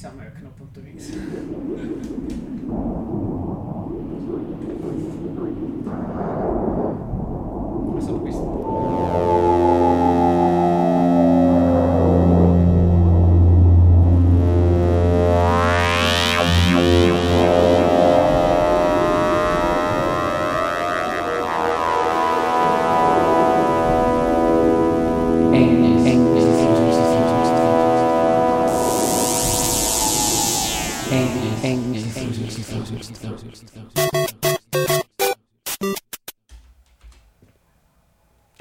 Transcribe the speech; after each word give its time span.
Jetzt 0.00 0.08
sind 0.08 0.18
wir 0.18 0.24
ja 0.24 0.30
knapp 0.30 0.58
unterwegs. 0.58 1.10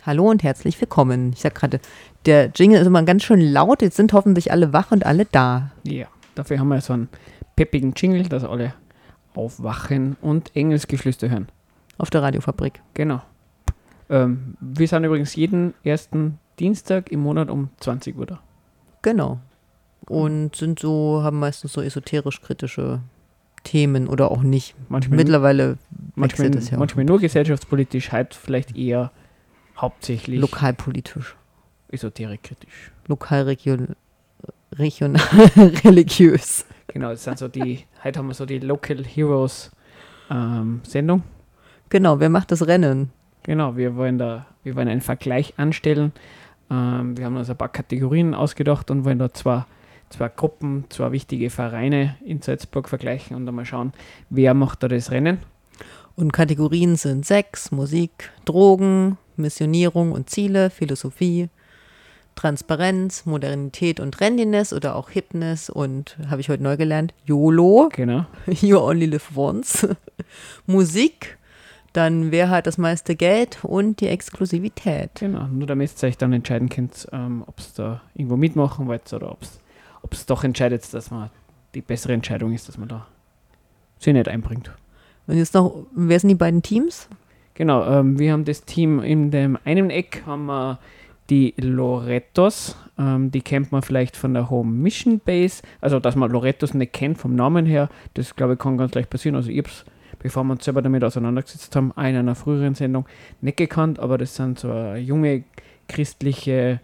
Hallo 0.09 0.27
und 0.27 0.41
herzlich 0.41 0.81
willkommen. 0.81 1.33
Ich 1.33 1.41
sag 1.41 1.53
gerade, 1.53 1.79
der 2.25 2.49
Jingle 2.55 2.81
ist 2.81 2.87
immer 2.87 3.03
ganz 3.03 3.21
schön 3.21 3.39
laut. 3.39 3.83
Jetzt 3.83 3.95
sind 3.95 4.11
hoffentlich 4.11 4.51
alle 4.51 4.73
wach 4.73 4.91
und 4.91 5.05
alle 5.05 5.25
da. 5.25 5.69
Ja, 5.83 6.07
dafür 6.33 6.57
haben 6.57 6.69
wir 6.69 6.81
so 6.81 6.93
einen 6.93 7.09
peppigen 7.55 7.93
Jingle, 7.95 8.23
dass 8.23 8.43
alle 8.43 8.73
aufwachen 9.35 10.17
und 10.19 10.55
Engelsgeflüster 10.55 11.29
hören. 11.29 11.47
Auf 11.99 12.09
der 12.09 12.23
Radiofabrik. 12.23 12.81
Genau. 12.95 13.21
Ähm, 14.09 14.57
wir 14.59 14.87
sind 14.87 15.03
übrigens 15.03 15.35
jeden 15.35 15.75
ersten 15.83 16.39
Dienstag 16.57 17.11
im 17.11 17.19
Monat 17.19 17.51
um 17.51 17.69
20 17.79 18.17
Uhr 18.17 18.25
da. 18.25 18.39
Genau. 19.03 19.39
Und 20.07 20.55
sind 20.55 20.79
so, 20.79 21.21
haben 21.21 21.37
meistens 21.37 21.73
so 21.73 21.83
esoterisch-kritische 21.83 23.01
Themen 23.63 24.07
oder 24.07 24.31
auch 24.31 24.41
nicht. 24.41 24.73
Manchmal, 24.89 25.17
Mittlerweile 25.17 25.77
manchmal, 26.15 26.49
ja. 26.49 26.79
manchmal 26.79 27.05
nur 27.05 27.19
gesellschaftspolitisch, 27.19 28.11
halt 28.11 28.33
vielleicht 28.33 28.75
eher 28.75 29.11
hauptsächlich 29.81 30.39
Lokalpolitisch. 30.39 31.35
esoterikkritisch. 31.89 32.91
Lokal, 33.07 33.43
regional, 33.43 33.95
regional, 34.73 35.21
religiös. 35.83 36.65
Genau, 36.87 37.09
das 37.09 37.23
sind 37.23 37.37
so 37.37 37.47
die, 37.47 37.85
heute 38.03 38.19
haben 38.19 38.27
wir 38.27 38.33
so 38.33 38.45
die 38.45 38.59
Local 38.59 39.03
Heroes 39.03 39.71
ähm, 40.29 40.81
Sendung. 40.83 41.23
Genau, 41.89 42.19
wer 42.19 42.29
macht 42.29 42.51
das 42.51 42.65
Rennen? 42.67 43.11
Genau, 43.43 43.77
wir 43.77 43.95
wollen 43.95 44.17
da, 44.17 44.45
wir 44.63 44.75
wollen 44.75 44.87
einen 44.87 45.01
Vergleich 45.01 45.53
anstellen. 45.57 46.11
Ähm, 46.69 47.17
wir 47.17 47.25
haben 47.25 47.37
uns 47.37 47.49
ein 47.49 47.57
paar 47.57 47.69
Kategorien 47.69 48.33
ausgedacht 48.33 48.91
und 48.91 49.05
wollen 49.05 49.19
da 49.19 49.33
zwei, 49.33 49.65
zwei 50.09 50.29
Gruppen, 50.29 50.85
zwei 50.89 51.11
wichtige 51.11 51.49
Vereine 51.49 52.15
in 52.23 52.41
Salzburg 52.41 52.89
vergleichen 52.89 53.35
und 53.35 53.45
dann 53.45 53.55
mal 53.55 53.65
schauen, 53.65 53.93
wer 54.29 54.53
macht 54.53 54.83
da 54.83 54.87
das 54.87 55.11
Rennen. 55.11 55.39
Und 56.15 56.33
Kategorien 56.33 56.95
sind 56.95 57.25
Sex, 57.25 57.71
Musik, 57.71 58.31
Drogen, 58.45 59.17
Missionierung 59.39 60.11
und 60.11 60.29
Ziele, 60.29 60.69
Philosophie, 60.69 61.49
Transparenz, 62.35 63.25
Modernität 63.25 63.99
und 63.99 64.13
Trendiness 64.13 64.71
oder 64.71 64.95
auch 64.95 65.09
Hipness 65.09 65.69
und, 65.69 66.17
habe 66.29 66.41
ich 66.41 66.49
heute 66.49 66.63
neu 66.63 66.77
gelernt, 66.77 67.13
YOLO, 67.25 67.89
Genau. 67.91 68.25
You 68.47 68.77
Only 68.79 69.07
Live 69.07 69.35
Once, 69.35 69.87
Musik, 70.65 71.37
dann 71.93 72.31
wer 72.31 72.49
hat 72.49 72.67
das 72.67 72.77
meiste 72.77 73.15
Geld 73.15 73.59
und 73.63 73.99
die 73.99 74.07
Exklusivität. 74.07 75.15
Genau, 75.15 75.47
nur 75.47 75.67
damit 75.67 75.91
ihr 76.01 76.07
euch 76.07 76.17
dann 76.17 76.31
entscheiden 76.33 76.69
könnt, 76.69 77.07
ähm, 77.11 77.43
ob 77.45 77.59
es 77.59 77.73
da 77.73 78.01
irgendwo 78.13 78.37
mitmachen 78.37 78.87
wollt 78.87 79.11
oder 79.11 79.31
ob 79.31 80.13
es 80.13 80.25
doch 80.25 80.43
entscheidet, 80.43 80.93
dass 80.93 81.11
man 81.11 81.29
die 81.73 81.81
bessere 81.81 82.13
Entscheidung 82.13 82.53
ist, 82.53 82.67
dass 82.67 82.77
man 82.77 82.87
da 82.87 83.07
sich 83.99 84.13
nicht 84.13 84.27
einbringt. 84.27 84.71
Und 85.27 85.37
jetzt 85.37 85.53
noch, 85.53 85.85
wer 85.93 86.19
sind 86.19 86.29
die 86.29 86.35
beiden 86.35 86.61
Teams? 86.61 87.07
Genau, 87.59 87.85
ähm, 87.85 88.17
wir 88.17 88.31
haben 88.31 88.45
das 88.45 88.63
Team 88.63 89.01
in 89.01 89.31
dem 89.31 89.57
einen 89.65 89.89
Eck 89.89 90.23
haben 90.25 90.45
wir 90.45 90.79
die 91.29 91.53
Lorettos, 91.57 92.77
ähm, 92.97 93.31
die 93.31 93.41
kennt 93.41 93.73
man 93.73 93.81
vielleicht 93.81 94.15
von 94.15 94.33
der 94.33 94.49
Home 94.49 94.71
Mission 94.71 95.19
Base, 95.19 95.61
also 95.81 95.99
dass 95.99 96.15
man 96.15 96.31
Lorettos 96.31 96.73
nicht 96.73 96.93
kennt 96.93 97.17
vom 97.17 97.35
Namen 97.35 97.65
her, 97.65 97.89
das 98.13 98.37
glaube 98.37 98.53
ich 98.53 98.59
kann 98.59 98.77
ganz 98.77 98.95
leicht 98.95 99.09
passieren, 99.09 99.35
also 99.35 99.49
ich 99.49 99.57
habe 99.57 99.67
es, 99.67 99.83
bevor 100.19 100.45
wir 100.45 100.53
uns 100.53 100.63
selber 100.63 100.81
damit 100.81 101.03
auseinandergesetzt 101.03 101.75
haben, 101.75 101.91
in 101.97 102.15
einer 102.15 102.33
früheren 102.33 102.75
Sendung 102.75 103.05
nicht 103.41 103.57
gekannt, 103.57 103.99
aber 103.99 104.17
das 104.17 104.37
sind 104.37 104.57
so 104.57 104.93
junge 104.93 105.43
christliche 105.89 106.79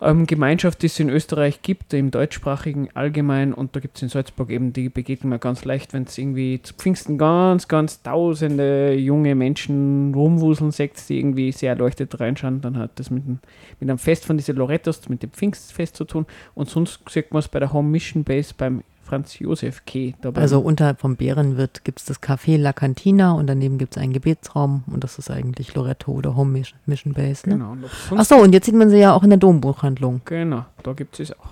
ähm, 0.00 0.26
Gemeinschaft, 0.26 0.82
die 0.82 0.86
es 0.86 1.00
in 1.00 1.08
Österreich 1.08 1.62
gibt, 1.62 1.92
im 1.92 2.10
deutschsprachigen 2.10 2.88
allgemein 2.94 3.52
und 3.52 3.74
da 3.74 3.80
gibt 3.80 3.96
es 3.96 4.02
in 4.02 4.08
Salzburg 4.08 4.50
eben, 4.50 4.72
die 4.72 4.88
begegnen 4.88 5.32
wir 5.32 5.38
ganz 5.38 5.64
leicht, 5.64 5.92
wenn 5.92 6.04
es 6.04 6.16
irgendwie 6.18 6.60
zu 6.62 6.74
Pfingsten 6.74 7.18
ganz, 7.18 7.68
ganz 7.68 8.02
tausende 8.02 8.94
junge 8.94 9.34
Menschen 9.34 10.14
rumwuseln, 10.14 10.70
seht, 10.70 10.92
die 11.08 11.18
irgendwie 11.18 11.52
sehr 11.52 11.70
erleuchtet 11.70 12.18
reinschauen, 12.20 12.60
dann 12.60 12.78
hat 12.78 12.92
das 12.96 13.10
mit, 13.10 13.26
dem, 13.26 13.38
mit 13.80 13.90
einem 13.90 13.98
Fest 13.98 14.24
von 14.24 14.36
diesen 14.36 14.56
Lorettos, 14.56 15.08
mit 15.08 15.22
dem 15.22 15.30
Pfingstfest 15.30 15.96
zu 15.96 16.04
tun. 16.04 16.26
Und 16.54 16.68
sonst 16.68 17.00
sieht 17.08 17.32
man 17.32 17.40
es 17.40 17.48
bei 17.48 17.58
der 17.58 17.72
Home 17.72 17.88
Mission 17.88 18.24
Base 18.24 18.54
beim 18.56 18.82
Franz 19.08 19.38
Josef 19.38 19.84
K. 19.86 20.14
dabei. 20.20 20.40
Also 20.42 20.60
unterhalb 20.60 21.00
vom 21.00 21.16
Bärenwirt 21.16 21.82
gibt 21.84 22.00
es 22.00 22.04
das 22.04 22.22
Café 22.22 22.58
La 22.58 22.72
Cantina 22.74 23.32
und 23.32 23.46
daneben 23.46 23.78
gibt 23.78 23.96
es 23.96 24.02
einen 24.02 24.12
Gebetsraum 24.12 24.84
und 24.86 25.02
das 25.02 25.18
ist 25.18 25.30
eigentlich 25.30 25.74
Loretto 25.74 26.12
oder 26.12 26.36
Home 26.36 26.58
Mis- 26.58 26.74
Mission 26.86 27.14
Base. 27.14 27.48
Ne? 27.48 27.54
genau, 27.56 27.72
und 27.72 27.84
ob 27.84 27.90
sonst 27.90 28.20
Ach 28.20 28.24
so, 28.24 28.42
und 28.42 28.52
jetzt 28.52 28.66
sieht 28.66 28.74
man 28.74 28.90
sie 28.90 28.98
ja 28.98 29.14
auch 29.14 29.22
in 29.22 29.30
der 29.30 29.38
Dombuchhandlung. 29.38 30.20
Genau, 30.26 30.66
da 30.82 30.92
gibt 30.92 31.18
es 31.20 31.32
auch. 31.32 31.48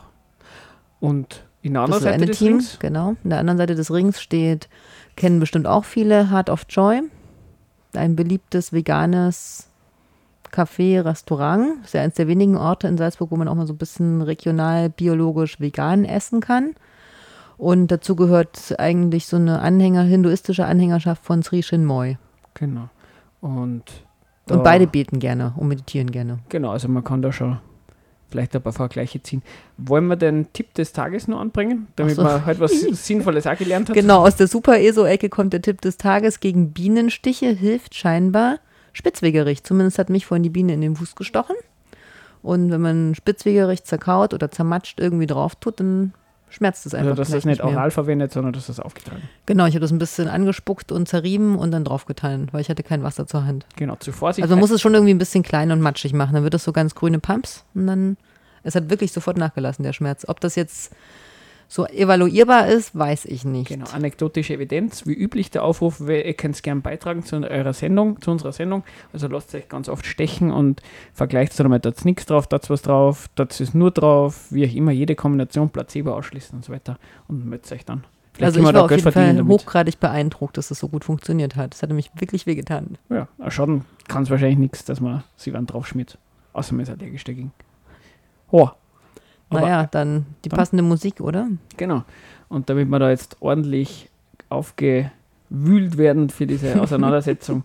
Und 1.01 1.45
in 1.63 1.73
der 1.73 1.83
anderen 1.83 2.03
das 2.05 2.13
Seite 2.13 2.27
des 2.27 2.39
Team, 2.39 2.53
Rings, 2.55 2.79
genau. 2.79 3.09
An 3.09 3.17
der 3.25 3.39
anderen 3.39 3.59
Seite 3.59 3.75
des 3.75 3.91
Rings 3.91 4.21
steht, 4.21 4.69
kennen 5.17 5.41
bestimmt 5.41 5.67
auch 5.67 5.85
viele, 5.85 6.31
Heart 6.31 6.51
of 6.51 6.67
Joy. 6.69 7.03
Ein 7.95 8.17
beliebtes 8.17 8.73
veganes 8.73 9.69
Café, 10.53 11.03
Restaurant. 11.05 11.85
Ist 11.85 11.95
ja 11.95 12.03
eines 12.03 12.15
der 12.17 12.29
wenigen 12.29 12.57
Orte 12.57 12.87
in 12.87 12.99
Salzburg, 12.99 13.31
wo 13.31 13.37
man 13.37 13.49
auch 13.49 13.55
mal 13.55 13.67
so 13.67 13.73
ein 13.73 13.79
bisschen 13.79 14.23
regional, 14.23 14.91
biologisch, 14.91 15.59
vegan 15.59 16.05
essen 16.05 16.41
kann. 16.41 16.75
Und 17.59 17.89
dazu 17.89 18.17
gehört 18.17 18.75
eigentlich 18.79 19.27
so 19.27 19.37
eine 19.37 19.61
Anhänger, 19.61 20.03
hinduistische 20.03 20.67
Anhängerschaft 20.67 21.25
von 21.25 21.43
Sri 21.43 21.63
Chinmoy. 21.63 22.19
genau. 22.55 22.89
Und, 23.41 23.85
Und 24.49 24.65
beide 24.65 24.87
beten 24.87 25.19
gerne 25.19 25.55
und 25.57 25.69
meditieren 25.69 26.11
gerne. 26.11 26.41
Genau, 26.49 26.71
also 26.71 26.89
man 26.89 27.05
kann 27.05 27.23
da 27.23 27.33
schon 27.33 27.59
vielleicht 28.29 28.57
ein 28.57 28.63
paar 28.63 28.73
Vergleiche 28.73 29.23
ziehen. 29.23 29.43
Wollen 29.77 30.07
wir 30.09 30.17
den 30.17 30.53
Tipp 30.53 30.75
des 30.75 30.93
Tages 30.93 31.29
noch 31.29 31.41
anbringen, 31.41 31.87
damit 31.97 32.17
so. 32.17 32.23
man 32.23 32.45
halt 32.45 32.61
was 32.61 32.73
Sinnvolles 33.07 33.47
auch 33.47 33.57
gelernt 33.57 33.89
hat? 33.89 33.95
Genau, 33.95 34.27
aus 34.27 34.37
der 34.37 34.49
Super-ESO-Ecke 34.49 35.29
kommt 35.29 35.53
der 35.53 35.63
Tipp 35.63 35.81
des 35.81 35.97
Tages. 35.97 36.41
Gegen 36.41 36.73
Bienenstiche 36.73 37.47
hilft 37.47 37.95
scheinbar 37.95 38.59
Spitzwegerich. 38.93 39.63
Zumindest 39.63 39.99
hat 39.99 40.11
mich 40.11 40.27
vorhin 40.27 40.43
die 40.43 40.51
Biene 40.51 40.75
in 40.75 40.81
den 40.81 40.97
Fuß 40.97 41.15
gestochen. 41.15 41.57
Und 42.43 42.71
wenn 42.71 42.81
man 42.81 43.15
Spitzwegerich 43.15 43.85
zerkaut 43.85 44.35
oder 44.35 44.51
zermatscht 44.51 45.01
irgendwie 45.01 45.27
drauf 45.27 45.55
tut, 45.57 45.81
dann 45.81 46.15
schmerzt 46.49 46.87
es 46.87 46.95
einfach. 46.95 47.11
Also, 47.11 47.23
dass 47.23 47.31
das 47.31 47.45
nicht 47.45 47.63
mehr. 47.63 47.73
oral 47.73 47.91
verwendet, 47.91 48.33
sondern 48.33 48.53
dass 48.53 48.67
das 48.67 48.81
aufgetragen. 48.81 49.23
Genau, 49.47 49.67
ich 49.67 49.75
habe 49.75 49.81
das 49.81 49.91
ein 49.91 49.99
bisschen 49.99 50.29
angespuckt 50.29 50.93
und 50.93 51.09
zerrieben 51.09 51.59
und 51.59 51.71
dann 51.71 51.85
draufgetan, 51.85 52.49
weil 52.53 52.61
ich 52.61 52.71
hatte 52.71 52.83
kein 52.83 53.03
Wasser 53.03 53.27
zur 53.27 53.45
Hand. 53.45 53.67
Genau, 53.77 53.97
zu 53.97 54.13
Vorsicht. 54.13 54.43
Also 54.43 54.55
man 54.55 54.61
muss 54.61 54.71
es 54.71 54.81
schon 54.81 54.95
irgendwie 54.95 55.15
ein 55.15 55.19
bisschen 55.19 55.43
klein 55.43 55.71
und 55.73 55.81
matschig 55.81 56.13
machen. 56.13 56.35
Dann 56.35 56.43
wird 56.43 56.55
das 56.55 56.65
so 56.65 56.73
ganz 56.73 56.95
grüne 56.95 57.19
Pumps 57.19 57.65
und 57.75 57.87
dann, 57.87 58.17
es 58.63 58.75
hat 58.75 58.91
wirklich 58.91 59.13
sofort 59.13 59.37
nachgelassen, 59.37 59.83
der 59.83 59.93
Schmerz. 59.93 60.25
Ob 60.29 60.41
das 60.41 60.55
jetzt 60.55 60.93
so 61.69 61.87
evaluierbar 61.87 62.69
ist, 62.69 62.97
weiß 62.97 63.25
ich 63.25 63.45
nicht. 63.45 63.69
Genau, 63.69 63.87
anekdotische 63.91 64.55
Evidenz, 64.55 65.07
wie 65.07 65.15
üblich 65.15 65.51
der 65.51 65.65
Aufruf, 65.65 66.01
ihr 66.01 66.35
könnt 66.35 66.55
es 66.55 66.63
gerne 66.63 66.81
beitragen 66.81 67.25
zu 67.25 67.37
eurer 67.37 67.73
Sendung, 67.73 68.21
zu 68.21 68.31
unserer 68.31 68.53
Sendung. 68.53 68.85
Also 69.13 69.27
lasst 69.29 69.55
euch 69.55 69.69
ganz 69.69 69.89
oft 69.89 70.07
stechen 70.07 70.51
und 70.53 70.81
vergleicht 71.13 71.53
es 71.53 71.59
dann 71.59 71.69
mal, 71.69 71.81
da 71.81 71.91
ist 71.91 72.05
nichts 72.05 72.27
drauf, 72.27 72.47
da 72.47 72.57
ist 72.59 72.71
was 72.71 72.83
drauf, 72.83 73.29
da 73.35 73.45
ist 73.45 73.75
nur 73.75 73.91
drauf, 73.91 74.47
wie 74.51 74.67
auch 74.67 74.73
immer, 74.75 74.93
jede 74.93 75.17
Kombination, 75.17 75.71
Placebo 75.71 76.15
ausschließen 76.15 76.57
und 76.57 76.65
so 76.65 76.73
weiter 76.73 76.99
und 77.29 77.45
meldet 77.47 77.71
euch 77.73 77.85
dann. 77.85 78.05
Vielleicht 78.33 78.57
Also 78.57 78.61
ich 78.69 78.75
war 78.75 78.83
auf 78.83 78.89
Geld 78.89 79.01
jeden 79.01 79.13
Fall 79.13 79.35
damit. 79.35 79.49
hochgradig 79.51 79.99
beeindruckt, 79.99 80.59
dass 80.59 80.69
das 80.69 80.79
so 80.79 80.89
gut 80.89 81.05
funktioniert 81.05 81.57
hat. 81.57 81.73
Das 81.73 81.83
hatte 81.83 81.95
mich 81.95 82.11
wirklich 82.17 82.47
wehgetan. 82.47 82.99
Ja, 83.09 83.29
Schaden 83.49 83.87
kann 84.09 84.25
es 84.25 84.31
wahrscheinlich 84.31 84.59
nichts, 84.59 84.85
dass 84.85 85.01
man 85.01 85.25
sie 85.37 85.53
dann 85.53 85.67
drauf 85.67 85.87
schmiert. 85.87 86.19
Außer 86.53 86.75
man 86.75 86.83
ist 86.83 86.91
allergisch 86.91 87.25
dagegen. 87.25 87.53
Oh. 88.51 88.69
Naja, 89.51 89.87
dann 89.87 90.27
die 90.45 90.49
dann- 90.49 90.59
passende 90.59 90.83
Musik, 90.83 91.21
oder? 91.21 91.49
Genau. 91.77 92.03
Und 92.49 92.69
damit 92.71 92.89
wir 92.89 92.99
da 92.99 93.11
jetzt 93.11 93.37
ordentlich 93.41 94.09
aufgewühlt 94.49 95.97
werden 95.99 96.31
für 96.31 96.47
diese 96.47 96.81
Auseinandersetzung, 96.83 97.65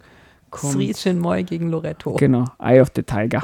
kommt 0.50 0.74
Sri 0.74 0.94
Chinmoy 0.94 1.44
gegen 1.44 1.70
Loretto. 1.70 2.14
genau 2.16 2.46
Eye 2.60 2.82
of 2.82 2.92
the 2.96 3.04
Tiger. 3.04 3.44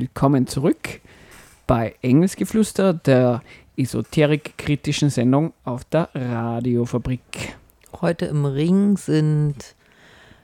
Willkommen 0.00 0.46
zurück 0.46 1.00
bei 1.66 1.96
Engelsgeflüster, 2.02 2.94
der 2.94 3.42
esoterik-kritischen 3.76 5.10
Sendung 5.10 5.54
auf 5.64 5.82
der 5.86 6.08
Radiofabrik. 6.14 7.56
Heute 8.00 8.26
im 8.26 8.44
Ring 8.44 8.96
sind 8.96 9.74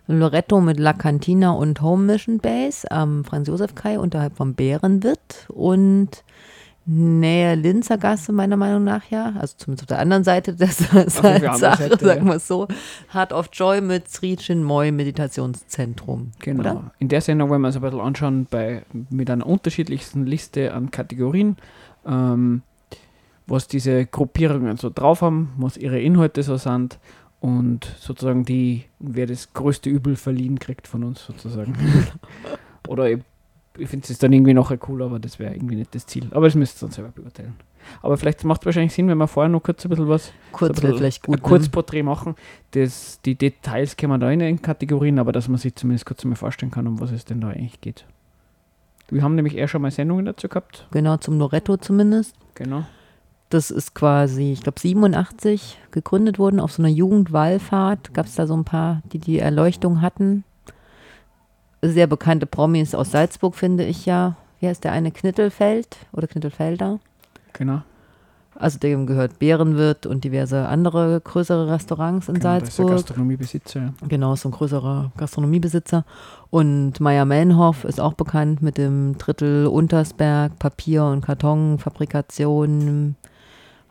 Loretto 0.09 0.61
mit 0.61 0.81
La 0.81 0.93
Cantina 0.93 1.53
und 1.53 1.81
Home 1.83 2.05
Mission 2.05 2.39
Base 2.39 2.91
am 2.91 3.25
Franz-Josef-Kai 3.25 4.01
unterhalb 4.01 4.37
vom 4.37 4.55
Bärenwirt 4.55 5.47
und 5.51 6.25
Nähe 6.87 7.55
Linzer 7.55 7.97
Gasse, 7.97 8.33
meiner 8.33 8.57
Meinung 8.57 8.85
nach 8.85 9.11
ja, 9.11 9.33
also 9.39 9.55
zumindest 9.57 9.85
auf 9.85 9.89
der 9.89 9.99
anderen 10.01 10.23
Seite 10.23 10.55
der 10.57 10.69
Sache, 10.69 11.09
sagen 11.09 12.27
wir 12.27 12.35
es 12.35 12.47
so, 12.47 12.69
Heart 13.13 13.33
of 13.33 13.49
Joy 13.53 13.81
mit 13.81 14.09
Sri 14.09 14.37
Chinmoy 14.37 14.93
Meditationszentrum. 14.93 16.33
Genau. 16.41 16.61
Oder? 16.61 16.93
In 16.99 17.09
der 17.09 17.23
Sendung 17.23 17.49
wollen 17.49 17.63
wir 17.63 17.69
uns 17.69 17.77
ein 17.77 17.83
bisschen 17.83 18.01
anschauen 18.01 18.47
bei, 18.51 18.83
mit 19.11 19.31
einer 19.31 19.47
unterschiedlichsten 19.47 20.27
Liste 20.27 20.75
an 20.75 20.91
Kategorien, 20.91 21.57
ähm, 22.07 22.63
was 23.47 23.67
diese 23.67 24.05
Gruppierungen 24.05 24.77
so 24.77 24.91
drauf 24.91 25.23
haben, 25.23 25.53
was 25.57 25.77
ihre 25.79 26.01
Inhalte 26.01 26.43
so 26.43 26.57
sind 26.59 26.99
und 27.41 27.95
sozusagen 27.99 28.45
die, 28.45 28.85
wer 28.99 29.27
das 29.27 29.53
größte 29.55 29.89
Übel 29.89 30.17
verliehen 30.17 30.59
kriegt 30.59 30.87
von 30.87 31.03
uns 31.05 31.25
sozusagen. 31.25 31.75
Oder 32.89 33.09
eben 33.09 33.25
ich 33.77 33.89
finde 33.89 34.07
es 34.09 34.19
dann 34.19 34.33
irgendwie 34.33 34.55
noch 34.55 34.73
cool, 34.89 35.03
aber 35.03 35.19
das 35.19 35.39
wäre 35.39 35.55
irgendwie 35.55 35.77
nicht 35.77 35.95
das 35.95 36.07
Ziel. 36.07 36.29
Aber 36.31 36.47
das 36.47 36.55
müsst 36.55 36.79
ihr 36.79 36.87
dann 36.87 36.93
selber 36.93 37.11
beurteilen. 37.11 37.55
Aber 38.03 38.17
vielleicht 38.17 38.45
macht 38.45 38.63
es 38.63 38.67
wahrscheinlich 38.67 38.95
Sinn, 38.95 39.09
wenn 39.09 39.19
wir 39.19 39.27
vorher 39.27 39.51
noch 39.51 39.63
kurz 39.63 39.85
ein 39.85 39.89
bisschen 39.89 40.09
was. 40.09 40.33
Kurz 40.53 40.81
so 40.81 40.87
ein 40.87 40.97
vielleicht 40.97 41.23
gut. 41.23 41.37
Ein 41.37 41.43
Kurzporträt 41.43 42.03
machen. 42.03 42.35
Das, 42.71 43.21
die 43.25 43.35
Details 43.35 43.97
können 43.97 44.13
wir 44.13 44.19
da 44.19 44.31
in 44.31 44.39
den 44.39 44.63
Kategorien, 44.63 45.19
aber 45.19 45.33
dass 45.33 45.49
man 45.49 45.59
sich 45.59 45.75
zumindest 45.75 46.07
kurz 46.07 46.25
mal 46.25 46.37
vorstellen 46.37 46.71
kann, 46.71 46.87
um 46.87 47.01
was 47.01 47.11
es 47.11 47.25
denn 47.25 47.41
da 47.41 47.49
eigentlich 47.49 47.81
geht. 47.81 48.07
Wir 49.11 49.23
haben 49.23 49.35
nämlich 49.35 49.57
eher 49.57 49.69
schon 49.69 49.83
mal 49.83 49.91
Sendungen 49.91 50.25
dazu 50.25 50.49
gehabt. 50.49 50.87
Genau, 50.93 51.17
zum 51.17 51.39
Loretto 51.39 51.77
zumindest. 51.77 52.37
Genau. 52.55 52.85
Das 53.51 53.71
ist 53.71 53.95
quasi, 53.95 54.53
ich 54.53 54.63
glaube, 54.63 54.81
87 54.81 55.79
gegründet 55.91 56.39
worden 56.39 56.59
auf 56.59 56.73
so 56.73 56.83
einer 56.83 56.91
Jugendwallfahrt. 56.91 58.15
Gab 58.15 58.27
es 58.27 58.37
da 58.37 58.47
so 58.47 58.57
ein 58.57 58.65
paar, 58.65 59.03
die 59.13 59.19
die 59.19 59.39
Erleuchtung 59.39 60.01
hatten 60.01 60.45
sehr 61.89 62.07
bekannte 62.07 62.47
Promis 62.47 62.95
aus 62.95 63.11
Salzburg, 63.11 63.55
finde 63.55 63.85
ich 63.85 64.07
ja. 64.07 64.37
Wie 64.61 64.69
heißt 64.69 64.85
der 64.85 64.93
eine? 64.93 65.11
Knittelfeld 65.11 65.97
oder 66.13 66.27
Knittelfelder? 66.27 66.99
Genau. 67.53 67.83
Also 68.57 68.79
dem 68.79 69.07
gehört 69.07 69.41
Bärenwirt 69.41 70.07
und 70.07 70.23
diverse 70.23 70.69
andere 70.69 71.21
größere 71.21 71.69
Restaurants 71.73 72.29
in 72.29 72.35
genau, 72.35 72.45
Salzburg. 72.45 72.89
Das 72.89 73.01
ist 73.01 73.07
Gastronomiebesitzer. 73.09 73.81
Ja. 73.81 73.93
Genau, 74.09 74.37
so 74.37 74.49
ein 74.49 74.53
größerer 74.53 75.13
Gastronomiebesitzer. 75.17 76.05
Und 76.51 77.01
Meier 77.01 77.25
Melnhoff 77.25 77.85
ist 77.85 78.01
auch 78.01 78.15
bekannt 78.15 78.63
mit 78.63 78.79
dem 78.79 79.19
Drittel 79.19 79.67
Untersberg, 79.67 80.57
Papier- 80.59 81.05
und 81.07 81.23
Kartonfabrikation, 81.23 83.17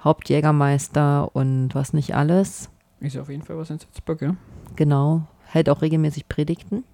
Hauptjägermeister 0.01 1.35
und 1.35 1.75
was 1.75 1.91
nicht 1.91 2.15
alles. 2.15 2.69
Ist 3.01 3.17
auf 3.17 3.29
jeden 3.29 3.43
Fall 3.43 3.57
was 3.57 3.69
in 3.69 3.79
Salzburg, 3.79 4.21
ja. 4.21 4.35
Genau. 4.77 5.23
Hält 5.45 5.69
auch 5.69 5.81
regelmäßig 5.81 6.29
Predigten 6.29 6.85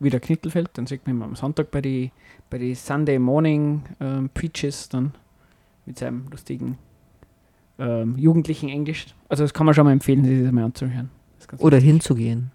wieder 0.00 0.20
Knittelfeld, 0.20 0.70
dann 0.74 0.86
sieht 0.86 1.06
man 1.06 1.16
ihn 1.16 1.22
am 1.22 1.36
Sonntag 1.36 1.70
bei 1.70 1.80
den 1.80 2.10
bei 2.50 2.58
die 2.58 2.74
Sunday 2.74 3.18
Morning 3.18 3.82
ähm, 4.00 4.30
Preaches 4.32 4.88
dann 4.88 5.12
mit 5.86 5.98
seinem 5.98 6.26
lustigen 6.30 6.78
ähm, 7.78 8.16
jugendlichen 8.16 8.68
Englisch. 8.68 9.06
Also 9.28 9.44
das 9.44 9.54
kann 9.54 9.66
man 9.66 9.74
schon 9.74 9.84
mal 9.84 9.92
empfehlen, 9.92 10.24
sich 10.24 10.42
das 10.42 10.52
mal 10.52 10.64
anzuhören. 10.64 11.10
Das 11.38 11.60
Oder 11.60 11.78
hinzugehen. 11.78 12.50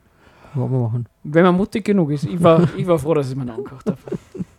Wollen 0.53 0.71
wir 0.71 0.79
machen. 0.79 1.05
Wenn 1.23 1.43
man 1.43 1.55
mutig 1.55 1.85
genug 1.85 2.11
ist. 2.11 2.25
Ich 2.25 2.41
war, 2.41 2.67
ich 2.77 2.85
war 2.85 2.99
froh, 2.99 3.13
dass 3.13 3.29
ich 3.29 3.35
mir 3.35 3.51
angekocht 3.51 3.87
habe. 3.87 3.97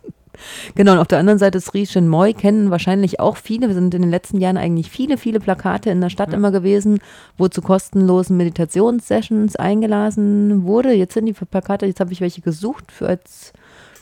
Genau, 0.75 0.93
und 0.93 0.99
auf 0.99 1.07
der 1.07 1.19
anderen 1.19 1.39
Seite 1.39 1.57
ist 1.57 1.73
Rieschen 1.73 2.07
Moi, 2.07 2.33
kennen 2.33 2.71
wahrscheinlich 2.71 3.19
auch 3.19 3.37
viele. 3.37 3.67
Wir 3.67 3.75
sind 3.75 3.93
in 3.93 4.01
den 4.01 4.11
letzten 4.11 4.39
Jahren 4.39 4.57
eigentlich 4.57 4.89
viele, 4.89 5.17
viele 5.17 5.39
Plakate 5.39 5.89
in 5.89 6.01
der 6.01 6.09
Stadt 6.09 6.29
ja. 6.29 6.35
immer 6.35 6.51
gewesen, 6.51 6.99
wo 7.37 7.47
zu 7.47 7.61
kostenlosen 7.61 8.37
Meditationssessions 8.37 9.55
eingeladen 9.55 10.63
wurde. 10.63 10.93
Jetzt 10.93 11.13
sind 11.13 11.25
die 11.25 11.33
Plakate, 11.33 11.85
jetzt 11.85 11.99
habe 11.99 12.13
ich 12.13 12.21
welche 12.21 12.41
gesucht 12.41 12.91
für 12.91 13.07
als 13.07 13.53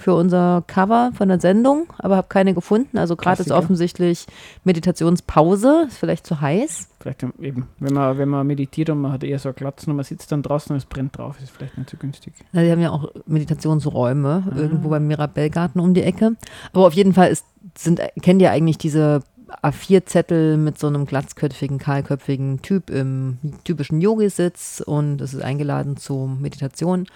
für 0.03 0.13
unser 0.13 0.63
Cover 0.67 1.11
von 1.15 1.29
der 1.29 1.39
Sendung, 1.39 1.87
aber 1.97 2.17
habe 2.17 2.27
keine 2.27 2.53
gefunden. 2.53 2.97
Also 2.97 3.15
gerade 3.15 3.41
ist 3.41 3.51
offensichtlich 3.51 4.27
Meditationspause, 4.65 5.85
ist 5.87 5.97
vielleicht 5.97 6.27
zu 6.27 6.41
heiß. 6.41 6.89
Vielleicht 6.99 7.23
eben, 7.39 7.69
wenn 7.79 7.93
man, 7.93 8.17
wenn 8.17 8.27
man 8.27 8.45
meditiert 8.45 8.89
und 8.89 8.99
man 9.01 9.13
hat 9.13 9.23
eher 9.23 9.39
so 9.39 9.49
einen 9.49 9.55
Glatzen 9.55 9.91
und 9.91 9.95
man 9.95 10.05
sitzt 10.05 10.31
dann 10.31 10.43
draußen 10.43 10.73
und 10.73 10.77
es 10.77 10.85
brennt 10.85 11.17
drauf, 11.17 11.37
ist 11.41 11.51
vielleicht 11.51 11.77
nicht 11.77 11.89
so 11.89 11.97
günstig. 11.97 12.33
Ja, 12.51 12.63
die 12.63 12.71
haben 12.71 12.81
ja 12.81 12.91
auch 12.91 13.11
Meditationsräume 13.25 14.43
ah. 14.45 14.57
irgendwo 14.57 14.89
beim 14.89 15.07
Mirabellgarten 15.07 15.79
um 15.79 15.93
die 15.93 16.03
Ecke. 16.03 16.35
Aber 16.73 16.85
auf 16.85 16.93
jeden 16.93 17.13
Fall 17.13 17.31
ist, 17.31 17.45
sind, 17.77 18.01
kennt 18.21 18.41
ihr 18.41 18.51
eigentlich 18.51 18.77
diese 18.77 19.21
A4-Zettel 19.61 20.57
mit 20.57 20.79
so 20.79 20.87
einem 20.87 21.05
glatzköpfigen, 21.05 21.77
kahlköpfigen 21.77 22.61
Typ 22.61 22.89
im 22.89 23.37
typischen 23.63 24.01
Yogi-Sitz 24.01 24.83
und 24.85 25.21
es 25.21 25.33
ist 25.33 25.41
eingeladen 25.41 25.95
zur 25.95 26.27
Meditation. 26.27 27.07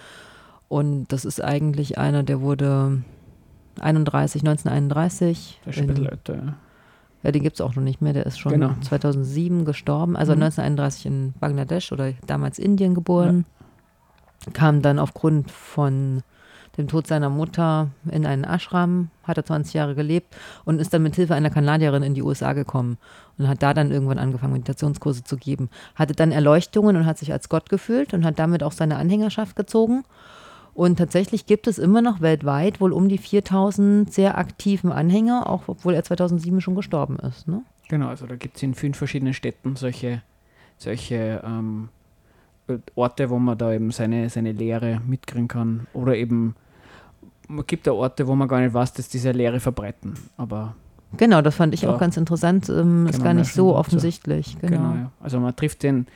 Und 0.68 1.06
das 1.08 1.24
ist 1.24 1.42
eigentlich 1.42 1.98
einer, 1.98 2.22
der 2.22 2.40
wurde 2.40 3.02
31, 3.80 4.42
1931. 4.42 5.60
Der 5.64 6.36
ja. 6.36 6.54
Ja, 7.22 7.32
den 7.32 7.42
gibt 7.42 7.56
es 7.56 7.60
auch 7.60 7.74
noch 7.74 7.82
nicht 7.82 8.00
mehr. 8.00 8.12
Der 8.12 8.26
ist 8.26 8.38
schon 8.38 8.52
genau. 8.52 8.74
2007 8.80 9.64
gestorben. 9.64 10.16
Also 10.16 10.34
mhm. 10.34 10.42
1931 10.42 11.06
in 11.06 11.34
Bangladesch 11.40 11.90
oder 11.92 12.12
damals 12.26 12.58
Indien 12.58 12.94
geboren. 12.94 13.44
Ja. 14.46 14.52
Kam 14.52 14.82
dann 14.82 14.98
aufgrund 14.98 15.50
von 15.50 16.22
dem 16.76 16.86
Tod 16.86 17.08
seiner 17.08 17.28
Mutter 17.28 17.88
in 18.08 18.24
einen 18.24 18.44
Ashram, 18.44 19.10
hat 19.24 19.36
er 19.36 19.44
20 19.44 19.74
Jahre 19.74 19.96
gelebt 19.96 20.36
und 20.64 20.80
ist 20.80 20.94
dann 20.94 21.02
mit 21.02 21.16
Hilfe 21.16 21.34
einer 21.34 21.50
Kanadierin 21.50 22.04
in 22.04 22.14
die 22.14 22.22
USA 22.22 22.52
gekommen 22.52 22.98
und 23.36 23.48
hat 23.48 23.64
da 23.64 23.74
dann 23.74 23.90
irgendwann 23.90 24.18
angefangen, 24.18 24.52
Meditationskurse 24.52 25.24
zu 25.24 25.36
geben. 25.36 25.70
Hatte 25.96 26.14
dann 26.14 26.30
Erleuchtungen 26.30 26.96
und 26.96 27.04
hat 27.04 27.18
sich 27.18 27.32
als 27.32 27.48
Gott 27.48 27.68
gefühlt 27.68 28.14
und 28.14 28.24
hat 28.24 28.38
damit 28.38 28.62
auch 28.62 28.70
seine 28.70 28.96
Anhängerschaft 28.96 29.56
gezogen 29.56 30.04
und 30.78 30.94
tatsächlich 30.94 31.46
gibt 31.46 31.66
es 31.66 31.76
immer 31.76 32.02
noch 32.02 32.20
weltweit 32.20 32.80
wohl 32.80 32.92
um 32.92 33.08
die 33.08 33.18
4000 33.18 34.12
sehr 34.14 34.38
aktiven 34.38 34.92
Anhänger, 34.92 35.50
auch 35.50 35.64
obwohl 35.66 35.92
er 35.92 36.04
2007 36.04 36.60
schon 36.60 36.76
gestorben 36.76 37.16
ist. 37.18 37.48
Ne? 37.48 37.62
Genau, 37.88 38.06
also 38.06 38.26
da 38.26 38.36
gibt 38.36 38.58
es 38.58 38.62
in 38.62 38.74
fünf 38.74 38.96
verschiedenen 38.96 39.34
Städten 39.34 39.74
solche, 39.74 40.22
solche 40.76 41.42
ähm, 41.44 41.88
Orte, 42.94 43.28
wo 43.28 43.40
man 43.40 43.58
da 43.58 43.72
eben 43.72 43.90
seine, 43.90 44.30
seine 44.30 44.52
Lehre 44.52 45.00
mitkriegen 45.04 45.48
kann. 45.48 45.88
Oder 45.94 46.14
eben, 46.14 46.54
man 47.48 47.66
gibt 47.66 47.88
da 47.88 47.92
Orte, 47.92 48.28
wo 48.28 48.36
man 48.36 48.46
gar 48.46 48.60
nicht 48.60 48.72
weiß, 48.72 48.92
dass 48.92 49.08
diese 49.08 49.32
Lehre 49.32 49.58
verbreiten. 49.58 50.14
Aber 50.36 50.76
Genau, 51.16 51.42
das 51.42 51.56
fand 51.56 51.74
ich 51.74 51.88
auch 51.88 51.98
ganz 51.98 52.16
interessant. 52.16 52.68
Ähm, 52.68 53.08
ist 53.08 53.20
gar 53.20 53.34
nicht 53.34 53.52
so 53.52 53.74
offensichtlich. 53.74 54.56
Genau, 54.60 54.76
genau 54.76 54.94
ja. 54.94 55.10
Also 55.18 55.40
man 55.40 55.56
trifft 55.56 55.82
den, 55.82 56.06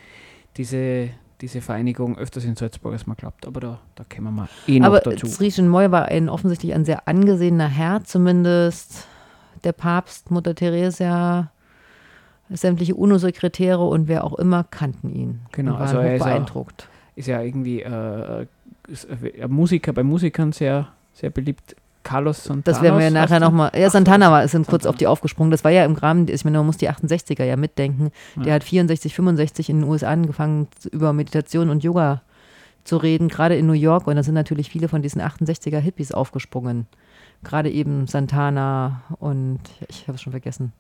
diese, 0.56 1.08
diese 1.42 1.60
Vereinigung 1.60 2.16
öfters 2.16 2.44
in 2.44 2.56
Salzburg, 2.56 2.92
als 2.92 3.06
man 3.06 3.16
glaubt. 3.16 3.46
Aber 3.46 3.60
da, 3.60 3.80
da 3.96 4.04
kämen 4.04 4.28
wir 4.28 4.42
mal 4.42 4.48
eh 4.68 4.78
noch 4.78 4.86
Aber 4.86 5.00
dazu. 5.00 5.26
Zrieschen 5.26 5.68
Moy 5.68 5.90
war 5.90 6.06
ein, 6.06 6.28
offensichtlich 6.28 6.72
ein 6.72 6.84
sehr 6.84 7.08
angesehener 7.08 7.68
Herr, 7.68 8.04
zumindest 8.04 9.06
der 9.64 9.72
Papst, 9.72 10.30
Mutter 10.30 10.54
Theresia, 10.54 11.50
sämtliche 12.48 12.94
UNO-Sekretäre 12.94 13.84
und 13.84 14.08
wer 14.08 14.24
auch 14.24 14.34
immer 14.34 14.64
kannten 14.64 15.10
ihn. 15.10 15.40
Genau, 15.52 15.74
also 15.74 15.98
er 15.98 16.16
ist 16.16 16.24
beeindruckt. 16.24 16.82
Ja, 16.82 16.88
ist 17.16 17.26
ja 17.26 17.42
irgendwie 17.42 17.82
äh, 17.82 18.46
ist, 18.88 19.04
äh, 19.04 19.48
Musiker, 19.48 19.92
bei 19.92 20.02
Musikern 20.02 20.52
sehr, 20.52 20.88
sehr 21.12 21.30
beliebt. 21.30 21.76
Carlos 22.02 22.44
Santana. 22.44 22.62
Das 22.64 22.82
werden 22.82 22.98
wir 22.98 23.04
ja 23.04 23.10
nachher 23.10 23.40
nochmal. 23.40 23.70
Ja, 23.74 23.90
Santana 23.90 24.30
war, 24.30 24.46
sind 24.48 24.66
kurz 24.66 24.86
auf 24.86 24.96
die 24.96 25.06
aufgesprungen. 25.06 25.50
Das 25.50 25.64
war 25.64 25.70
ja 25.70 25.84
im 25.84 25.94
Rahmen, 25.94 26.28
ich 26.28 26.44
meine, 26.44 26.58
man 26.58 26.66
muss 26.66 26.76
die 26.76 26.90
68er 26.90 27.44
ja 27.44 27.56
mitdenken. 27.56 28.10
Ja. 28.36 28.42
Der 28.42 28.54
hat 28.54 28.64
64, 28.64 29.14
65 29.14 29.70
in 29.70 29.80
den 29.80 29.88
USA 29.88 30.08
angefangen, 30.08 30.68
über 30.90 31.12
Meditation 31.12 31.70
und 31.70 31.84
Yoga 31.84 32.22
zu 32.84 32.96
reden, 32.96 33.28
gerade 33.28 33.56
in 33.56 33.66
New 33.66 33.72
York. 33.72 34.06
Und 34.06 34.16
da 34.16 34.22
sind 34.22 34.34
natürlich 34.34 34.70
viele 34.70 34.88
von 34.88 35.02
diesen 35.02 35.22
68er 35.22 35.78
Hippies 35.78 36.12
aufgesprungen. 36.12 36.86
Gerade 37.44 37.70
eben 37.70 38.06
Santana 38.06 39.02
und 39.18 39.60
ich 39.88 40.06
habe 40.08 40.16
es 40.16 40.22
schon 40.22 40.32
vergessen. 40.32 40.72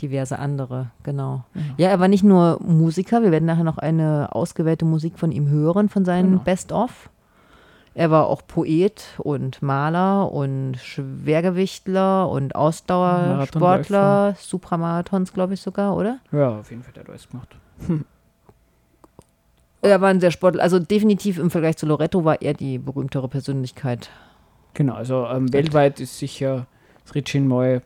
Diverse 0.00 0.38
andere, 0.38 0.90
genau. 1.02 1.44
Ja. 1.54 1.62
ja. 1.76 1.88
er 1.90 2.00
war 2.00 2.08
nicht 2.08 2.24
nur 2.24 2.58
Musiker, 2.62 3.22
wir 3.22 3.30
werden 3.30 3.44
nachher 3.44 3.64
noch 3.64 3.78
eine 3.78 4.30
ausgewählte 4.32 4.86
Musik 4.86 5.18
von 5.18 5.32
ihm 5.32 5.48
hören, 5.48 5.88
von 5.90 6.04
seinen 6.04 6.30
genau. 6.30 6.42
Best-of. 6.42 7.10
Er 7.94 8.10
war 8.10 8.26
auch 8.26 8.42
Poet 8.46 9.04
und 9.18 9.60
Maler 9.60 10.32
und 10.32 10.76
Schwergewichtler 10.78 12.28
und 12.28 12.54
Ausdauersportler, 12.54 14.34
Supramarathons, 14.38 15.32
glaube 15.34 15.54
ich 15.54 15.60
sogar, 15.60 15.94
oder? 15.96 16.18
Ja, 16.32 16.58
auf 16.58 16.70
jeden 16.70 16.82
Fall, 16.82 16.92
der 16.94 17.02
hat 17.04 17.10
alles 17.10 17.28
gemacht. 17.28 17.56
Er 19.84 20.00
war 20.00 20.10
ein 20.10 20.20
sehr 20.20 20.30
Sportler, 20.30 20.62
also 20.62 20.78
definitiv 20.78 21.40
im 21.40 21.50
Vergleich 21.50 21.76
zu 21.76 21.86
Loretto 21.86 22.24
war 22.24 22.40
er 22.40 22.54
die 22.54 22.78
berühmtere 22.78 23.28
Persönlichkeit. 23.28 24.10
Genau, 24.74 24.94
also 24.94 25.26
ähm, 25.26 25.52
weltweit 25.52 25.98
ist 25.98 26.18
sicher 26.18 26.66
Sritchin 27.04 27.48
Moy. 27.48 27.80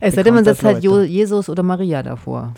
Es 0.00 0.16
sei 0.16 0.24
denn, 0.24 0.34
man 0.34 0.44
setzt 0.44 0.64
halt 0.64 0.82
Jesus 0.82 1.48
oder 1.48 1.62
Maria 1.62 2.02
davor. 2.02 2.54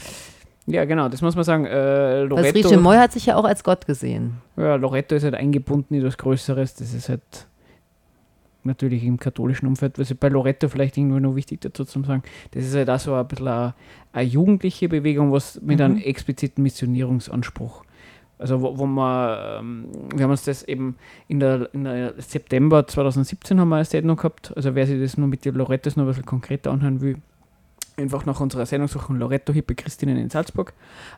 Ja, 0.71 0.85
genau, 0.85 1.09
das 1.09 1.23
muss 1.23 1.35
man 1.35 1.45
sagen. 1.45 1.67
Äh, 1.67 2.23
Loretto, 2.23 2.47
das 2.47 2.55
Rieche 2.55 2.79
Moy 2.79 2.97
hat 2.97 3.12
sich 3.12 3.27
ja 3.27 3.37
auch 3.37 3.45
als 3.45 3.65
Gott 3.65 3.87
gesehen. 3.87 4.35
Ja, 4.57 4.77
Loretto 4.77 5.15
ist 5.15 5.25
halt 5.25 5.35
eingebunden 5.35 5.95
in 5.95 6.00
etwas 6.00 6.17
Größeres. 6.19 6.75
Das 6.75 6.95
ist 6.95 7.09
halt 7.09 7.23
natürlich 8.62 9.05
im 9.05 9.19
katholischen 9.19 9.67
Umfeld, 9.67 9.99
was 9.99 10.12
bei 10.15 10.29
Loretto 10.29 10.69
vielleicht 10.69 10.97
irgendwo 10.99 11.19
noch 11.19 11.35
wichtig 11.35 11.62
dazu 11.62 11.85
zu 11.85 12.03
sagen, 12.03 12.23
das 12.50 12.65
ist 12.65 12.75
halt 12.75 12.91
auch 12.91 12.99
so 13.00 13.15
ein 13.15 13.27
bisschen 13.27 13.49
eine, 13.49 13.75
eine 14.12 14.29
jugendliche 14.29 14.89
Bewegung, 14.89 15.33
was 15.33 15.61
mit 15.62 15.79
Mhm. 15.79 15.85
einem 15.85 15.97
expliziten 15.99 16.62
Missionierungsanspruch. 16.62 17.85
Also 18.39 18.61
wo, 18.62 18.77
wo 18.79 18.87
wir, 18.87 19.59
ähm, 19.61 19.87
wir 20.15 20.25
haben 20.25 20.31
uns 20.31 20.45
das 20.45 20.62
eben 20.62 20.97
in 21.29 21.41
der, 21.41 21.69
in 21.75 21.85
der 21.85 22.15
September 22.19 22.87
2017 22.87 23.59
haben 23.61 23.69
wir 23.71 23.77
eine 23.77 23.85
Sendung 23.85 24.17
gehabt, 24.17 24.53
also 24.57 24.75
wer 24.75 24.87
sich 24.87 25.00
das 25.00 25.17
nur 25.19 25.29
mit 25.29 25.45
den 25.45 25.55
Lorettos 25.55 25.97
noch 25.97 26.05
ein 26.05 26.09
bisschen 26.09 26.27
konkreter 26.27 26.71
anhören 26.71 27.00
will, 27.00 27.17
einfach 27.97 28.27
nach 28.27 28.41
unserer 28.41 28.67
Sendung 28.67 28.89
suchen, 28.89 29.19
Loretto 29.19 29.53
Hippe 29.53 29.75
Christinnen 29.75 30.17
in 30.17 30.31
Salzburg. 30.31 30.73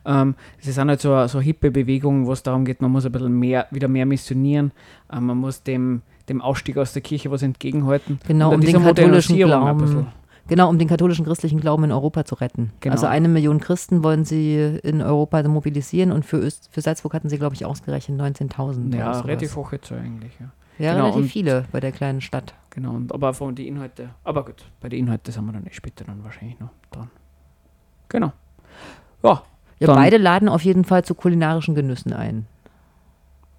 Ähm, 0.05 0.35
es 0.61 0.69
ist 0.69 0.79
auch 0.79 0.85
nicht 0.85 1.01
so 1.01 1.13
eine, 1.13 1.29
so 1.29 1.41
hippe 1.41 1.71
Bewegung, 1.71 2.27
wo 2.27 2.33
es 2.33 2.43
darum 2.43 2.65
geht, 2.65 2.83
man 2.83 2.91
muss 2.91 3.07
ein 3.07 3.13
bisschen 3.13 3.39
mehr, 3.39 3.67
wieder 3.71 3.89
mehr 3.89 4.07
missionieren, 4.07 4.73
ähm, 5.13 5.27
man 5.27 5.39
muss 5.39 5.63
dem, 5.63 6.03
dem 6.29 6.41
Ausstieg 6.41 6.77
aus 6.79 6.93
der 6.93 7.03
Kirche 7.03 7.31
was 7.31 7.43
entgegenhalten. 7.43 8.21
Genau, 8.27 8.53
um 8.53 8.61
den 8.61 8.83
katholischen. 8.83 9.37
Glauben. 9.37 10.07
Genau, 10.49 10.69
um 10.69 10.79
den 10.79 10.89
katholischen 10.89 11.25
christlichen 11.25 11.61
Glauben 11.61 11.85
in 11.85 11.93
Europa 11.93 12.25
zu 12.25 12.35
retten. 12.35 12.73
Genau. 12.81 12.95
Also 12.95 13.07
eine 13.07 13.29
Million 13.29 13.61
Christen 13.61 14.03
wollen 14.03 14.25
sie 14.25 14.57
in 14.83 15.01
Europa 15.01 15.43
mobilisieren 15.49 16.11
und 16.11 16.25
für, 16.25 16.39
Öst, 16.39 16.69
für 16.73 16.81
Salzburg 16.81 17.15
hatten 17.15 17.29
sie, 17.29 17.39
glaube 17.39 17.55
ich, 17.55 17.65
ausgerechnet 17.65 18.21
19.000. 18.21 18.97
Ja, 18.97 19.21
relativ 19.21 19.55
hohe 19.55 19.81
Zahl 19.81 19.99
eigentlich. 19.99 20.33
Ja. 20.41 20.51
Ja, 20.79 20.95
genau, 20.95 21.11
relativ 21.11 21.31
viele 21.33 21.65
bei 21.73 21.81
der 21.81 21.93
kleinen 21.93 22.21
Stadt. 22.21 22.55
Genau, 22.71 22.93
und, 22.93 23.13
aber 23.13 23.35
von 23.35 23.55
den 23.55 23.67
Inhalten, 23.67 24.11
aber 24.25 24.45
gut, 24.45 24.65
bei 24.81 24.89
den 24.89 25.01
Inhalten 25.01 25.33
sind 25.33 25.45
wir 25.45 25.53
dann 25.53 25.67
eh 25.67 25.73
später 25.73 26.05
dann 26.05 26.25
wahrscheinlich 26.25 26.59
noch 26.59 26.71
dran. 26.91 27.11
Genau. 28.09 28.33
Ja, 29.23 29.43
Ja, 29.79 29.95
beide 29.95 30.17
laden 30.17 30.49
auf 30.49 30.63
jeden 30.63 30.85
Fall 30.85 31.05
zu 31.05 31.15
kulinarischen 31.15 31.75
Genüssen 31.75 32.13
ein. 32.13 32.47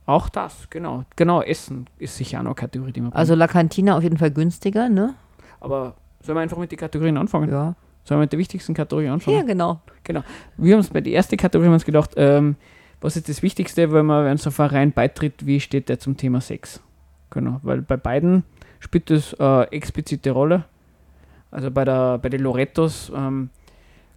auch 0.05 0.29
das, 0.29 0.67
genau. 0.70 1.03
Genau, 1.15 1.41
Essen 1.41 1.88
ist 1.98 2.17
sicher 2.17 2.39
auch 2.39 2.43
noch 2.43 2.51
eine 2.51 2.55
Kategorie, 2.55 2.91
die 2.91 3.01
man 3.01 3.13
Also 3.13 3.36
La 3.36 3.48
Cantina 3.48 3.96
auf 3.98 4.03
jeden 4.03 4.17
Fall 4.17 4.32
günstiger, 4.32 4.89
ne? 4.89 5.13
Aber 5.60 5.96
sollen 6.22 6.38
wir 6.38 6.41
einfach 6.41 6.58
mit 6.58 6.72
den 6.72 6.79
Kategorien 6.79 7.17
anfangen? 7.17 7.50
Ja. 7.50 7.75
Sollen 8.03 8.20
wir 8.20 8.24
mit 8.24 8.32
der 8.34 8.39
wichtigsten 8.39 8.74
Kategorie 8.74 9.08
anfangen? 9.08 9.38
Ja, 9.38 9.43
genau. 9.43 9.82
Wir 10.58 10.74
haben 10.74 10.79
uns 10.79 10.89
bei 10.89 11.00
der 11.01 11.13
ersten 11.13 11.38
Kategorie 11.38 11.67
haben 11.67 11.74
uns 11.74 11.86
gedacht, 11.86 12.12
ähm, 12.17 12.58
was 13.00 13.15
ist 13.15 13.29
das 13.29 13.41
Wichtigste, 13.43 13.91
wenn 13.93 14.05
man 14.05 14.25
wenn 14.25 14.38
so 14.38 14.50
ein 14.50 14.53
Verein 14.53 14.91
beitritt, 14.91 15.46
wie 15.46 15.60
steht 15.60 15.88
der 15.88 16.00
zum 16.00 16.17
Thema 16.17 16.41
Sex? 16.41 16.82
Genau, 17.33 17.59
weil 17.63 17.81
bei 17.81 17.97
beiden 17.97 18.43
spielt 18.79 19.09
das 19.09 19.33
äh, 19.39 19.63
explizite 19.75 20.31
Rolle. 20.31 20.65
Also 21.49 21.71
bei, 21.71 21.83
der, 21.83 22.19
bei 22.19 22.29
den 22.29 22.41
Lorettos 22.41 23.11
ähm, 23.15 23.49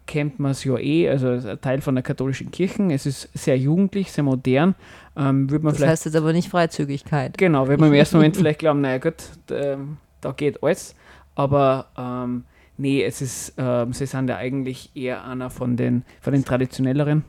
kennt 0.06 0.38
man 0.38 0.50
es 0.52 0.64
ja 0.64 0.76
eh, 0.78 1.08
also 1.08 1.28
ein 1.28 1.60
Teil 1.60 1.80
von 1.80 1.94
der 1.94 2.04
katholischen 2.04 2.50
Kirche. 2.50 2.82
Es 2.92 3.06
ist 3.06 3.30
sehr 3.32 3.56
jugendlich, 3.56 4.12
sehr 4.12 4.24
modern. 4.24 4.74
Ähm, 5.16 5.46
man 5.46 5.62
Das 5.72 5.82
heißt 5.82 6.04
jetzt 6.04 6.16
aber 6.16 6.34
nicht 6.34 6.50
Freizügigkeit. 6.50 7.38
Genau, 7.38 7.68
wird 7.68 7.80
man 7.80 7.88
im 7.88 7.94
ersten 7.98 8.18
Moment 8.18 8.36
vielleicht 8.36 8.58
glauben, 8.58 8.82
naja 8.82 8.98
gut, 8.98 9.14
ähm, 9.50 9.96
da 10.20 10.32
geht 10.32 10.62
alles. 10.62 10.94
Aber 11.34 11.86
ähm, 11.96 12.44
nee, 12.76 13.02
es 13.02 13.22
ist, 13.22 13.54
ähm, 13.56 13.94
sie 13.94 14.06
sind 14.06 14.28
ja 14.28 14.36
eigentlich 14.36 14.90
eher 14.94 15.24
einer 15.24 15.48
von 15.48 15.76
den, 15.76 16.04
von 16.20 16.34
den 16.34 16.44
traditionelleren. 16.44 17.24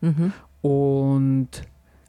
Mhm. 0.00 0.32
Und 0.62 1.48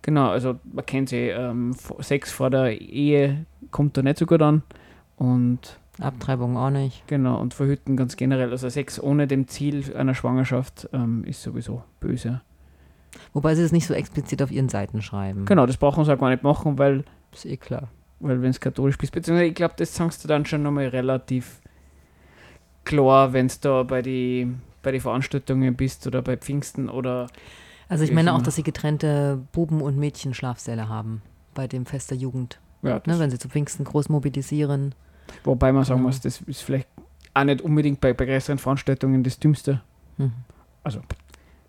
genau, 0.05 0.29
also 0.29 0.59
man 0.71 0.85
kennt 0.85 1.09
sie, 1.09 1.29
ähm, 1.29 1.75
Sex 1.99 2.31
vor 2.31 2.49
der 2.49 2.79
Ehe 2.79 3.45
kommt 3.71 3.97
da 3.97 4.03
nicht 4.03 4.17
so 4.17 4.25
gut 4.25 4.41
an. 4.41 4.63
Und 5.17 5.79
Abtreibung 5.99 6.57
auch 6.57 6.69
nicht. 6.69 7.07
genau, 7.07 7.39
und 7.39 7.53
verhüten 7.53 7.97
ganz 7.97 8.15
generell. 8.15 8.51
Also 8.51 8.69
Sex 8.69 9.01
ohne 9.01 9.27
dem 9.27 9.47
Ziel 9.47 9.95
einer 9.95 10.13
Schwangerschaft 10.13 10.89
ähm, 10.93 11.23
ist 11.25 11.41
sowieso 11.41 11.83
böse. 11.99 12.41
Wobei 13.33 13.55
sie 13.55 13.63
es 13.63 13.71
nicht 13.71 13.87
so 13.87 13.93
explizit 13.93 14.41
auf 14.41 14.51
ihren 14.51 14.69
Seiten 14.69 15.01
schreiben. 15.01 15.45
Genau, 15.45 15.65
das 15.65 15.77
brauchen 15.77 16.03
sie 16.05 16.13
auch 16.13 16.19
gar 16.19 16.29
nicht 16.29 16.43
machen, 16.43 16.77
weil 16.77 17.03
Ist 17.33 17.45
eh 17.45 17.57
klar. 17.57 17.89
Weil 18.19 18.41
wenn 18.41 18.49
es 18.49 18.59
katholisch 18.59 18.97
bist, 18.97 19.13
beziehungsweise 19.13 19.47
ich 19.49 19.55
glaube, 19.55 19.75
das 19.77 19.95
sagst 19.95 20.23
du 20.23 20.27
dann 20.27 20.45
schon 20.45 20.63
nochmal 20.63 20.87
relativ 20.87 21.61
klar, 22.83 23.33
wenn 23.33 23.47
es 23.47 23.59
da 23.59 23.83
bei 23.83 24.01
die, 24.01 24.53
bei 24.83 24.91
die 24.91 24.99
Veranstaltungen 24.99 25.75
bist 25.75 26.05
oder 26.07 26.21
bei 26.21 26.37
Pfingsten 26.37 26.89
oder 26.89 27.27
Also 27.89 28.03
ich 28.03 28.11
meine 28.11 28.33
auch 28.33 28.41
dass 28.41 28.55
sie 28.55 28.63
getrennte 28.63 29.39
Buben- 29.51 29.81
und 29.81 29.97
Mädchenschlafsäle 29.97 30.89
haben 30.89 31.21
bei 31.53 31.67
dem 31.67 31.85
Fest 31.85 32.11
der 32.11 32.17
Jugend. 32.17 32.59
ja, 32.81 33.01
Ne, 33.05 33.19
wenn 33.19 33.29
sie 33.29 33.39
zu 33.39 33.49
Pfingsten 33.49 33.83
groß 33.85 34.09
mobilisieren. 34.09 34.93
wobei 35.43 35.71
man 35.71 35.83
sagen 35.83 36.01
muss, 36.01 36.19
das 36.21 36.41
ist 36.41 36.61
vielleicht 36.61 36.87
auch 37.33 37.43
nicht 37.43 37.61
unbedingt 37.61 37.99
bei, 38.01 38.13
bei 38.13 38.25
größeren 38.25 38.57
Veranstaltungen 38.57 39.23
das 39.23 39.39
Dümmste. 39.39 39.81
Mhm. 40.17 40.31
Also, 40.83 41.01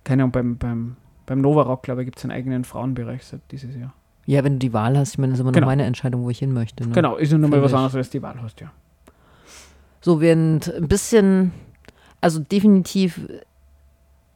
keine 0.04 0.22
Ahnung, 0.22 0.32
beim, 0.32 0.56
beim, 0.58 0.96
beim 1.26 1.40
Nova 1.40 1.62
Rock, 1.62 1.82
glaube 1.82 2.02
ich, 2.02 2.06
gibt 2.06 2.18
es 2.18 2.24
einen 2.24 2.32
eigenen 2.32 2.64
Frauenbereich 2.64 3.24
seit 3.24 3.40
dieses 3.50 3.74
Jahr. 3.74 3.92
Ja, 4.26 4.42
wenn 4.44 4.54
du 4.54 4.58
die 4.60 4.72
Wahl 4.72 4.96
hast, 4.98 5.12
ich 5.12 5.18
meine, 5.18 5.32
das 5.32 5.38
ist 5.38 5.40
immer 5.42 5.50
noch 5.50 5.54
Genau. 5.54 5.66
meine 5.66 5.84
Entscheidung, 5.84 6.22
wo 6.24 6.30
ich 6.30 6.38
hin 6.38 6.52
möchte. 6.52 6.84
Ne? 6.86 6.92
Genau, 6.92 7.16
ist 7.16 7.30
ja 7.32 7.38
nochmal 7.38 7.58
Finde 7.60 7.64
was 7.64 7.74
anderes, 7.74 7.94
als 7.94 8.10
die 8.10 8.22
Wahl 8.22 8.40
hast, 8.42 8.60
ja. 8.60 8.72
So, 10.00 10.20
während 10.20 10.72
ein 10.72 10.88
bisschen, 10.88 11.52
also 12.20 12.40
definitiv 12.40 13.20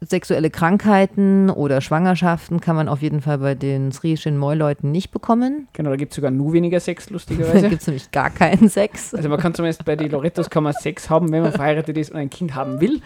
sexuelle 0.01 0.51
Krankheiten 0.51 1.51
oder 1.51 1.81
Schwangerschaften 1.81 2.61
kann 2.61 2.75
man 2.77 2.89
auf 2.89 3.03
jeden 3.03 3.21
Fall 3.21 3.39
bei 3.39 3.55
den 3.55 3.93
Srischen 3.93 4.39
Moi-Leuten 4.39 4.91
nicht 4.91 5.11
bekommen. 5.11 5.69
Genau, 5.75 5.91
da 5.91 5.97
gibt 5.97 6.13
es 6.13 6.17
sogar 6.17 6.31
nur 6.31 6.53
weniger 6.53 6.81
Sex, 6.81 7.07
Da 7.09 7.13
lustigerweise. 7.13 7.69
gibt 7.69 7.83
es 7.83 7.87
nämlich 7.87 8.11
gar 8.11 8.31
keinen 8.31 8.69
Sex. 8.69 9.15
Also 9.15 9.29
man 9.29 9.39
kann 9.39 9.55
zumindest 9.55 9.85
bei 9.85 9.97
den 9.97 10.11
Lorettos 10.11 10.49
kann 10.49 10.63
man 10.63 10.73
Sex 10.73 11.11
haben, 11.11 11.31
wenn 11.33 11.43
man 11.43 11.53
verheiratet 11.53 11.97
ist 11.99 12.11
und 12.11 12.17
ein 12.17 12.31
Kind 12.31 12.55
haben 12.55 12.81
will. 12.81 13.01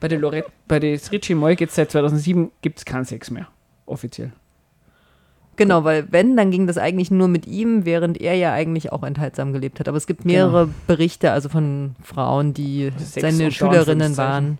Bei 0.00 0.08
den 0.08 0.20
Loret 0.20 0.46
bei 0.66 0.80
den 0.80 0.98
Sricci 0.98 1.34
Moy 1.34 1.54
geht 1.56 1.68
es 1.68 1.76
seit 1.76 1.90
2007 1.90 2.50
gibt 2.62 2.78
es 2.78 2.84
keinen 2.84 3.04
Sex 3.04 3.30
mehr. 3.30 3.46
Offiziell. 3.86 4.32
Genau, 5.56 5.84
weil 5.84 6.06
wenn, 6.10 6.36
dann 6.36 6.50
ging 6.50 6.66
das 6.66 6.78
eigentlich 6.78 7.10
nur 7.10 7.28
mit 7.28 7.46
ihm, 7.46 7.84
während 7.84 8.18
er 8.18 8.34
ja 8.34 8.52
eigentlich 8.52 8.92
auch 8.92 9.02
enthaltsam 9.02 9.52
gelebt 9.52 9.78
hat. 9.78 9.88
Aber 9.88 9.98
es 9.98 10.06
gibt 10.06 10.24
mehrere 10.24 10.70
Berichte, 10.86 11.32
also 11.32 11.50
von 11.50 11.96
Frauen, 12.02 12.54
die 12.54 12.90
Sex 12.96 13.20
seine 13.20 13.50
Schülerinnen 13.50 14.16
waren, 14.16 14.58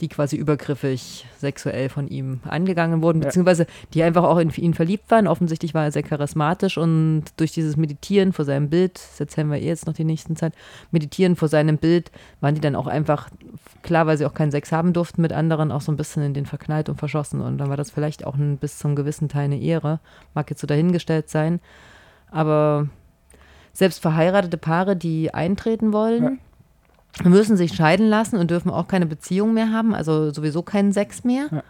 die 0.00 0.08
quasi 0.08 0.36
übergriffig 0.36 1.26
sexuell 1.38 1.88
von 1.88 2.08
ihm 2.08 2.40
angegangen 2.44 3.02
wurden, 3.02 3.20
beziehungsweise 3.20 3.66
die 3.94 4.02
einfach 4.02 4.24
auch 4.24 4.38
in 4.38 4.50
ihn 4.50 4.74
verliebt 4.74 5.10
waren. 5.10 5.26
Offensichtlich 5.26 5.74
war 5.74 5.84
er 5.84 5.92
sehr 5.92 6.02
charismatisch 6.02 6.78
und 6.78 7.24
durch 7.36 7.52
dieses 7.52 7.76
Meditieren 7.76 8.32
vor 8.32 8.44
seinem 8.44 8.68
Bild, 8.68 8.94
das 8.94 9.20
erzählen 9.20 9.50
wir 9.50 9.58
eh 9.58 9.66
jetzt 9.66 9.86
noch 9.86 9.94
die 9.94 10.04
nächsten 10.04 10.36
Zeit, 10.36 10.54
Meditieren 10.90 11.36
vor 11.36 11.48
seinem 11.48 11.78
Bild, 11.78 12.10
waren 12.40 12.54
die 12.54 12.60
dann 12.60 12.76
auch 12.76 12.86
einfach, 12.86 13.28
klar, 13.82 14.06
weil 14.06 14.18
sie 14.18 14.26
auch 14.26 14.34
keinen 14.34 14.50
Sex 14.50 14.72
haben 14.72 14.92
durften 14.92 15.22
mit 15.22 15.32
anderen, 15.32 15.72
auch 15.72 15.80
so 15.80 15.92
ein 15.92 15.96
bisschen 15.96 16.22
in 16.22 16.34
den 16.34 16.46
verknallt 16.46 16.88
und 16.88 16.98
verschossen. 16.98 17.40
Und 17.40 17.58
dann 17.58 17.68
war 17.68 17.76
das 17.76 17.90
vielleicht 17.90 18.26
auch 18.26 18.36
ein, 18.36 18.58
bis 18.58 18.78
zum 18.78 18.96
gewissen 18.96 19.28
Teil 19.28 19.44
eine 19.44 19.60
Ehre. 19.60 20.00
Mag 20.34 20.50
jetzt 20.50 20.60
so 20.60 20.66
dahingestellt 20.66 21.28
sein. 21.28 21.60
Aber 22.30 22.88
selbst 23.72 24.00
verheiratete 24.00 24.56
Paare, 24.56 24.96
die 24.96 25.32
eintreten 25.34 25.92
wollen, 25.92 26.40
müssen 27.24 27.56
sich 27.56 27.74
scheiden 27.74 28.08
lassen 28.08 28.36
und 28.36 28.50
dürfen 28.50 28.70
auch 28.70 28.88
keine 28.88 29.06
Beziehung 29.06 29.54
mehr 29.54 29.72
haben, 29.72 29.94
also 29.94 30.30
sowieso 30.30 30.62
keinen 30.62 30.92
Sex 30.92 31.24
mehr. 31.24 31.46
Ja. 31.50 31.62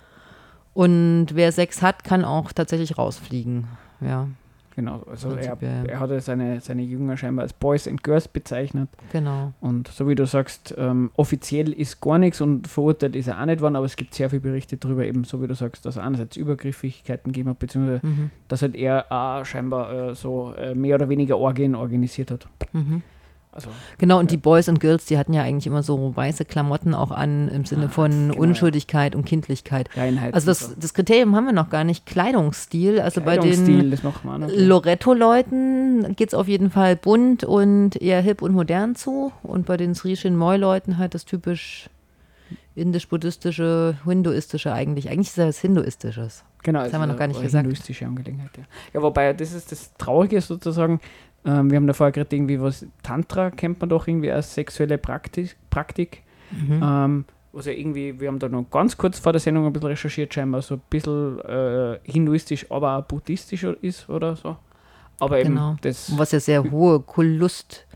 Und 0.74 1.28
wer 1.32 1.52
Sex 1.52 1.80
hat, 1.82 2.04
kann 2.04 2.24
auch 2.24 2.52
tatsächlich 2.52 2.98
rausfliegen. 2.98 3.66
Ja, 4.00 4.28
Genau. 4.76 5.02
Also 5.10 5.30
er, 5.30 5.56
er 5.62 6.00
hatte 6.00 6.20
seine, 6.20 6.60
seine 6.60 6.82
Jünger 6.82 7.16
scheinbar 7.16 7.44
als 7.44 7.54
Boys 7.54 7.88
and 7.88 8.02
Girls 8.04 8.28
bezeichnet. 8.28 8.90
genau. 9.10 9.54
Und 9.62 9.88
so 9.88 10.06
wie 10.06 10.14
du 10.14 10.26
sagst, 10.26 10.74
ähm, 10.76 11.10
offiziell 11.16 11.72
ist 11.72 12.02
gar 12.02 12.18
nichts 12.18 12.42
und 12.42 12.68
verurteilt 12.68 13.16
ist 13.16 13.26
er 13.26 13.40
auch 13.40 13.46
nicht 13.46 13.62
worden, 13.62 13.74
aber 13.74 13.86
es 13.86 13.96
gibt 13.96 14.12
sehr 14.12 14.28
viele 14.28 14.40
Berichte 14.42 14.76
darüber, 14.76 15.06
eben 15.06 15.24
so 15.24 15.40
wie 15.42 15.46
du 15.46 15.54
sagst, 15.54 15.86
dass 15.86 15.96
er 15.96 16.04
einerseits 16.04 16.36
Übergriffigkeiten 16.36 17.32
gegeben 17.32 17.48
hat, 17.48 17.58
beziehungsweise 17.58 18.00
Mhm. 18.06 18.30
dass 18.48 18.60
halt 18.60 18.74
er 18.76 19.06
auch 19.10 19.46
scheinbar 19.46 20.10
äh, 20.10 20.14
so 20.14 20.52
äh, 20.52 20.74
mehr 20.74 20.96
oder 20.96 21.08
weniger 21.08 21.38
Orgien 21.38 21.74
organisiert 21.74 22.30
hat. 22.30 22.46
Mhm. 22.74 23.00
Also 23.56 23.70
Genau, 23.98 24.18
und 24.18 24.26
Ja. 24.26 24.36
die 24.36 24.36
Boys 24.36 24.68
und 24.68 24.78
Girls, 24.80 25.06
die 25.06 25.18
hatten 25.18 25.32
ja 25.32 25.42
eigentlich 25.42 25.66
immer 25.66 25.82
so 25.82 26.14
weiße 26.14 26.44
Klamotten 26.44 26.94
auch 26.94 27.10
an, 27.10 27.48
im 27.48 27.64
Sinne 27.64 27.88
von 27.88 28.10
genau. 28.30 28.38
Unschuldigkeit 28.40 29.14
und 29.16 29.24
Kindlichkeit. 29.24 29.88
Reinheit. 29.96 30.34
Also 30.34 30.46
das, 30.46 30.60
so. 30.60 30.74
das 30.78 30.94
Kriterium 30.94 31.34
haben 31.34 31.46
wir 31.46 31.52
noch 31.52 31.70
gar 31.70 31.84
nicht. 31.84 32.06
Kleidungsstil, 32.06 33.00
also 33.00 33.20
bei 33.20 33.38
den 33.38 33.64
Kleidungsstil, 33.64 34.12
man 34.24 34.44
auch 34.44 34.48
noch. 34.48 34.54
Loretto-Leuten 34.54 36.14
geht 36.16 36.28
es 36.28 36.34
auf 36.34 36.48
jeden 36.48 36.70
Fall 36.70 36.96
bunt 36.96 37.42
und 37.44 37.96
eher 38.00 38.20
hip 38.20 38.42
und 38.42 38.52
modern 38.52 38.94
zu. 38.94 39.32
Und 39.42 39.66
bei 39.66 39.76
den 39.76 39.94
Srishin 39.94 40.36
Moi-Leuten 40.36 40.98
halt 40.98 41.14
das 41.14 41.24
typisch 41.24 41.88
indisch-buddhistische, 42.74 43.96
hinduistische 44.04 44.72
eigentlich. 44.72 45.08
Eigentlich 45.10 45.28
ist 45.28 45.38
das 45.38 45.58
hinduistisches. 45.58 46.44
Genau, 46.62 46.82
Das 46.82 46.92
haben 46.92 47.00
wir 47.02 47.06
noch 47.06 47.16
gar 47.16 47.26
nicht 47.28 47.40
gesagt. 47.40 47.62
hinduistische 47.62 48.06
Angelegenheit, 48.06 48.50
ja. 48.56 48.64
Ja, 48.92 49.02
wobei, 49.02 49.32
das 49.32 49.52
ist 49.52 49.72
das 49.72 49.94
Traurige 49.94 50.40
sozusagen. 50.40 51.00
Ähm, 51.46 51.70
wir 51.70 51.76
haben 51.76 51.86
da 51.86 51.92
vorher 51.92 52.12
gerade 52.12 52.34
irgendwie 52.36 52.60
was, 52.60 52.84
Tantra 53.02 53.50
kennt 53.50 53.80
man 53.80 53.88
doch 53.88 54.06
irgendwie 54.08 54.30
als 54.32 54.54
sexuelle 54.54 54.98
Praktik. 54.98 55.56
Praktik 55.70 56.22
Mhm. 56.50 56.80
ähm, 56.82 57.24
ja 57.54 57.72
irgendwie, 57.72 58.20
wir 58.20 58.28
haben 58.28 58.38
da 58.38 58.48
noch 58.48 58.64
ganz 58.70 58.96
kurz 58.98 59.18
vor 59.18 59.32
der 59.32 59.40
Sendung 59.40 59.64
ein 59.66 59.72
bisschen 59.72 59.88
recherchiert, 59.88 60.34
scheinbar 60.34 60.60
so 60.62 60.74
ein 60.74 60.82
bisschen 60.90 61.40
äh, 61.40 61.98
hinduistisch, 62.04 62.70
aber 62.70 62.98
auch 62.98 63.04
buddhistisch 63.04 63.64
ist 63.64 64.08
oder 64.10 64.36
so. 64.36 64.56
Aber 65.18 65.40
eben 65.40 65.54
Genau. 65.54 65.76
das, 65.80 66.16
Was 66.18 66.32
ja 66.32 66.40
sehr 66.40 66.70
hohe 66.70 67.02
Lust- 67.16 67.86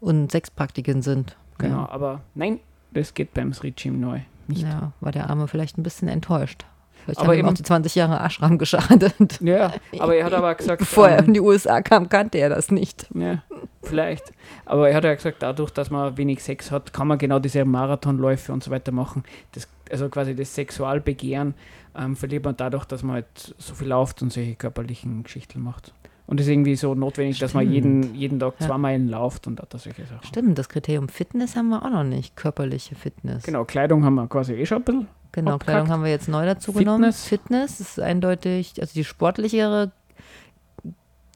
und 0.00 0.30
Sexpraktiken 0.30 1.00
sind. 1.02 1.36
genau, 1.56 1.78
Ja. 1.78 1.88
aber 1.90 2.20
nein, 2.34 2.60
das 2.92 3.14
geht 3.14 3.32
beim 3.34 3.52
Sri 3.54 3.72
Jim 3.76 3.98
neu 4.00 4.20
nicht. 4.46 4.62
Ja, 4.62 4.92
war 5.00 5.12
der 5.12 5.28
Arme 5.30 5.48
vielleicht 5.48 5.78
ein 5.78 5.82
bisschen 5.82 6.08
enttäuscht. 6.08 6.66
Vielleicht 7.08 7.20
Aber 7.20 7.28
haben 7.32 7.38
eben- 7.38 7.48
auch 7.48 7.54
die 7.54 7.62
20 7.62 7.94
Jahre 7.94 8.20
Ashram 8.22 8.58
geschadet. 8.58 9.14
Ja, 9.40 9.72
aber 9.98 10.14
er 10.16 10.24
hat 10.26 10.34
aber 10.34 10.54
gesagt, 10.54 10.78
Bevor 10.80 11.08
er 11.08 11.20
ähm, 11.20 11.26
in 11.28 11.34
die 11.34 11.40
USA 11.40 11.80
kam, 11.80 12.08
kannte 12.08 12.36
er 12.38 12.50
das 12.50 12.70
nicht. 12.70 13.06
Ja. 13.14 13.42
Vielleicht. 13.82 14.32
Aber 14.66 14.90
er 14.90 14.96
hat 14.96 15.04
ja 15.04 15.14
gesagt, 15.14 15.38
dadurch, 15.42 15.70
dass 15.70 15.90
man 15.90 16.16
wenig 16.18 16.42
Sex 16.42 16.70
hat, 16.70 16.92
kann 16.92 17.06
man 17.08 17.16
genau 17.16 17.38
diese 17.38 17.64
Marathonläufe 17.64 18.52
und 18.52 18.62
so 18.62 18.70
weiter 18.70 18.92
machen. 18.92 19.22
Das, 19.52 19.66
also 19.90 20.08
quasi 20.10 20.34
das 20.34 20.54
Sexualbegehren 20.54 21.54
ähm, 21.98 22.14
verliert 22.14 22.44
man 22.44 22.56
dadurch, 22.56 22.84
dass 22.84 23.02
man 23.02 23.14
halt 23.14 23.54
so 23.56 23.74
viel 23.74 23.88
läuft 23.88 24.20
und 24.20 24.32
solche 24.32 24.54
körperlichen 24.54 25.22
Geschichten 25.22 25.62
macht. 25.62 25.94
Und 26.26 26.38
es 26.40 26.46
ist 26.46 26.52
irgendwie 26.52 26.76
so 26.76 26.94
notwendig, 26.94 27.38
dass 27.38 27.54
man 27.54 27.62
Stimmt. 27.64 27.74
jeden, 27.74 28.14
jeden 28.14 28.38
Tag 28.38 28.52
Ja. 28.60 28.66
zwei 28.66 28.76
Meilen 28.76 29.08
läuft 29.08 29.46
und 29.46 29.58
hat 29.62 29.72
da 29.72 29.78
solche 29.78 30.04
Sachen. 30.04 30.26
Stimmt, 30.26 30.58
das 30.58 30.68
Kriterium 30.68 31.08
Fitness 31.08 31.56
haben 31.56 31.70
wir 31.70 31.82
auch 31.82 31.90
noch 31.90 32.04
nicht. 32.04 32.36
Körperliche 32.36 32.94
Fitness. 32.96 33.44
Genau, 33.44 33.64
Kleidung 33.64 34.04
haben 34.04 34.16
wir 34.16 34.26
quasi 34.26 34.52
eh 34.52 34.66
schon 34.66 34.78
ein 34.78 34.84
bisschen. 34.84 35.08
Genau, 35.32 35.52
Abgehakt. 35.52 35.64
Kleidung 35.64 35.88
haben 35.90 36.04
wir 36.04 36.10
jetzt 36.10 36.28
neu 36.28 36.46
dazu 36.46 36.72
genommen. 36.72 37.12
Fitness. 37.12 37.28
Fitness 37.28 37.80
ist 37.80 38.00
eindeutig, 38.00 38.74
also 38.80 38.92
die 38.94 39.04
sportlichere 39.04 39.92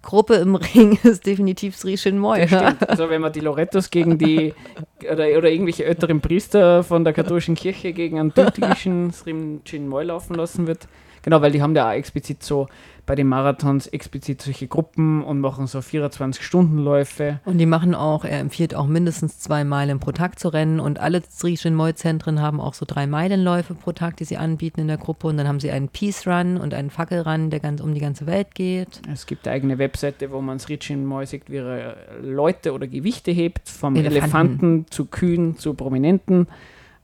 Gruppe 0.02 0.35
im 0.35 0.55
Ring 0.74 0.98
ist 1.02 1.26
definitiv 1.26 1.76
Sri. 1.76 1.92
Das 1.92 2.00
stimmt. 2.00 2.88
Also 2.88 3.09
wenn 3.09 3.20
man 3.20 3.33
die 3.33 3.40
Lorettos 3.40 3.90
gegen 3.90 4.18
die 4.18 4.55
oder, 5.11 5.26
oder 5.38 5.50
irgendwelche 5.50 5.85
älteren 5.85 6.20
Priester 6.20 6.83
von 6.83 7.05
der 7.05 7.12
katholischen 7.12 7.55
Kirche 7.55 7.92
gegen 7.92 8.18
einen 8.18 8.35
türkischen 8.35 9.12
Srim 9.12 9.62
Chinmoy 9.64 10.05
laufen 10.05 10.35
lassen 10.35 10.66
wird. 10.66 10.88
Genau, 11.22 11.40
weil 11.40 11.52
die 11.52 11.62
haben 11.62 11.74
ja 11.76 11.88
auch 11.88 11.92
explizit 11.92 12.42
so 12.42 12.66
bei 13.04 13.14
den 13.16 13.26
Marathons 13.26 13.88
explizit 13.88 14.42
solche 14.42 14.68
Gruppen 14.68 15.24
und 15.24 15.40
machen 15.40 15.66
so 15.66 15.80
24-Stunden-Läufe. 15.80 17.40
Und 17.44 17.58
die 17.58 17.66
machen 17.66 17.94
auch, 17.94 18.24
er 18.24 18.38
empfiehlt 18.38 18.74
auch 18.74 18.86
mindestens 18.86 19.40
zwei 19.40 19.64
Meilen 19.64 19.98
pro 19.98 20.12
Tag 20.12 20.38
zu 20.38 20.48
rennen 20.48 20.78
und 20.78 21.00
alle 21.00 21.22
Sri 21.28 21.56
Chinmoy 21.56 21.94
Zentren 21.94 22.40
haben 22.40 22.60
auch 22.60 22.74
so 22.74 22.86
drei 22.86 23.06
Meilenläufe 23.06 23.74
pro 23.74 23.92
Tag, 23.92 24.16
die 24.18 24.24
sie 24.24 24.36
anbieten 24.36 24.80
in 24.80 24.88
der 24.88 24.98
Gruppe 24.98 25.26
und 25.26 25.36
dann 25.36 25.48
haben 25.48 25.58
sie 25.58 25.70
einen 25.70 25.88
Peace 25.88 26.26
Run 26.26 26.56
und 26.56 26.74
einen 26.74 26.90
Fackelrun, 26.90 27.50
der 27.50 27.60
ganz 27.60 27.80
um 27.80 27.92
die 27.94 28.00
ganze 28.00 28.26
Welt 28.26 28.54
geht. 28.54 29.02
Es 29.12 29.26
gibt 29.26 29.46
eine 29.48 29.56
eigene 29.56 29.78
Webseite, 29.78 30.30
wo 30.30 30.40
man 30.40 30.58
Sri 30.60 30.78
Chinmoy 30.78 31.26
sieht, 31.26 31.50
wie 31.50 31.56
er 31.56 31.96
Leute 32.22 32.72
oder 32.72 32.86
Gewichte 32.86 33.32
hebt, 33.32 33.68
vom 33.68 33.96
Elefanten. 33.96 34.16
Elefanten, 34.22 34.86
zu 34.90 35.06
Kühen 35.06 35.56
zu 35.56 35.74
Prominenten. 35.74 36.46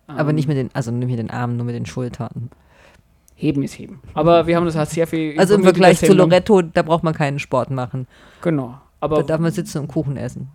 Aber 0.07 0.31
Ähm, 0.31 0.37
nicht 0.37 0.49
mit 0.49 0.57
den, 0.57 0.71
also 0.73 0.91
nicht 0.91 1.09
mit 1.09 1.19
den 1.19 1.31
Armen, 1.31 1.57
nur 1.57 1.67
mit 1.67 1.75
den 1.75 1.87
Schultern. 1.87 2.51
Heben 3.41 3.63
ist 3.63 3.79
Heben. 3.79 4.01
Aber 4.15 4.47
wir 4.49 4.57
haben 4.57 4.65
das 4.67 4.75
halt 4.75 4.91
sehr 4.91 5.07
viel. 5.07 5.39
Also 5.39 5.55
im 5.55 5.63
der 5.63 5.71
Vergleich 5.73 5.99
zu. 6.01 6.13
Loretto, 6.13 6.61
da 6.61 6.83
braucht 6.83 7.05
man 7.05 7.15
keinen 7.15 7.39
Sport 7.39 7.71
machen. 7.71 8.07
Genau. 8.43 8.69
Da 8.69 8.81
Aber 9.01 9.23
darf 9.23 9.39
man 9.41 9.53
sitzen 9.53 9.79
und 9.79 9.89
Kuchen 9.89 10.17
essen. 10.17 10.49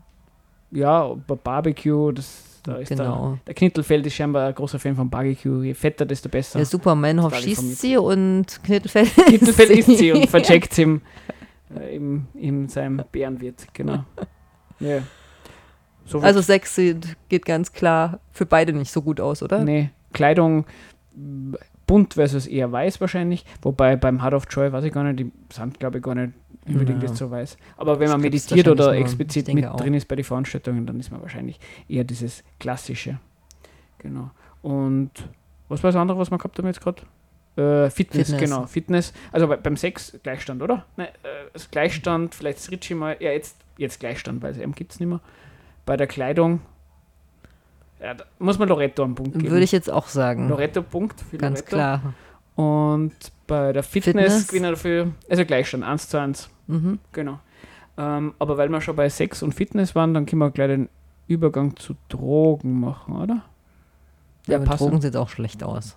ja, 0.72 1.14
bei 1.28 1.36
Barbecue, 1.36 2.12
das, 2.12 2.60
da 2.64 2.76
ist 2.76 2.90
der, 2.90 2.98
Genau. 2.98 3.38
der 3.48 3.54
Knittelfeld 3.54 4.06
ist 4.06 4.16
scheinbar 4.16 4.48
ein 4.50 4.54
großer 4.56 4.80
Fan 4.80 4.96
von 4.98 5.10
Barbecue. 5.10 5.64
Je 5.64 5.74
fetter, 5.74 6.06
desto 6.06 6.28
besser. 6.28 6.60
Der 6.60 6.66
Supermanhoff 6.66 7.34
schießt 7.40 7.80
sie 7.80 7.96
und 7.98 8.62
Knittelfeld 8.64 9.14
Knittelfeld 9.28 9.70
isst 9.70 9.98
sie 9.98 10.12
und 10.12 10.30
vercheckt 10.30 10.74
sie 10.74 10.82
im, 10.84 11.02
äh, 11.80 11.96
im, 11.96 12.28
in 12.34 12.68
seinem 12.68 13.02
Bärenwirt. 13.12 13.66
Genau. 13.74 14.04
Ja. 14.80 15.00
So 16.06 16.20
Also 16.20 16.42
Sex 16.42 16.76
sieht- 16.76 17.16
geht 17.30 17.46
ganz 17.46 17.72
klar 17.72 18.20
für 18.34 18.46
beide 18.46 18.74
nicht 18.74 18.92
so 18.92 19.02
gut 19.02 19.22
aus, 19.22 19.42
oder? 19.42 19.60
Nee, 19.64 19.92
Kleidung 20.12 20.66
bunt 21.88 22.14
versus 22.16 22.48
eher 22.48 22.72
weiß 22.72 23.02
wahrscheinlich. 23.02 23.46
Wobei 23.62 23.96
beim 23.96 24.22
Heart 24.22 24.34
of 24.34 24.46
Joy 24.50 24.72
weiß 24.72 24.84
ich 24.86 24.94
gar 24.94 25.04
nicht, 25.04 25.20
die 25.20 25.32
sind 25.54 25.80
glaube 25.80 25.98
ich 25.98 26.04
gar 26.04 26.16
nicht 26.16 26.34
unbedingt 26.66 27.02
Ja. 27.04 27.10
jetzt 27.10 27.18
so 27.18 27.30
weiß. 27.30 27.58
Aber 27.78 28.00
wenn 28.00 28.06
Das 28.08 28.14
man 28.14 28.22
meditiert 28.22 28.68
oder 28.68 28.94
explizit 28.96 29.54
mit 29.54 29.66
auch. 29.66 29.76
drin 29.78 29.94
ist 29.94 30.08
bei 30.08 30.16
den 30.16 30.24
Veranstaltungen, 30.26 30.86
dann 30.86 31.00
ist 31.00 31.12
man 31.12 31.22
wahrscheinlich 31.22 31.60
eher 31.90 32.04
dieses 32.06 32.44
klassische. 32.60 33.20
Genau. 34.00 34.32
Und 34.62 35.12
was 35.70 35.84
war 35.84 35.92
das 35.92 36.00
andere, 36.00 36.18
was 36.18 36.32
wir 36.32 36.38
gehabt 36.38 36.58
haben 36.58 36.68
jetzt 36.68 36.82
gerade? 36.82 37.02
Äh, 37.56 37.90
Fitness, 37.90 38.30
Fitness. 38.30 38.40
genau. 38.50 38.66
Fitness. 38.66 39.14
Also 39.32 39.48
bei, 39.48 39.58
beim 39.58 39.78
Sex 39.78 40.18
Gleichstand, 40.24 40.62
oder? 40.64 40.86
Ne, 40.98 41.10
äh, 41.10 41.60
Gleichstand, 41.70 42.34
vielleicht 42.34 42.60
das 42.60 42.72
Ritchie 42.72 42.96
mal, 42.96 43.16
ja, 43.20 43.32
jetzt, 43.32 43.58
jetzt 43.78 44.00
Gleichstand, 44.00 44.42
weil 44.42 44.52
es 44.52 44.58
eben 44.58 44.74
gibt 44.74 44.94
es 44.94 45.00
nicht 45.00 45.10
mehr. 45.10 45.20
Bei 45.86 45.98
der 45.98 46.08
Kleidung 46.08 46.62
ja, 48.04 48.14
da 48.16 48.26
muss 48.40 48.60
man 48.60 48.68
Loretto 48.68 49.04
einen 49.04 49.16
Punkt 49.16 49.34
geben. 49.34 49.50
Würde 49.50 49.64
ich 49.64 49.72
jetzt 49.72 49.90
auch 49.90 50.08
sagen. 50.08 50.50
Loretto-Punkt 50.50 51.22
für 51.22 51.38
ganz 51.38 51.60
Loretto. 51.60 51.76
klar. 51.76 52.14
Und 52.56 53.14
bei 53.48 53.72
der 53.72 53.84
Fitness, 53.84 54.14
Fitness. 54.16 54.48
gewinnen 54.48 54.66
wir 54.66 54.72
dafür, 54.72 55.12
also 55.30 55.46
Gleichstand, 55.46 55.84
1 55.84 56.10
zu 56.10 56.20
1. 56.20 56.50
Mhm. 56.68 57.00
Genau. 57.14 57.40
Ähm, 57.98 58.34
aber 58.40 58.58
weil 58.58 58.70
wir 58.70 58.82
schon 58.82 58.96
bei 58.96 59.08
Sex 59.08 59.42
und 59.42 59.54
Fitness 59.54 59.96
waren, 59.96 60.14
dann 60.14 60.26
können 60.26 60.40
wir 60.40 60.52
gleich 60.52 60.68
den 60.68 60.90
Übergang 61.28 61.78
zu 61.78 61.96
Drogen 62.10 62.80
machen, 62.80 63.16
oder? 63.16 63.44
Ja, 64.48 64.58
aber 64.58 64.66
passend. 64.66 64.90
Drogen 64.90 65.02
sieht 65.02 65.16
auch 65.16 65.30
schlecht 65.30 65.64
aus. 65.64 65.96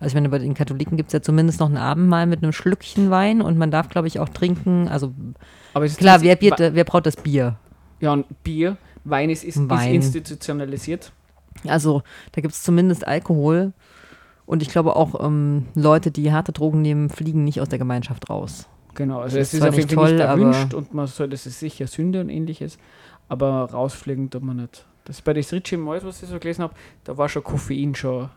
Also 0.00 0.08
ich 0.08 0.14
meine, 0.14 0.28
bei 0.28 0.38
den 0.38 0.52
Katholiken 0.52 0.98
gibt 0.98 1.08
es 1.08 1.12
ja 1.14 1.22
zumindest 1.22 1.60
noch 1.60 1.70
ein 1.70 1.78
Abendmahl 1.78 2.26
mit 2.26 2.42
einem 2.42 2.52
Schlückchen 2.52 3.10
Wein 3.10 3.40
und 3.40 3.56
man 3.56 3.70
darf, 3.70 3.88
glaube 3.88 4.08
ich, 4.08 4.20
auch 4.20 4.28
trinken. 4.28 4.88
Also 4.88 5.14
klar, 5.96 6.20
wer, 6.20 6.36
biert, 6.36 6.58
wer 6.58 6.84
braut 6.84 7.06
das 7.06 7.16
Bier? 7.16 7.56
Ja, 8.00 8.12
und 8.12 8.26
Bier, 8.42 8.76
Wein 9.04 9.30
ist, 9.30 9.44
ist, 9.44 9.68
Wein. 9.68 9.94
ist 9.96 10.06
institutionalisiert. 10.06 11.12
Also 11.66 12.02
da 12.32 12.40
gibt 12.40 12.54
es 12.54 12.62
zumindest 12.62 13.06
Alkohol. 13.06 13.72
Und 14.46 14.60
ich 14.62 14.68
glaube 14.68 14.96
auch, 14.96 15.24
ähm, 15.24 15.66
Leute, 15.74 16.10
die 16.10 16.32
harte 16.32 16.52
Drogen 16.52 16.82
nehmen, 16.82 17.08
fliegen 17.08 17.44
nicht 17.44 17.60
aus 17.60 17.68
der 17.70 17.78
Gemeinschaft 17.78 18.28
raus. 18.28 18.68
Genau, 18.94 19.20
also 19.20 19.38
Das 19.38 19.48
es 19.48 19.54
ist 19.54 19.60
ist 19.60 19.66
auf 19.68 19.74
jeden 19.74 19.86
nicht 19.88 19.94
Fall 19.94 20.12
nicht 20.12 20.20
erwünscht 20.20 20.74
und 20.74 20.92
man 20.94 21.06
soll, 21.06 21.28
das 21.28 21.46
ist 21.46 21.58
sicher 21.58 21.86
Sünde 21.86 22.20
und 22.20 22.28
ähnliches, 22.28 22.78
aber 23.28 23.70
rausfliegen 23.70 24.30
tut 24.30 24.42
man 24.42 24.56
nicht. 24.58 24.86
Das 25.04 25.16
ist 25.16 25.22
bei 25.22 25.32
den 25.32 25.42
Ritchie 25.44 25.76
Mois, 25.78 26.00
was 26.04 26.22
ich 26.22 26.28
so 26.28 26.38
gelesen 26.38 26.62
habe, 26.62 26.74
da 27.04 27.16
war 27.16 27.28
schon 27.28 27.42
Koffein 27.42 27.94
schon 27.94 28.28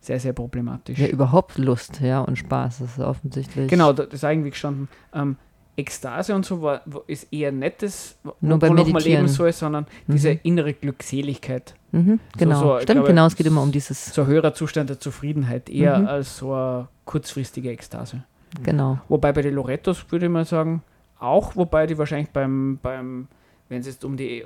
sehr, 0.00 0.20
sehr 0.20 0.32
problematisch. 0.34 0.98
Ja, 0.98 1.06
überhaupt 1.08 1.56
Lust, 1.58 2.00
ja, 2.00 2.20
und 2.20 2.36
Spaß. 2.38 2.78
Das 2.80 2.90
ist 2.98 3.00
offensichtlich. 3.00 3.68
Genau, 3.68 3.92
da- 3.92 4.04
das 4.04 4.14
ist 4.14 4.22
irgendwie 4.22 4.50
gestanden. 4.50 4.88
Ähm, 5.14 5.36
Ekstase 5.76 6.34
und 6.34 6.44
so 6.46 6.62
war, 6.62 6.82
wo- 6.86 7.02
ist 7.06 7.32
eher 7.32 7.50
nettes, 7.52 8.16
Nur 8.40 8.58
beim 8.58 8.70
wo 8.70 8.74
noch 8.74 8.84
mal 8.86 8.92
Meditieren. 8.94 9.22
leben 9.24 9.28
soll, 9.28 9.52
sondern 9.52 9.86
diese 10.06 10.32
Mhm. 10.34 10.40
innere 10.44 10.72
Glückseligkeit. 10.74 11.74
Mhm, 11.92 12.20
genau. 12.38 12.60
so, 12.60 12.76
ich 12.76 12.82
Stimmt, 12.82 12.96
glaube, 12.98 13.08
genau. 13.08 13.26
Es 13.26 13.36
geht 13.36 13.46
immer 13.46 13.62
um 13.62 13.72
dieses. 13.72 14.14
So 14.14 14.22
ein 14.22 14.28
höherer 14.28 14.54
Zustand 14.54 14.90
der 14.90 15.00
Zufriedenheit, 15.00 15.68
eher 15.68 15.98
Mhm. 15.98 16.06
als 16.06 16.36
so 16.38 16.52
eine 16.54 16.88
kurzfristige 17.04 17.70
Ekstase. 17.70 18.24
Genau. 18.62 18.98
Wobei 19.08 19.32
bei 19.32 19.42
den 19.42 19.54
Lorettos 19.54 20.04
würde 20.10 20.26
ich 20.26 20.32
mal 20.32 20.44
sagen, 20.44 20.82
auch, 21.18 21.56
wobei 21.56 21.86
die 21.86 21.98
wahrscheinlich 21.98 22.30
beim, 22.30 22.78
beim 22.82 23.26
wenn 23.68 23.80
es 23.80 23.86
jetzt 23.86 24.04
um 24.04 24.16
die, 24.16 24.44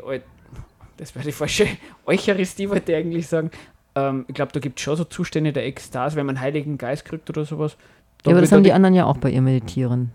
das 0.97 1.15
wäre 1.15 1.25
die 1.25 1.33
falsche 1.33 1.67
Eucharistie, 2.07 2.71
wollte 2.71 2.93
ich 2.93 2.99
eigentlich 2.99 3.27
sagen, 3.27 3.51
ähm, 3.95 4.25
ich 4.29 4.35
glaube, 4.35 4.53
da 4.53 4.61
gibt 4.61 4.79
es 4.79 4.85
schon 4.85 4.97
so 4.97 5.05
Zustände 5.05 5.53
der 5.53 5.67
Ekstase, 5.67 6.17
wenn 6.17 6.27
man 6.27 6.41
Heiligen 6.41 6.79
Geist 6.79 7.05
kriegt 7.05 7.29
oder 7.31 7.45
sowas. 7.45 7.77
Ja, 8.25 8.33
aber 8.33 8.41
das 8.41 8.51
haben 8.53 8.63
die 8.65 8.73
anderen 8.73 8.95
ja 8.95 9.05
auch 9.07 9.17
bei 9.19 9.31
ihr 9.31 9.43
meditieren. 9.43 10.11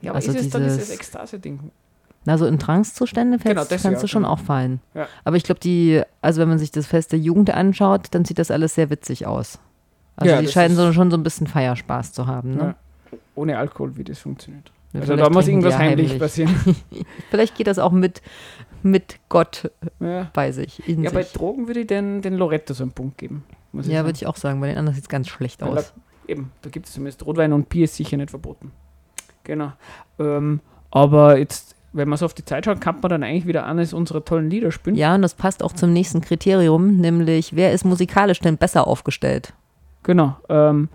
Ja, 0.00 0.10
aber 0.12 0.16
also 0.16 0.32
ist 0.32 0.40
es 0.40 0.50
dann 0.50 0.64
dieses- 0.64 0.90
Ekstase-Ding? 0.90 1.70
Also 2.26 2.46
in 2.46 2.58
Trancezustände 2.58 3.38
Genau, 3.38 3.64
das 3.64 3.82
kannst 3.82 3.84
ja, 3.84 4.00
du 4.00 4.08
schon 4.08 4.22
genau. 4.24 4.34
auch 4.34 4.38
fallen. 4.40 4.80
Ja. 4.92 5.08
Aber 5.24 5.36
ich 5.36 5.44
glaube, 5.44 5.60
die, 5.60 6.02
also 6.20 6.42
wenn 6.42 6.48
man 6.48 6.58
sich 6.58 6.70
das 6.70 6.86
Fest 6.86 7.12
der 7.12 7.18
Jugend 7.18 7.50
anschaut, 7.50 8.08
dann 8.10 8.24
sieht 8.26 8.38
das 8.38 8.50
alles 8.50 8.74
sehr 8.74 8.90
witzig 8.90 9.26
aus. 9.26 9.58
Also 10.16 10.34
Ja, 10.34 10.40
die 10.42 10.48
scheinen 10.48 10.76
so, 10.76 10.92
schon 10.92 11.10
so 11.10 11.16
ein 11.16 11.22
bisschen 11.22 11.46
Feierspaß 11.46 12.12
zu 12.12 12.26
haben. 12.26 12.56
Ne? 12.56 12.74
Ohne 13.34 13.56
Alkohol, 13.56 13.96
wie 13.96 14.04
das 14.04 14.18
funktioniert. 14.18 14.70
Also 14.92 15.06
vielleicht 15.06 15.26
da 15.26 15.30
muss 15.30 15.46
irgendwas 15.48 15.78
heimlich, 15.78 16.18
passieren. 16.18 16.54
Vielleicht 17.30 17.54
geht 17.56 17.66
das 17.66 17.78
auch 17.78 17.92
mit, 17.92 18.22
mit 18.82 19.20
Gott 19.28 19.70
bei 20.32 20.50
sich. 20.52 20.82
Ja, 20.86 21.10
bei 21.10 21.22
sich. 21.22 21.32
Drogen 21.32 21.66
würde 21.66 21.80
ich 21.80 21.86
den, 21.86 22.22
den 22.22 22.34
Loretto 22.34 22.72
so 22.72 22.84
einen 22.84 22.92
Punkt 22.92 23.18
geben. 23.18 23.44
Muss 23.72 23.86
ich 23.86 23.92
ja 23.92 24.04
würde 24.04 24.16
ich 24.16 24.26
auch 24.26 24.36
sagen. 24.36 24.60
Bei 24.60 24.68
den 24.68 24.78
anderen 24.78 24.94
sieht 24.94 25.04
es 25.04 25.08
ganz 25.10 25.28
schlecht 25.28 25.60
Weil 25.60 25.76
aus. 25.78 25.92
Da, 26.26 26.32
eben, 26.32 26.52
da 26.62 26.70
gibt 26.70 26.86
es 26.86 26.94
zumindest 26.94 27.24
Rotwein 27.26 27.52
und 27.52 27.68
Bier 27.68 27.84
ist 27.84 27.96
sicher 27.96 28.16
nicht 28.16 28.30
verboten. 28.30 28.72
Genau. 29.48 29.72
Ähm, 30.20 30.60
aber 30.90 31.38
jetzt, 31.38 31.74
wenn 31.92 32.08
man 32.08 32.18
so 32.18 32.26
auf 32.26 32.34
die 32.34 32.44
Zeit 32.44 32.66
schaut, 32.66 32.80
kann 32.80 33.00
man 33.00 33.08
dann 33.08 33.22
eigentlich 33.24 33.46
wieder 33.46 33.66
eines 33.66 33.92
unserer 33.92 34.24
tollen 34.24 34.50
Lieder 34.50 34.70
spielen. 34.70 34.94
Ja, 34.94 35.14
und 35.14 35.22
das 35.22 35.34
passt 35.34 35.64
auch 35.64 35.72
zum 35.72 35.92
nächsten 35.92 36.20
Kriterium, 36.20 36.98
nämlich 36.98 37.56
wer 37.56 37.72
ist 37.72 37.84
musikalisch 37.84 38.40
denn 38.40 38.58
besser 38.58 38.86
aufgestellt? 38.86 39.54
Genau. 40.04 40.36
Ähm, 40.48 40.88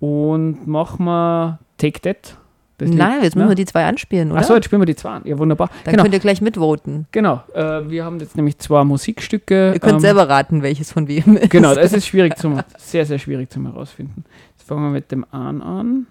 und 0.00 0.66
machen 0.66 1.06
wir 1.06 1.60
Take 1.78 2.00
That. 2.02 2.36
Das 2.78 2.88
Lied, 2.88 2.98
Nein, 2.98 3.22
jetzt 3.22 3.36
müssen 3.36 3.46
ne? 3.46 3.52
wir 3.52 3.54
die 3.54 3.66
zwei 3.66 3.84
anspielen, 3.84 4.32
oder? 4.32 4.40
Achso, 4.40 4.54
jetzt 4.56 4.64
spielen 4.64 4.82
wir 4.82 4.86
die 4.86 4.96
zwei 4.96 5.10
an. 5.10 5.22
Ja, 5.24 5.38
wunderbar. 5.38 5.70
Dann 5.84 5.92
genau. 5.92 6.02
könnt 6.02 6.14
ihr 6.14 6.20
gleich 6.20 6.40
mitvoten. 6.40 7.06
genau. 7.12 7.44
Äh, 7.54 7.88
wir 7.88 8.04
haben 8.04 8.18
jetzt 8.18 8.34
nämlich 8.34 8.58
zwei 8.58 8.82
Musikstücke. 8.82 9.74
Ihr 9.74 9.78
könnt 9.78 9.94
ähm, 9.94 10.00
selber 10.00 10.28
raten, 10.28 10.62
welches 10.64 10.90
von 10.90 11.06
wem 11.06 11.36
ist. 11.36 11.50
Genau, 11.50 11.72
das 11.72 11.92
ist 11.92 12.08
schwierig 12.08 12.36
zum, 12.36 12.60
sehr, 12.76 13.06
sehr 13.06 13.20
schwierig 13.20 13.50
zum 13.50 13.66
herausfinden. 13.66 14.24
Jetzt 14.56 14.66
fangen 14.66 14.82
wir 14.82 14.90
mit 14.90 15.12
dem 15.12 15.24
An 15.30 15.62
an. 15.62 16.06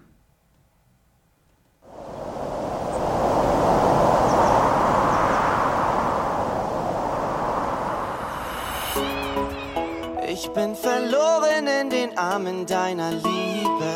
Ich 10.34 10.50
bin 10.50 10.74
verloren 10.74 11.64
in 11.80 11.90
den 11.90 12.18
Armen 12.18 12.66
deiner 12.66 13.12
Liebe. 13.12 13.92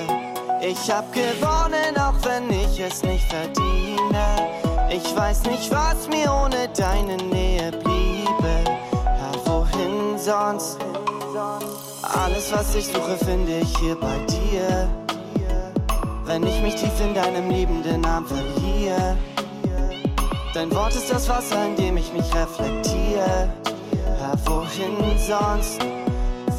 Ich 0.60 0.88
hab 0.88 1.12
gewonnen, 1.12 1.96
auch 1.98 2.14
wenn 2.22 2.48
ich 2.48 2.78
es 2.78 3.02
nicht 3.02 3.24
verdiene. 3.24 4.24
Ich 4.88 5.16
weiß 5.16 5.42
nicht, 5.46 5.68
was 5.72 6.06
mir 6.06 6.32
ohne 6.32 6.68
deine 6.76 7.16
Nähe 7.16 7.72
bliebe. 7.72 8.54
Ja, 8.94 9.32
wohin 9.46 10.16
sonst? 10.16 10.78
Alles, 12.02 12.52
was 12.52 12.72
ich 12.76 12.86
suche, 12.86 13.16
finde 13.16 13.58
ich 13.58 13.76
hier 13.78 13.96
bei 13.96 14.16
dir. 14.28 14.88
Wenn 16.24 16.46
ich 16.46 16.62
mich 16.62 16.76
tief 16.76 17.00
in 17.00 17.14
deinem 17.14 17.50
liebenden 17.50 18.04
Arm 18.04 18.24
verliere, 18.26 19.16
Dein 20.54 20.72
Wort 20.72 20.94
ist 20.94 21.10
das 21.10 21.28
Wasser, 21.28 21.66
in 21.66 21.74
dem 21.74 21.96
ich 21.96 22.12
mich 22.12 22.32
reflektiere. 22.32 23.48
Ja, 24.20 24.32
wohin 24.46 25.18
sonst? 25.18 25.78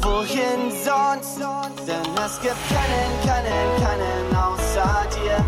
Wohin 0.02 0.70
sonst? 0.84 1.38
Denn 1.86 2.16
es 2.24 2.40
gibt 2.40 2.62
keinen, 2.68 3.12
keinen, 3.26 3.82
keinen 3.82 4.36
außer 4.36 5.06
dir. 5.14 5.44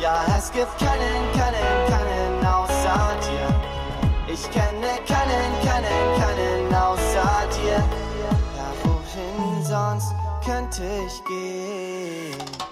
Ja, 0.00 0.24
es 0.36 0.50
gibt 0.52 0.76
keinen, 0.78 1.32
keinen, 1.32 1.88
keinen 1.88 2.46
außer 2.46 3.16
dir. 3.24 4.32
Ich 4.32 4.50
kenne 4.50 4.98
keinen, 5.06 5.52
keinen, 5.64 6.20
keinen 6.20 6.74
außer 6.74 7.48
dir. 7.56 7.82
Ja, 8.56 8.68
wohin 8.84 9.64
sonst 9.64 10.14
könnte 10.44 10.82
ich 11.06 11.24
gehen? 11.24 12.71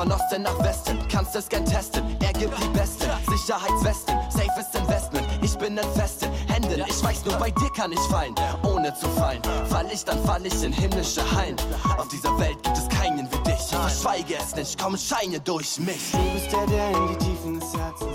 Von 0.00 0.12
Osten 0.12 0.42
nach 0.42 0.58
Westen, 0.64 0.98
kannst 1.12 1.36
es 1.36 1.46
gern 1.46 1.64
testen. 1.66 2.02
Er 2.22 2.32
gibt 2.32 2.54
die 2.58 2.68
besten 2.68 3.04
Sicherheitswesten, 3.28 4.16
safes 4.30 4.74
Investment. 4.74 5.26
Ich 5.42 5.58
bin 5.58 5.76
in 5.76 5.92
festen 5.92 6.30
Händen, 6.48 6.82
ich 6.88 7.04
weiß 7.04 7.26
nur, 7.26 7.34
bei 7.34 7.50
dir 7.50 7.70
kann 7.76 7.92
ich 7.92 8.00
fallen. 8.10 8.34
Ohne 8.62 8.94
zu 8.94 9.06
fallen, 9.10 9.42
fall 9.68 9.86
ich, 9.92 10.02
dann 10.02 10.22
fall 10.24 10.44
ich 10.46 10.62
in 10.62 10.72
himmlische 10.72 11.20
Hallen. 11.36 11.56
Auf 11.98 12.08
dieser 12.08 12.38
Welt 12.38 12.62
gibt 12.62 12.78
es 12.78 12.88
keinen 12.88 13.30
wie 13.30 13.50
dich. 13.50 13.60
Ich 13.60 13.76
verschweige 13.76 14.36
es 14.36 14.54
nicht, 14.56 14.82
komm, 14.82 14.96
scheine 14.96 15.38
durch 15.38 15.78
mich. 15.78 16.12
Du 16.12 16.18
bist 16.32 16.50
der, 16.50 16.66
der 16.66 16.90
in 16.96 17.08
die 17.08 17.16
Tiefen 17.16 17.60
des 17.60 17.74
Herzens 17.74 18.09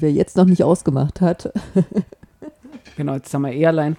wer 0.00 0.12
jetzt 0.12 0.36
noch 0.36 0.46
nicht 0.46 0.64
ausgemacht 0.64 1.20
hat, 1.20 1.52
Genau, 3.00 3.14
jetzt 3.14 3.30
sind 3.30 3.42
wir 3.42 3.68
allein. 3.68 3.96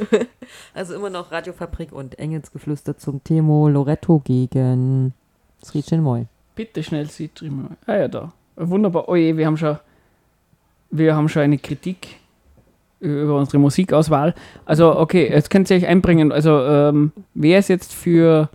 also 0.74 0.94
immer 0.94 1.10
noch 1.10 1.32
Radiofabrik 1.32 1.90
und 1.92 2.18
Engelsgeflüster 2.20 2.96
zum 2.96 3.22
Thema 3.24 3.68
Loretto 3.68 4.20
gegen 4.20 5.12
Srichin 5.64 6.02
Moy. 6.02 6.26
Bitte 6.54 6.84
schnell 6.84 7.10
sie 7.10 7.30
drüben. 7.34 7.76
Ah 7.86 7.96
ja, 7.96 8.06
da. 8.08 8.32
Wunderbar. 8.54 9.08
Oh 9.08 9.16
je, 9.16 9.36
wir 9.36 9.46
haben 9.46 9.56
schon, 9.56 9.76
wir 10.90 11.16
haben 11.16 11.28
schon 11.28 11.42
eine 11.42 11.58
Kritik 11.58 12.20
über 13.00 13.36
unsere 13.36 13.58
Musikauswahl. 13.58 14.34
Also, 14.64 14.96
okay, 14.96 15.28
jetzt 15.28 15.50
könnt 15.50 15.68
ihr 15.70 15.76
euch 15.76 15.86
einbringen. 15.86 16.30
Also, 16.30 16.60
ähm, 16.60 17.12
wer 17.34 17.58
ist 17.58 17.68
jetzt 17.68 17.92
für, 17.92 18.50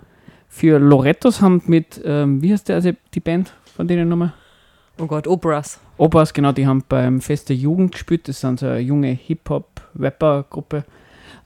für 0.48 0.80
Lorettos 0.80 1.42
haben 1.42 1.62
mit, 1.68 2.02
ähm, 2.06 2.42
wie 2.42 2.54
heißt 2.54 2.70
der, 2.70 2.76
also 2.76 2.92
die 3.14 3.20
Band 3.20 3.54
von 3.76 3.88
denen 3.88 4.08
nochmal? 4.08 4.34
Oh 5.00 5.08
Gott, 5.08 5.28
Operas. 5.28 5.80
Opas, 5.98 6.34
genau, 6.34 6.52
die 6.52 6.68
haben 6.68 6.84
beim 6.88 7.22
Fest 7.22 7.50
der 7.50 7.56
Jugend 7.56 7.94
gespielt. 7.94 8.28
Das 8.28 8.42
sind 8.42 8.60
so 8.60 8.68
eine 8.68 8.80
junge 8.80 9.10
Hip-Hop-Rapper-Gruppe. 9.10 10.84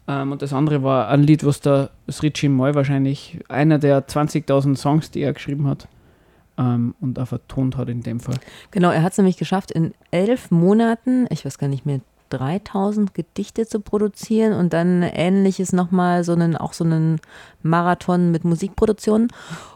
Ähm, 0.08 0.32
und 0.32 0.42
das 0.42 0.54
andere 0.54 0.84
war 0.84 1.10
ein 1.10 1.24
Lied, 1.24 1.46
was 1.46 1.60
der 1.62 1.90
Sritchi 2.10 2.50
Moy 2.50 2.76
wahrscheinlich 2.76 3.40
einer 3.50 3.80
der 3.80 4.06
20.000 4.08 4.76
Songs, 4.78 5.12
die 5.12 5.22
er 5.22 5.34
geschrieben 5.34 5.68
hat 5.68 5.88
ähm, 6.58 6.96
und 7.02 7.20
auch 7.20 7.28
vertont 7.28 7.78
hat 7.78 7.90
in 7.90 8.02
dem 8.04 8.20
Fall. 8.20 8.36
Genau, 8.72 8.92
er 8.92 9.04
hat 9.04 9.12
es 9.14 9.18
nämlich 9.18 9.38
geschafft, 9.38 9.72
in 9.72 9.94
elf 10.12 10.52
Monaten, 10.52 11.28
ich 11.30 11.46
weiß 11.46 11.58
gar 11.58 11.68
nicht 11.68 11.86
mehr, 11.86 12.02
3000 12.30 13.14
Gedichte 13.14 13.66
zu 13.68 13.80
produzieren 13.80 14.52
und 14.52 14.74
dann 14.74 15.02
ähnliches 15.02 15.72
nochmal, 15.72 16.26
so 16.26 16.34
einen, 16.34 16.58
auch 16.58 16.74
so 16.74 16.84
einen 16.84 17.22
Marathon 17.64 18.32
mit 18.32 18.44
Musikproduktionen. 18.44 19.30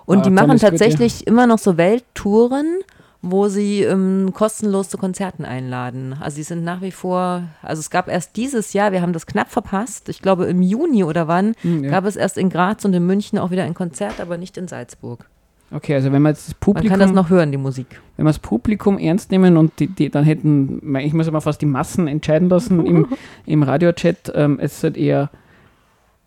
Und 0.06 0.20
Ah, 0.20 0.22
die 0.24 0.30
machen 0.32 0.48
tolles 0.48 0.62
Gut, 0.62 0.70
tatsächlich 0.72 1.28
immer 1.28 1.48
noch 1.48 1.60
so 1.60 1.78
Welttouren, 1.78 2.80
wo 3.24 3.48
sie 3.50 3.84
ähm, 3.84 4.32
kostenlos 4.34 4.90
zu 4.90 4.98
Konzerten 4.98 5.46
einladen. 5.46 6.16
Also 6.20 6.36
sie 6.38 6.44
sind 6.44 6.64
nach 6.64 6.82
wie 6.82 6.92
vor, 6.92 7.44
also 7.62 7.80
es 7.80 7.90
gab 7.92 8.08
erst 8.08 8.36
dieses 8.36 8.74
Jahr, 8.74 8.92
wir 8.92 9.02
haben 9.04 9.14
das 9.14 9.28
knapp 9.28 9.52
verpasst, 9.52 10.10
ich 10.10 10.22
glaube 10.22 10.46
im 10.46 10.62
Juni 10.64 11.04
oder 11.04 11.28
wann, 11.28 11.54
Hm, 11.62 11.84
ja. 11.84 11.92
gab 11.92 12.06
es 12.06 12.16
erst 12.16 12.38
in 12.38 12.50
Graz 12.50 12.84
und 12.84 12.94
in 12.94 13.06
München 13.06 13.38
auch 13.38 13.52
wieder 13.52 13.64
ein 13.64 13.76
Konzert, 13.76 14.20
aber 14.20 14.38
nicht 14.38 14.58
in 14.58 14.68
Salzburg. 14.68 15.28
Okay, 15.74 15.94
also 15.94 16.12
wenn 16.12 16.26
jetzt 16.26 16.48
das 16.50 16.54
Man 16.56 16.60
Publikum, 16.60 16.90
kann 16.90 17.00
das 17.00 17.12
noch 17.14 17.30
hören, 17.30 17.52
die 17.52 17.58
Musik. 17.58 18.02
wenn 18.18 18.26
wir 18.26 18.30
das 18.30 18.40
Publikum 18.40 18.98
ernst 18.98 19.32
nehmen 19.32 19.56
und 19.56 19.80
die, 19.80 19.88
die 19.88 20.10
dann 20.10 20.26
hätten, 20.26 20.96
ich 20.98 21.14
muss 21.14 21.30
mal 21.32 21.40
fast 21.42 21.62
die 21.62 21.66
Massen 21.68 22.08
entscheiden 22.08 22.50
lassen 22.50 22.86
im, 22.86 23.08
im 23.46 23.64
Radiochat, 23.64 24.32
ähm, 24.36 24.60
es 24.60 24.82
soll 24.82 24.98
eher, 24.98 25.30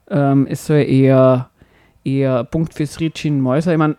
ähm, 0.09 0.46
es 0.48 0.64
soll 0.66 0.78
eher, 0.78 1.50
eher 2.04 2.44
Punkt 2.44 2.72
für 2.72 2.87
Sritchin 2.87 3.40
Mäuser. 3.40 3.72
Ich 3.72 3.78
meine, 3.78 3.96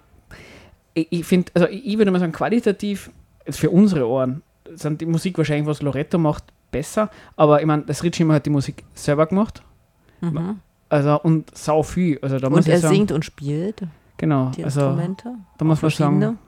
ich, 0.95 1.08
ich 1.12 1.25
finde, 1.25 1.51
also 1.53 1.67
ich, 1.67 1.97
würde 1.99 2.10
mal 2.10 2.19
sagen, 2.19 2.31
qualitativ, 2.31 3.12
für 3.47 3.69
unsere 3.69 4.08
Ohren, 4.08 4.41
sind 4.73 4.99
die 5.01 5.05
Musik 5.05 5.38
wahrscheinlich, 5.38 5.67
was 5.67 5.84
Loretto 5.84 6.17
macht, 6.17 6.45
besser, 6.71 7.12
aber 7.36 7.60
ich 7.62 7.67
meine, 7.67 7.84
das 7.84 7.99
Sritchin 7.99 8.31
hat 8.31 8.45
die 8.47 8.49
Musik 8.49 8.84
selber 8.95 9.27
gemacht, 9.27 9.62
Mhm. 10.21 10.62
also 10.89 11.21
und 11.21 11.55
sau 11.55 11.84
viel, 11.84 12.17
also 12.21 12.39
da 12.39 12.49
muss 12.49 12.60
Und 12.65 12.69
er 12.69 12.79
sagen, 12.79 12.95
singt 12.95 13.12
und 13.12 13.23
spielt 13.25 13.84
genau, 14.17 14.49
die 14.55 14.63
also 14.63 14.81
Instrumente. 14.81 15.36
da 15.58 15.65
muss 15.65 15.81
man 15.81 15.91
sagen. 15.91 16.39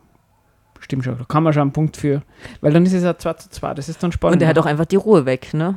Stimmt 0.79 1.03
schon, 1.03 1.17
da 1.17 1.25
kann 1.25 1.43
man 1.43 1.53
schon 1.53 1.63
einen 1.63 1.71
Punkt 1.73 1.97
für. 1.97 2.21
Weil 2.61 2.71
dann 2.71 2.85
ist 2.85 2.93
es 2.93 3.03
ja 3.03 3.17
2 3.17 3.33
zu 3.33 3.49
2, 3.49 3.73
das 3.73 3.89
ist 3.89 4.01
dann 4.01 4.11
spannend. 4.11 4.35
Und 4.37 4.41
er 4.43 4.47
hat 4.47 4.57
auch 4.59 4.65
einfach 4.65 4.85
die 4.85 4.95
Ruhe 4.95 5.25
weg, 5.25 5.53
ne? 5.53 5.75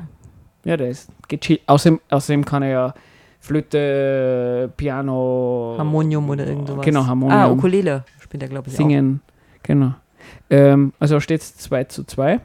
Ja, 0.65 0.77
der 0.77 0.91
ist 0.91 1.09
gechillt. 1.29 1.63
Außerdem, 1.67 2.01
außerdem 2.11 2.45
kann 2.45 2.63
er 2.63 2.69
ja 2.69 2.95
Flöte, 3.41 4.71
Piano. 4.77 5.75
Harmonium 5.79 6.29
oder 6.29 6.47
irgend 6.47 6.69
sowas. 6.69 6.85
Genau, 6.85 7.07
Harmonium. 7.07 7.39
Ah, 7.39 7.51
Ukulele 7.51 8.05
spielt 8.21 8.43
er, 8.43 8.49
glaube 8.49 8.69
ich, 8.69 8.77
Singen. 8.77 9.21
Genau. 9.63 9.95
Ähm, 10.51 10.93
also 10.99 11.21
steht 11.21 11.41
es 11.41 11.57
2 11.57 11.85
zu 11.85 12.05
2. 12.05 12.41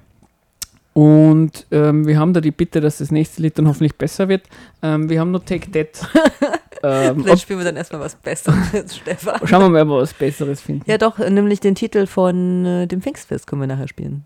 Und 0.94 1.68
ähm, 1.72 2.08
wir 2.08 2.18
haben 2.18 2.34
da 2.34 2.40
die 2.40 2.52
Bitte, 2.52 2.80
dass 2.80 3.00
das 3.00 3.12
nächste 3.12 3.42
Lied 3.42 3.58
dann 3.58 3.68
hoffentlich 3.68 3.96
besser 3.96 4.30
wird. 4.30 4.44
Ähm, 4.82 5.10
wir 5.10 5.20
haben 5.20 5.32
noch 5.32 5.44
Take 5.44 5.70
That. 5.70 6.08
ähm, 6.84 7.22
Vielleicht 7.24 7.42
spielen 7.42 7.60
wir 7.60 7.66
dann 7.66 7.76
erstmal 7.76 8.00
was 8.00 8.16
Besseres, 8.16 8.96
Stefan. 8.96 9.46
schauen 9.46 9.64
wir 9.64 9.70
mal, 9.70 9.82
ob 9.82 9.90
wir 9.90 9.98
was 9.98 10.14
Besseres 10.14 10.62
finden. 10.62 10.90
Ja, 10.90 10.98
doch, 10.98 11.18
nämlich 11.20 11.60
den 11.60 11.76
Titel 11.76 12.08
von 12.08 12.66
äh, 12.66 12.88
dem 12.88 13.02
Pfingstfest 13.02 13.46
können 13.46 13.62
wir 13.62 13.68
nachher 13.68 13.90
spielen. 13.90 14.24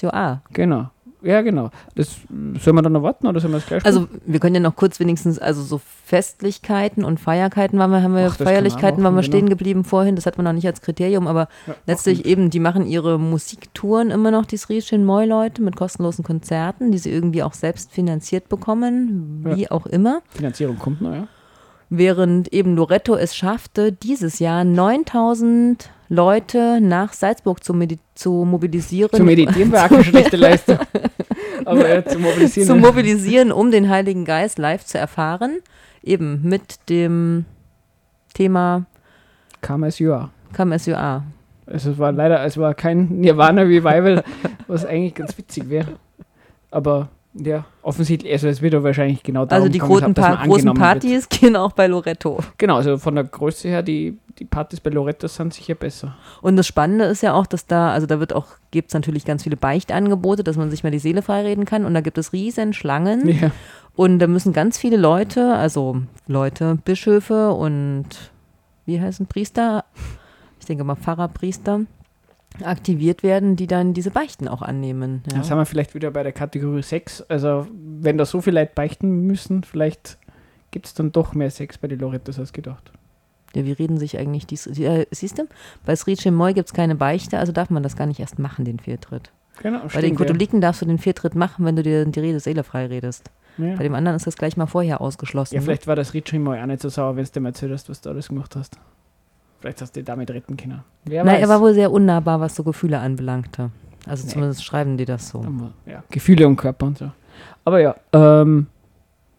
You 0.00 0.10
are. 0.10 0.42
Genau. 0.52 0.90
Ja, 1.22 1.42
genau. 1.42 1.70
Das 1.94 2.16
sollen 2.28 2.76
wir 2.76 2.82
dann 2.82 2.92
noch 2.92 3.02
warten 3.02 3.26
oder 3.26 3.40
sollen 3.40 3.52
wir 3.52 3.58
es 3.58 3.66
gleich 3.66 3.84
Also 3.84 4.08
wir 4.24 4.40
können 4.40 4.54
ja 4.54 4.60
noch 4.60 4.76
kurz 4.76 5.00
wenigstens, 5.00 5.38
also 5.38 5.62
so 5.62 5.80
Festlichkeiten 6.04 7.04
und 7.04 7.20
Feierlichkeiten 7.20 7.78
waren 7.78 7.90
wir, 7.90 8.02
haben 8.02 8.14
wir 8.14 8.26
Ach, 8.26 8.36
das 8.36 8.38
man 8.40 8.48
Feierlichkeiten 8.48 9.02
machen, 9.02 9.04
waren 9.04 9.14
wir 9.14 9.22
genau. 9.22 9.36
stehen 9.36 9.48
geblieben 9.48 9.84
vorhin, 9.84 10.16
das 10.16 10.26
hat 10.26 10.38
man 10.38 10.44
noch 10.44 10.52
nicht 10.52 10.66
als 10.66 10.80
Kriterium, 10.80 11.26
aber 11.26 11.48
Ja, 11.66 11.74
letztlich 11.86 12.24
eben, 12.24 12.50
die 12.50 12.60
machen 12.60 12.86
ihre 12.86 13.18
Musiktouren 13.18 14.10
immer 14.10 14.30
noch, 14.30 14.46
die 14.46 14.56
Srichin 14.56 15.04
Moy 15.04 15.26
Leute, 15.26 15.62
mit 15.62 15.76
kostenlosen 15.76 16.24
Konzerten, 16.24 16.90
die 16.90 16.98
sie 16.98 17.10
irgendwie 17.10 17.42
auch 17.42 17.54
selbst 17.54 17.92
finanziert 17.92 18.48
bekommen, 18.48 19.42
wie 19.44 19.70
auch 19.70 19.86
immer. 19.86 20.22
Finanzierung 20.30 20.78
kommt 20.78 21.00
noch, 21.00 21.14
ja. 21.14 21.28
Während 21.92 22.52
eben 22.52 22.76
Loretto 22.76 23.16
es 23.16 23.34
schaffte, 23.34 23.92
dieses 23.92 24.38
Jahr 24.38 24.62
9000 24.62 25.90
Leute 26.10 26.80
nach 26.80 27.12
Salzburg 27.12 27.62
zu, 27.62 27.72
zu 28.16 28.44
mobilisieren. 28.44 29.10
Zu 29.12 29.22
meditieren 29.22 29.70
war 29.70 29.88
keine 29.88 30.04
schlechte 30.04 30.36
Leistung. 30.36 30.78
Aber 31.64 31.88
ja, 31.88 32.04
zu 32.04 32.18
mobilisieren. 32.18 32.66
zu 32.68 32.74
mobilisieren, 32.74 33.52
um 33.52 33.70
den 33.70 33.88
Heiligen 33.88 34.24
Geist 34.24 34.58
live 34.58 34.84
zu 34.84 34.98
erfahren. 34.98 35.60
Eben 36.02 36.42
mit 36.42 36.88
dem 36.88 37.44
Thema. 38.34 38.86
Come 40.54 40.74
As 40.74 40.86
You 40.86 40.94
Are. 40.94 41.22
Also 41.66 41.92
es 41.92 41.98
war 41.98 42.10
leider, 42.10 42.44
es 42.44 42.58
war 42.58 42.74
kein 42.74 43.20
Nirvana 43.20 43.62
Revival, 43.62 44.24
was 44.66 44.84
eigentlich 44.84 45.14
ganz 45.14 45.38
witzig 45.38 45.70
wäre. 45.70 45.92
Aber 46.72 47.08
ja, 47.34 47.64
offensichtlich, 47.82 48.32
also 48.32 48.48
es 48.48 48.60
wird 48.60 48.74
ja 48.74 48.82
wahrscheinlich 48.82 49.22
genau 49.22 49.44
darum 49.44 49.62
Also 49.62 49.72
die 49.72 49.78
dass 49.78 49.88
pa 49.88 49.94
man 49.94 50.48
großen 50.48 50.68
angenommen 50.68 50.78
wird. 50.78 50.78
Partys 50.78 51.28
gehen 51.28 51.54
auch 51.54 51.72
bei 51.72 51.86
Loretto. 51.86 52.40
Genau, 52.58 52.76
also 52.76 52.98
von 52.98 53.14
der 53.14 53.24
Größe 53.24 53.68
her, 53.68 53.82
die, 53.82 54.18
die 54.38 54.44
Partys 54.44 54.80
bei 54.80 54.90
Loretto 54.90 55.28
sind 55.28 55.54
sicher 55.54 55.76
besser. 55.76 56.16
Und 56.42 56.56
das 56.56 56.66
Spannende 56.66 57.04
ist 57.04 57.22
ja 57.22 57.34
auch, 57.34 57.46
dass 57.46 57.66
da, 57.66 57.92
also 57.92 58.06
da 58.08 58.18
wird 58.18 58.32
auch, 58.32 58.46
gibt 58.72 58.88
es 58.88 58.94
natürlich 58.94 59.24
ganz 59.24 59.44
viele 59.44 59.56
Beichtangebote, 59.56 60.42
dass 60.42 60.56
man 60.56 60.70
sich 60.70 60.82
mal 60.82 60.90
die 60.90 60.98
Seele 60.98 61.22
freireden 61.22 61.66
kann. 61.66 61.84
Und 61.84 61.94
da 61.94 62.00
gibt 62.00 62.18
es 62.18 62.32
riesen 62.32 62.72
Schlangen. 62.72 63.28
Ja. 63.28 63.52
Und 63.94 64.18
da 64.18 64.26
müssen 64.26 64.52
ganz 64.52 64.76
viele 64.76 64.96
Leute, 64.96 65.54
also 65.54 66.02
Leute, 66.26 66.78
Bischöfe 66.84 67.52
und 67.52 68.06
wie 68.86 69.00
heißen 69.00 69.26
Priester? 69.26 69.84
Ich 70.58 70.66
denke 70.66 70.82
mal 70.82 70.96
Pfarrer, 70.96 71.28
Priester, 71.28 71.82
aktiviert 72.64 73.22
werden, 73.22 73.56
die 73.56 73.66
dann 73.66 73.94
diese 73.94 74.10
Beichten 74.10 74.48
auch 74.48 74.62
annehmen. 74.62 75.22
Ja. 75.26 75.36
Dann 75.36 75.44
sind 75.44 75.56
wir 75.56 75.66
vielleicht 75.66 75.94
wieder 75.94 76.10
bei 76.10 76.22
der 76.22 76.32
Kategorie 76.32 76.82
6. 76.82 77.22
Also 77.22 77.66
wenn 77.72 78.18
da 78.18 78.24
so 78.24 78.40
viele 78.40 78.60
Leute 78.60 78.72
beichten 78.74 79.26
müssen, 79.26 79.62
vielleicht 79.62 80.18
gibt 80.70 80.86
es 80.86 80.94
dann 80.94 81.12
doch 81.12 81.34
mehr 81.34 81.50
Sex 81.50 81.78
bei 81.78 81.88
den 81.88 81.98
Lorettos 81.98 82.38
als 82.38 82.52
gedacht. 82.52 82.92
Ja, 83.54 83.64
wie 83.64 83.72
reden 83.72 83.98
sich 83.98 84.18
eigentlich 84.18 84.46
dies? 84.46 84.70
Ja, 84.74 85.02
siehst 85.10 85.38
du, 85.38 85.48
bei 85.84 85.96
Srice 85.96 86.30
Moy 86.30 86.54
gibt 86.54 86.68
es 86.68 86.74
keine 86.74 86.94
Beichte, 86.94 87.38
also 87.38 87.52
darf 87.52 87.70
man 87.70 87.82
das 87.82 87.96
gar 87.96 88.06
nicht 88.06 88.20
erst 88.20 88.38
machen, 88.38 88.64
den 88.64 88.78
Fehltritt. 88.78 89.32
Genau, 89.60 89.80
bei 89.92 90.00
den 90.00 90.16
Katholiken 90.16 90.60
darfst 90.60 90.80
du 90.82 90.86
den 90.86 90.98
Fehltritt 90.98 91.34
machen, 91.34 91.64
wenn 91.64 91.76
du 91.76 91.82
dir 91.82 92.04
die 92.06 92.20
Rede 92.20 92.40
Seele 92.40 92.62
frei 92.62 92.86
redest. 92.86 93.24
Ja. 93.26 93.34
Ja. 93.58 93.76
Bei 93.76 93.82
dem 93.82 93.94
anderen 93.94 94.16
ist 94.16 94.26
das 94.26 94.36
gleich 94.36 94.56
mal 94.56 94.66
vorher 94.66 95.00
ausgeschlossen. 95.00 95.54
ja, 95.54 95.60
ne? 95.60 95.64
vielleicht 95.64 95.86
war 95.86 95.96
das 95.96 96.14
Ritschi 96.14 96.38
mal 96.38 96.60
auch 96.60 96.66
nicht 96.66 96.80
so 96.80 96.88
sauer, 96.88 97.16
wenn 97.16 97.24
du 97.24 97.30
dem 97.30 97.46
erzählt 97.46 97.72
hast, 97.72 97.88
was 97.88 98.00
du 98.00 98.10
alles 98.10 98.28
gemacht 98.28 98.56
hast. 98.56 98.78
Vielleicht 99.60 99.80
hast 99.82 99.94
du 99.96 100.02
damit 100.02 100.30
retten 100.30 100.56
können. 100.56 100.82
Wer 101.04 101.24
weiß. 101.26 101.40
er 101.40 101.48
war 101.48 101.60
wohl 101.60 101.74
sehr 101.74 101.90
unnahbar, 101.92 102.40
was 102.40 102.54
so 102.56 102.64
Gefühle 102.64 102.98
anbelangte. 102.98 103.70
Also 104.06 104.24
Nee. 104.26 104.32
zumindest 104.32 104.64
schreiben 104.64 104.96
die 104.96 105.04
das 105.04 105.28
so. 105.28 105.44
Ja, 105.86 106.02
Gefühle 106.10 106.46
und 106.46 106.56
Körper 106.56 106.86
und 106.86 106.98
so. 106.98 107.10
Aber 107.64 107.80
ja, 107.80 107.94
ähm, 108.12 108.66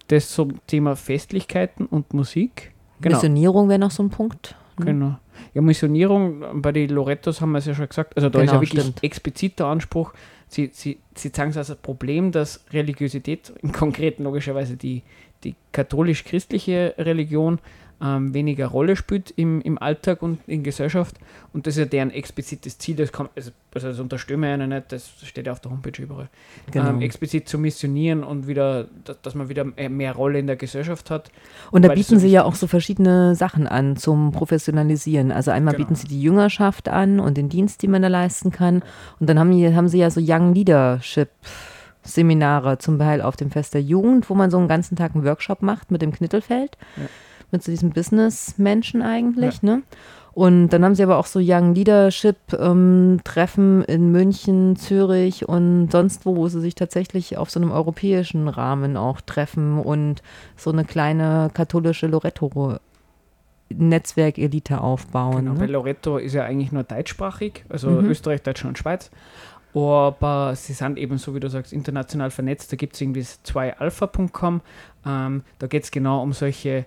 das 0.08 0.30
zum 0.30 0.66
Thema 0.68 0.96
Festlichkeiten 0.96 1.86
und 1.88 2.14
Musik. 2.14 2.72
Genau. 3.02 3.16
Missionierung 3.16 3.70
wäre 3.70 3.80
noch 3.80 3.92
so 3.92 4.04
ein 4.04 4.10
Punkt. 4.10 4.56
ne? 4.78 4.86
Genau. 4.86 5.16
Ja, 5.56 5.62
Missionierung, 5.62 6.62
bei 6.62 6.72
den 6.72 6.90
Lorettos 6.92 7.42
haben 7.42 7.52
wir 7.54 7.58
es 7.58 7.66
ja 7.66 7.74
schon 7.74 7.88
gesagt, 7.90 8.16
also 8.16 8.30
da 8.30 8.40
ist 8.40 8.44
Genau, 8.50 8.54
ja 8.54 8.62
wirklich 8.62 8.82
stimmt. 8.84 9.04
expliziter 9.04 9.66
Anspruch. 9.66 10.14
Sie, 10.48 10.70
sie, 10.74 11.00
sie 11.16 11.32
zeigen 11.32 11.50
es 11.52 11.58
als 11.58 11.72
ein 11.72 11.78
Problem, 11.82 12.32
dass 12.32 12.64
Religiosität, 12.72 13.52
im 13.64 13.72
Konkreten 13.72 14.24
logischerweise 14.24 14.78
die, 14.78 15.02
die 15.44 15.56
katholisch-christliche 15.72 16.94
Religion, 16.98 17.60
ähm, 18.04 18.34
weniger 18.34 18.68
Rolle 18.68 18.96
spielt 18.96 19.32
im, 19.36 19.62
im 19.62 19.78
Alltag 19.78 20.22
und 20.22 20.40
in 20.48 20.64
Gesellschaft. 20.64 21.16
Und 21.54 21.68
das 21.68 21.76
ist 21.76 21.80
ja 21.80 21.86
deren 21.86 22.12
explizites 22.12 22.78
Ziel, 22.78 22.96
das, 22.96 23.12
kann, 23.12 23.30
also, 23.36 23.52
also 23.74 23.88
das 23.90 24.00
unterstützen 24.00 24.42
wir 24.42 24.50
ja 24.50 24.58
nicht, 24.58 24.92
das 24.92 25.12
steht 25.24 25.46
ja 25.48 25.52
auf 25.52 25.60
der 25.60 25.72
Homepage 25.72 26.02
überall. 26.02 26.30
Genau. 26.72 26.90
Ähm, 26.90 27.02
explizit 27.02 27.48
zu 27.50 27.58
missionieren 27.58 28.24
und 28.24 28.48
wieder, 28.48 28.86
dass, 29.22 29.36
man 29.36 29.50
wieder 29.50 29.66
mehr- 29.66 30.14
Rolle 30.14 30.40
in 30.40 30.48
der 30.48 30.56
Gesellschaft 30.56 31.10
hat. 31.12 31.32
Und 31.72 31.84
da 31.86 31.90
bieten 31.94 32.20
sie 32.20 32.28
ja 32.30 32.44
auch 32.44 32.56
so 32.56 32.68
verschiedene 32.68 33.36
Sachen 33.36 33.68
an 33.68 33.96
zum 33.98 34.32
Professionalisieren. 34.32 35.32
Also 35.32 35.52
einmal 35.52 35.74
Genau. 35.76 35.86
bieten 35.88 35.96
sie 35.96 36.08
die 36.08 36.22
Jüngerschaft 36.22 36.90
an 36.90 37.20
und 37.20 37.38
den 37.38 37.50
Dienst, 37.50 37.82
den 37.84 37.92
man 37.92 38.02
da 38.02 38.08
leisten 38.08 38.52
kann. 38.52 38.82
Und 39.20 39.30
dann 39.30 39.38
haben, 39.40 39.52
die, 39.52 39.74
haben 39.76 39.88
sie 39.88 40.00
ja 40.00 40.10
so 40.10 40.20
Young 40.24 40.54
Leadership 40.54 41.30
Seminare, 42.04 42.78
zum 42.80 42.98
Beispiel 42.98 43.22
auf 43.22 43.36
dem 43.36 43.52
Fest 43.52 43.74
der 43.74 43.82
Jugend, 43.82 44.30
wo 44.30 44.34
man 44.34 44.50
so 44.50 44.58
einen 44.58 44.68
ganzen 44.68 44.96
Tag 44.96 45.14
einen 45.14 45.24
Workshop 45.24 45.62
macht 45.62 45.92
mit 45.92 46.02
dem 46.02 46.12
Knittelfeld, 46.12 46.78
Ja. 46.98 47.04
Mit 47.52 47.64
so 47.64 47.72
diesem 47.72 47.92
Business-Menschen 47.92 49.02
eigentlich, 49.02 49.62
ne? 49.62 49.84
Und 50.34 50.70
dann 50.70 50.86
haben 50.86 50.96
sie 50.96 51.04
aber 51.04 51.18
auch 51.18 51.26
so 51.26 51.40
Young 51.44 51.76
Leadership 51.76 52.38
ähm, 52.58 53.20
in 53.88 54.12
München, 54.12 54.78
Zürich 54.78 55.48
und 55.50 55.92
sonst 55.92 56.26
wo, 56.26 56.38
wo 56.38 56.48
sie 56.48 56.62
sich 56.62 56.74
tatsächlich 56.74 57.38
auf 57.38 57.50
so 57.50 57.60
einem 57.60 57.72
europäischen 57.72 58.48
Rahmen 58.48 58.96
auch 58.96 59.20
treffen 59.20 59.78
und 59.78 60.22
so 60.56 60.72
eine 60.72 60.86
kleine 60.86 61.52
katholische 61.54 62.08
Loretto 62.08 62.78
Netzwerk-Elite 63.70 64.80
aufbauen. 64.82 65.46
Genau, 65.46 65.54
ne? 65.54 65.66
Loretto 65.66 66.18
ist 66.18 66.34
ja 66.34 66.44
eigentlich 66.44 66.72
nur 66.72 66.84
deutschsprachig, 66.84 67.66
also 67.70 67.90
Mhm. 67.90 68.10
Österreich, 68.10 68.42
Deutschland 68.42 68.72
und 68.72 68.78
Schweiz. 68.78 69.12
Aber 69.74 70.54
sie 70.56 70.74
sind 70.74 70.98
eben, 70.98 71.18
so 71.18 71.34
wie 71.34 71.40
du 71.40 71.50
sagst, 71.50 71.72
international 71.72 72.30
vernetzt. 72.30 72.72
Da 72.74 72.76
gibt 72.76 72.96
es 72.96 73.02
irgendwie 73.02 73.22
das 73.22 73.40
2alpha.com. 73.46 74.62
Ähm, 75.06 75.44
da 75.60 75.68
geht 75.68 75.84
es 75.84 75.92
genau 75.92 76.22
um 76.22 76.34
solche 76.34 76.86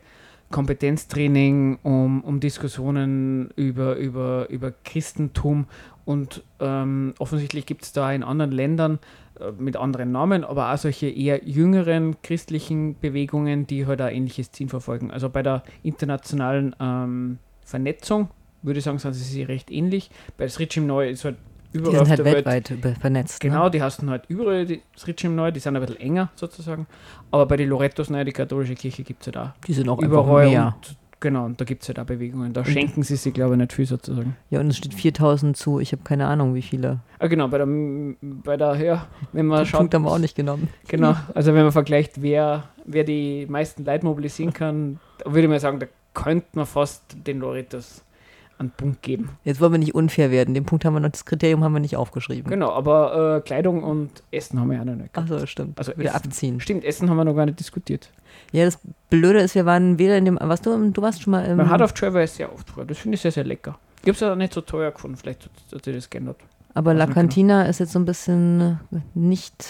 Kompetenztraining, 0.55 1.81
um, 1.83 2.23
um 2.23 2.39
Diskussionen 2.39 3.51
über, 3.57 3.97
über, 3.97 4.49
über 4.51 4.73
Christentum. 4.85 5.67
Und 6.05 6.45
ähm, 6.61 7.13
offensichtlich 7.19 7.67
gibt 7.67 7.83
es 7.83 7.93
da 7.93 8.13
in 8.13 8.23
anderen 8.23 8.53
Ländern 8.53 9.01
äh, 9.41 9.51
mit 9.51 9.77
anderen 9.77 10.13
Namen, 10.13 10.45
aber 10.45 10.73
auch 10.73 10.79
solche 10.79 11.09
eher 11.09 11.45
jüngeren 11.45 12.23
christlichen 12.23 12.97
Bewegungen, 13.01 13.67
die 13.67 13.85
halt 13.87 14.01
ein 14.01 14.15
ähnliches 14.15 14.53
Ziel 14.53 14.69
verfolgen. 14.69 15.11
Also 15.11 15.29
bei 15.29 15.43
der 15.43 15.65
internationalen 15.83 16.77
ähm, 16.79 17.39
Vernetzung 17.65 18.29
würde 18.63 18.79
ich 18.79 18.85
sagen, 18.85 19.01
sind 19.01 19.13
sie 19.15 19.43
recht 19.43 19.73
ähnlich. 19.73 20.09
Bei 20.37 20.49
Sritchim 20.49 20.87
Neu 20.87 21.09
ist 21.11 21.25
halt 21.25 21.37
Die 21.75 21.79
überall 21.81 21.93
sind 21.95 22.03
auf 22.03 22.09
halt 22.11 22.25
Welt 22.25 22.35
weltweit 22.47 22.71
über- 22.71 22.95
vernetzt. 22.95 23.41
Genau, 23.41 23.65
Ne? 23.65 23.71
die 23.73 23.83
hast 23.83 24.01
du 24.01 24.09
halt 24.09 24.23
überall, 24.29 24.65
die 24.65 24.81
Sritchim 24.97 25.35
Neu, 25.35 25.51
die 25.51 25.61
sind 25.61 25.75
ein 25.77 25.81
bisschen 25.83 26.01
enger 26.01 26.31
sozusagen. 26.37 26.87
Aber 27.31 27.47
bei 27.47 27.57
den 27.57 27.69
Lorettos, 27.69 28.11
naja, 28.11 28.25
die 28.25 28.33
katholische 28.33 28.75
Kirche 28.75 29.03
gibt 29.03 29.21
es 29.23 29.27
ja 29.27 29.33
da. 29.33 29.55
Die 29.67 29.73
sind 29.75 29.89
auch 29.89 30.01
Überall. 30.01 30.49
mehr. 30.49 30.67
Und, 30.77 30.97
genau, 31.21 31.45
und 31.47 31.61
da 31.61 31.65
gibt 31.65 31.83
es 31.83 31.89
ja 31.89 31.95
da 31.95 32.05
Bewegungen. 32.05 32.53
Da 32.53 32.61
Und- 32.61 32.69
schenken 32.69 33.03
sie 33.03 33.17
sich, 33.17 33.35
glaube 33.35 33.55
ich, 33.55 33.59
nicht 33.59 33.73
viel 33.73 33.87
sozusagen. 33.87 34.37
Ja, 34.51 34.61
und 34.61 34.69
es 34.69 34.77
steht 34.77 34.95
4000 34.95 35.57
zu. 35.57 35.81
Ich 35.81 35.91
habe 35.93 36.03
keine 36.05 36.27
Ahnung, 36.29 36.55
wie 36.55 36.63
viele. 36.63 37.01
Ah, 37.19 37.27
genau, 37.27 37.49
bei 37.49 37.59
der, 37.59 37.67
bei 38.21 38.57
der 38.57 38.77
ja, 38.77 39.07
wenn 39.33 39.47
man 39.47 39.59
Den 39.65 39.67
schaut, 39.67 39.81
Punkt 39.81 39.95
haben 39.95 40.05
wir 40.05 40.13
auch 40.13 40.19
nicht 40.19 40.37
genommen. 40.37 40.69
genau, 40.87 41.17
also 41.35 41.53
wenn 41.55 41.65
man 41.65 41.73
vergleicht, 41.73 42.23
wer, 42.23 42.65
wer 42.85 43.03
die 43.03 43.47
meisten 43.49 43.85
Leute 43.85 44.05
mobilisieren 44.07 44.53
kann, 44.53 45.01
würde 45.25 45.49
man 45.49 45.59
sagen, 45.59 45.81
da 45.81 45.87
könnte 46.13 46.47
man 46.53 46.67
fast 46.67 47.17
den 47.27 47.41
Lorettos 47.41 48.04
einen 48.59 48.71
Punkt 48.71 49.03
geben. 49.03 49.31
Jetzt 49.45 49.61
wollen 49.61 49.73
wir 49.73 49.79
nicht 49.79 49.95
unfair 49.95 50.31
werden. 50.31 50.55
Den 50.55 50.65
Punkt 50.65 50.85
haben 50.85 50.95
wir 50.95 51.01
noch, 51.01 51.11
das 51.11 51.25
Kriterium 51.25 51.65
haben 51.65 51.73
wir 51.73 51.81
nicht 51.81 51.97
aufgeschrieben. 51.97 52.51
Genau, 52.51 52.71
aber 52.73 53.37
äh, 53.37 53.41
Kleidung 53.41 53.83
und 53.83 54.11
Essen 54.31 54.61
haben 54.61 54.71
wir 54.71 54.79
ja 54.79 54.85
noch 54.85 54.95
nicht. 54.95 55.17
Achso, 55.17 55.45
stimmt. 55.47 55.79
Also 55.79 55.93
Wieder 55.97 56.11
Essen. 56.15 56.27
abziehen. 56.29 56.61
Stimmt, 56.61 56.85
Essen 56.85 57.11
haben 57.11 57.17
wir 57.17 57.25
noch 57.25 57.35
gar 57.35 57.47
nicht 57.47 57.59
diskutiert. 57.61 58.11
Ja, 58.53 58.65
das 58.65 58.79
Blöde 59.11 59.41
ist, 59.41 59.55
wir 59.55 59.67
waren 59.67 59.99
weder 59.99 60.17
in 60.19 60.25
dem. 60.25 60.39
Was 60.41 60.61
du, 60.61 60.91
du 60.91 61.03
warst 61.03 61.23
schon 61.23 61.31
mal 61.33 61.45
im. 61.45 61.57
Mein 61.57 61.71
Hard 61.71 61.83
of 61.83 61.93
Travel 61.93 62.23
ist 62.25 62.37
sehr 62.37 62.53
oft 62.53 62.71
vor. 62.71 62.85
Das 62.85 62.99
finde 62.99 63.17
ich 63.17 63.21
sehr, 63.21 63.33
sehr 63.33 63.45
lecker. 63.45 63.79
Ich 64.03 64.09
habe 64.09 64.13
es 64.13 64.21
ja 64.21 64.35
nicht 64.37 64.53
so 64.53 64.61
teuer 64.61 64.91
gefunden. 64.91 65.17
Vielleicht 65.17 65.45
hat, 65.73 65.85
sich 65.85 65.95
das 65.95 66.11
geändert. 66.11 66.37
aber 66.75 66.95
La 66.95 67.07
nicht 67.07 67.15
Cantina 67.15 67.65
ist 67.65 67.81
jetzt 67.81 67.93
so 67.93 67.99
ein 67.99 68.05
bisschen 68.05 68.79
nicht 69.15 69.65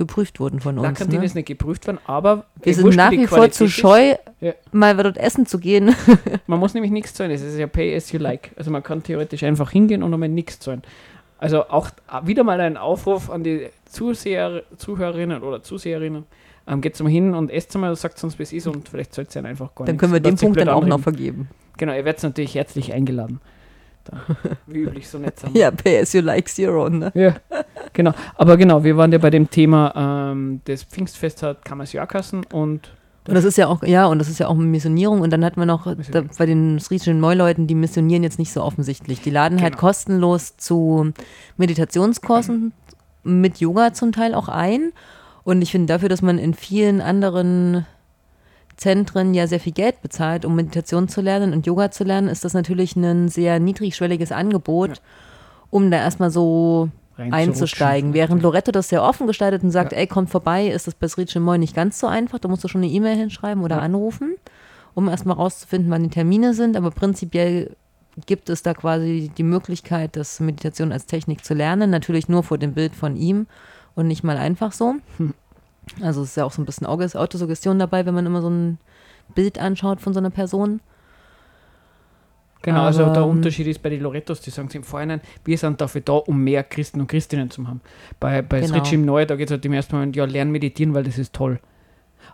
geprüft 0.00 0.40
worden 0.40 0.58
von 0.60 0.76
uns. 0.78 0.98
Kantine 0.98 1.20
Ne? 1.20 1.26
ist 1.26 1.34
nicht 1.36 1.46
geprüft 1.46 1.86
worden, 1.86 1.98
aber 2.06 2.46
Wir 2.62 2.74
sind 2.74 2.96
nach 2.96 3.10
wie 3.12 3.26
vor 3.26 3.50
zu 3.50 3.68
scheu, 3.68 4.14
Ja. 4.40 4.52
mal 4.72 4.96
dort 4.96 5.16
essen 5.18 5.46
zu 5.46 5.58
gehen. 5.60 5.94
Man 6.48 6.58
muss 6.58 6.74
nämlich 6.74 6.90
nichts 6.90 7.14
zahlen. 7.14 7.30
Es 7.30 7.42
ist 7.42 7.56
ja 7.58 7.66
pay 7.68 7.94
as 7.94 8.10
you 8.10 8.18
like. 8.18 8.50
Also 8.56 8.70
man 8.70 8.82
kann 8.82 9.02
theoretisch 9.02 9.42
einfach 9.44 9.70
hingehen 9.70 10.02
und 10.02 10.12
einmal 10.12 10.28
nichts 10.28 10.58
zahlen. 10.58 10.82
Also 11.38 11.64
auch 11.68 11.90
wieder 12.24 12.42
mal 12.44 12.60
ein 12.60 12.76
Aufruf 12.76 13.30
an 13.30 13.44
die 13.44 13.68
Zuseher, 13.86 14.62
Zuhörerinnen 14.76 15.42
oder 15.42 15.62
Zuseherinnen. 15.62 16.24
Ähm, 16.66 16.80
Geht 16.80 17.00
mal 17.00 17.08
hin 17.10 17.34
und 17.34 17.50
esst 17.50 17.76
mal, 17.78 17.94
sagt 17.96 18.22
uns, 18.24 18.38
wie 18.38 18.42
es 18.42 18.52
ist 18.52 18.66
und 18.66 18.88
vielleicht 18.88 19.14
zahlt 19.14 19.34
ihr 19.36 19.44
einfach 19.44 19.74
gar 19.74 19.86
Dann 19.86 19.94
nichts. 19.94 20.00
können 20.00 20.12
wir 20.12 20.20
den 20.20 20.36
Punkt 20.36 20.60
dann 20.60 20.68
auch 20.68 20.84
noch 20.84 21.00
vergeben. 21.00 21.48
Genau, 21.78 21.92
ihr 21.94 22.04
werdet 22.04 22.22
natürlich 22.22 22.54
herzlich 22.54 22.92
eingeladen. 22.92 23.40
Da, 24.10 24.20
wie 24.66 24.78
üblich 24.80 25.08
so 25.08 25.18
nett 25.18 25.38
sein. 25.38 25.50
Ja, 25.54 25.70
pay 25.70 26.00
as 26.00 26.12
you 26.12 26.20
like 26.20 26.48
zero, 26.48 26.88
ne? 26.88 27.10
Ja, 27.14 27.34
genau. 27.92 28.12
Aber 28.36 28.56
genau, 28.56 28.82
wir 28.84 28.96
waren 28.96 29.12
ja 29.12 29.18
bei 29.18 29.30
dem 29.30 29.48
Thema 29.50 29.92
ähm, 30.32 30.60
das 30.64 30.82
Pfingstfest 30.84 31.42
hat 31.42 31.64
Kammers 31.64 31.92
Jahrkassen 31.92 32.44
und 32.52 32.92
Und 33.28 33.34
das 33.34 33.44
ist 33.44 33.58
ja 33.58 33.68
auch, 33.68 33.82
ja, 33.84 34.06
und 34.06 34.18
das 34.18 34.28
ist 34.28 34.40
ja 34.40 34.48
auch 34.48 34.54
eine 34.54 34.64
Missionierung. 34.64 35.20
Und 35.20 35.30
dann 35.30 35.44
hat 35.44 35.56
man 35.56 35.68
noch 35.68 35.86
da, 36.10 36.22
bei 36.38 36.46
den 36.46 36.78
sritischen 36.78 37.20
Neuleuten, 37.20 37.66
die 37.66 37.74
missionieren 37.74 38.22
jetzt 38.22 38.38
nicht 38.38 38.52
so 38.52 38.62
offensichtlich. 38.62 39.20
Die 39.20 39.30
laden 39.30 39.60
halt 39.60 39.74
Genau. 39.74 39.80
kostenlos 39.86 40.56
zu 40.56 41.12
Meditationskursen 41.56 42.72
mit 43.22 43.58
Yoga 43.60 43.92
zum 43.92 44.12
Teil 44.12 44.34
auch 44.34 44.48
ein. 44.48 44.92
Und 45.44 45.62
ich 45.62 45.70
finde 45.70 45.86
dafür, 45.92 46.08
dass 46.08 46.22
man 46.22 46.38
in 46.38 46.54
vielen 46.54 47.00
anderen 47.00 47.86
Zentren 48.80 49.34
ja 49.34 49.46
sehr 49.46 49.60
viel 49.60 49.74
Geld 49.74 50.00
bezahlt, 50.00 50.46
um 50.46 50.56
Meditation 50.56 51.06
zu 51.06 51.20
lernen 51.20 51.52
und 51.52 51.66
Yoga 51.66 51.90
zu 51.90 52.02
lernen, 52.02 52.28
ist 52.28 52.46
das 52.46 52.54
natürlich 52.54 52.96
ein 52.96 53.28
sehr 53.28 53.60
niedrigschwelliges 53.60 54.32
Angebot, 54.32 54.88
Ja. 54.88 54.94
um 55.68 55.90
da 55.90 55.98
erstmal 55.98 56.30
so 56.30 56.88
einzusteigen. 57.18 58.14
Während 58.14 58.42
Loretto 58.42 58.72
das 58.72 58.88
sehr 58.88 59.02
offen 59.02 59.26
gestaltet 59.26 59.62
und 59.62 59.70
sagt, 59.70 59.92
Ja. 59.92 59.98
ey, 59.98 60.06
kommt 60.06 60.30
vorbei, 60.30 60.66
ist 60.68 60.86
das 60.86 60.94
bei 60.94 61.06
Sri 61.08 61.26
Chinmoy 61.26 61.58
nicht 61.58 61.74
ganz 61.74 61.98
so 62.00 62.06
einfach. 62.06 62.38
Da 62.38 62.48
musst 62.48 62.64
du 62.64 62.68
schon 62.68 62.82
eine 62.82 62.90
E-Mail 62.90 63.16
hinschreiben 63.16 63.62
oder 63.62 63.76
Ja. 63.76 63.82
anrufen, 63.82 64.34
um 64.94 65.08
erstmal 65.10 65.36
rauszufinden, 65.36 65.90
wann 65.90 66.04
die 66.04 66.08
Termine 66.08 66.54
sind. 66.54 66.74
Aber 66.74 66.90
prinzipiell 66.90 67.76
gibt 68.24 68.48
es 68.48 68.62
da 68.62 68.72
quasi 68.72 69.30
die 69.36 69.42
Möglichkeit, 69.42 70.16
das 70.16 70.40
Meditation 70.40 70.90
als 70.90 71.04
Technik 71.04 71.44
zu 71.44 71.52
lernen. 71.52 71.90
Natürlich 71.90 72.28
nur 72.30 72.42
vor 72.42 72.56
dem 72.56 72.72
Bild 72.72 72.96
von 72.96 73.16
ihm 73.16 73.46
und 73.94 74.06
nicht 74.08 74.24
mal 74.24 74.38
einfach 74.38 74.72
so. 74.72 74.94
Hm. 75.18 75.34
Also 76.00 76.22
es 76.22 76.30
ist 76.30 76.36
ja 76.36 76.44
auch 76.44 76.52
so 76.52 76.62
ein 76.62 76.66
bisschen 76.66 76.86
Autosuggestion 76.86 77.78
dabei, 77.78 78.06
wenn 78.06 78.14
man 78.14 78.26
immer 78.26 78.42
so 78.42 78.50
ein 78.50 78.78
Bild 79.34 79.58
anschaut 79.58 80.00
von 80.00 80.12
so 80.12 80.20
einer 80.20 80.30
Person. 80.30 80.80
Genau, 82.62 82.82
also 82.82 83.04
Aber, 83.04 83.14
der 83.14 83.22
ähm, 83.22 83.30
Unterschied 83.30 83.66
ist 83.66 83.82
bei 83.82 83.88
den 83.88 84.02
Lorettos, 84.02 84.40
die 84.42 84.50
sagen 84.50 84.68
es 84.68 84.74
im 84.74 84.82
Vorhinein, 84.82 85.22
wir 85.44 85.56
sind 85.56 85.80
dafür 85.80 86.02
da, 86.02 86.12
um 86.12 86.42
mehr 86.44 86.62
Christen 86.62 87.00
und 87.00 87.06
Christinnen 87.06 87.50
zu 87.50 87.66
haben. 87.66 87.80
Bei, 88.18 88.42
bei 88.42 88.60
Genau. 88.60 88.74
Switch 88.74 88.92
im 88.92 89.04
Neue, 89.06 89.26
da 89.26 89.36
geht 89.36 89.48
es 89.48 89.52
halt 89.52 89.64
im 89.64 89.72
ersten 89.72 89.96
Moment, 89.96 90.14
ja, 90.14 90.26
lern 90.26 90.50
meditieren, 90.50 90.92
weil 90.92 91.04
das 91.04 91.16
ist 91.16 91.32
toll. 91.32 91.58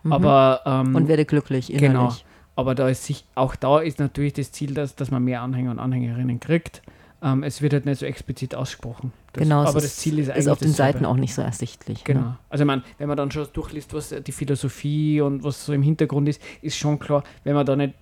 Mhm. 0.03 0.11
Aber, 0.11 0.61
ähm, 0.65 0.95
und 0.95 1.07
werde 1.07 1.23
glücklich 1.23 1.71
innerlich. 1.71 1.89
Genau. 1.91 2.13
aber 2.57 2.75
da 2.75 2.89
ist 2.89 3.05
sich, 3.05 3.25
auch 3.35 3.55
da 3.55 3.79
ist 3.79 3.99
natürlich 3.99 4.33
das 4.33 4.51
Ziel, 4.51 4.73
dass, 4.73 4.95
dass 4.95 5.11
man 5.11 5.23
mehr 5.23 5.41
Anhänger 5.41 5.71
und 5.71 5.79
Anhängerinnen 5.79 6.41
kriegt. 6.41 6.81
Ähm, 7.21 7.41
es 7.41 7.61
wird 7.63 7.73
halt 7.73 7.85
nicht 7.87 7.97
so 7.99 8.05
explizit 8.05 8.53
ausgesprochen. 8.53 9.11
Das, 9.33 9.41
genau, 9.43 9.61
aber 9.61 9.77
ist, 9.77 9.85
das 9.85 9.95
Ziel 9.97 10.19
ist 10.19 10.29
eigentlich 10.29 10.39
ist 10.45 10.47
auf 10.49 10.59
den 10.59 10.69
dasselbe. 10.69 10.93
Seiten 10.99 11.05
auch 11.05 11.15
nicht 11.15 11.33
so 11.33 11.41
ersichtlich. 11.41 12.03
Genau. 12.03 12.19
Ne? 12.21 12.37
Also 12.49 12.63
ich 12.63 12.67
meine, 12.67 12.83
wenn 12.99 13.07
man 13.07 13.17
dann 13.17 13.31
schon 13.31 13.47
durchliest, 13.53 13.93
was 13.95 14.09
die 14.25 14.31
Philosophie 14.31 15.19
und 15.21 15.43
was 15.43 15.65
so 15.65 15.73
im 15.73 15.81
Hintergrund 15.81 16.29
ist, 16.29 16.39
ist 16.61 16.77
schon 16.77 16.99
klar, 16.99 17.23
wenn 17.43 17.55
man 17.55 17.65
da 17.65 17.75
nicht, 17.75 17.95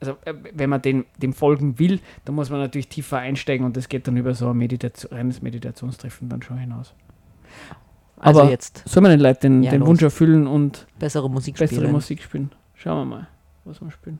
also 0.00 0.16
äh, 0.24 0.32
wenn 0.54 0.70
man 0.70 0.80
dem, 0.80 1.04
dem 1.18 1.34
folgen 1.34 1.78
will, 1.78 2.00
dann 2.24 2.34
muss 2.34 2.48
man 2.48 2.60
natürlich 2.60 2.88
tiefer 2.88 3.18
einsteigen 3.18 3.66
und 3.66 3.76
das 3.76 3.90
geht 3.90 4.08
dann 4.08 4.16
über 4.16 4.32
so 4.34 4.48
ein 4.48 4.56
Meditation, 4.56 5.12
reines 5.12 5.42
Meditationstreffen 5.42 6.30
dann 6.30 6.40
schon 6.40 6.56
hinaus. 6.56 6.94
Also 8.16 8.40
Aber- 8.40 8.50
jetzt 8.50 8.88
Soll 8.88 9.02
man 9.02 9.10
den 9.10 9.20
Leuten 9.20 9.40
den, 9.40 9.62
Ja, 9.64 9.70
den. 9.72 9.84
Wunsch 9.86 10.00
erfüllen 10.02 10.46
und 10.46 10.86
bessere 10.98 11.28
Musik 11.28 11.58
bessere 11.58 11.80
spielen. 11.80 11.92
Musik 11.92 12.22
spielen? 12.22 12.50
Schauen 12.74 13.06
wir 13.08 13.16
mal, 13.16 13.28
was 13.64 13.82
wir 13.82 13.90
spielen. 13.90 14.18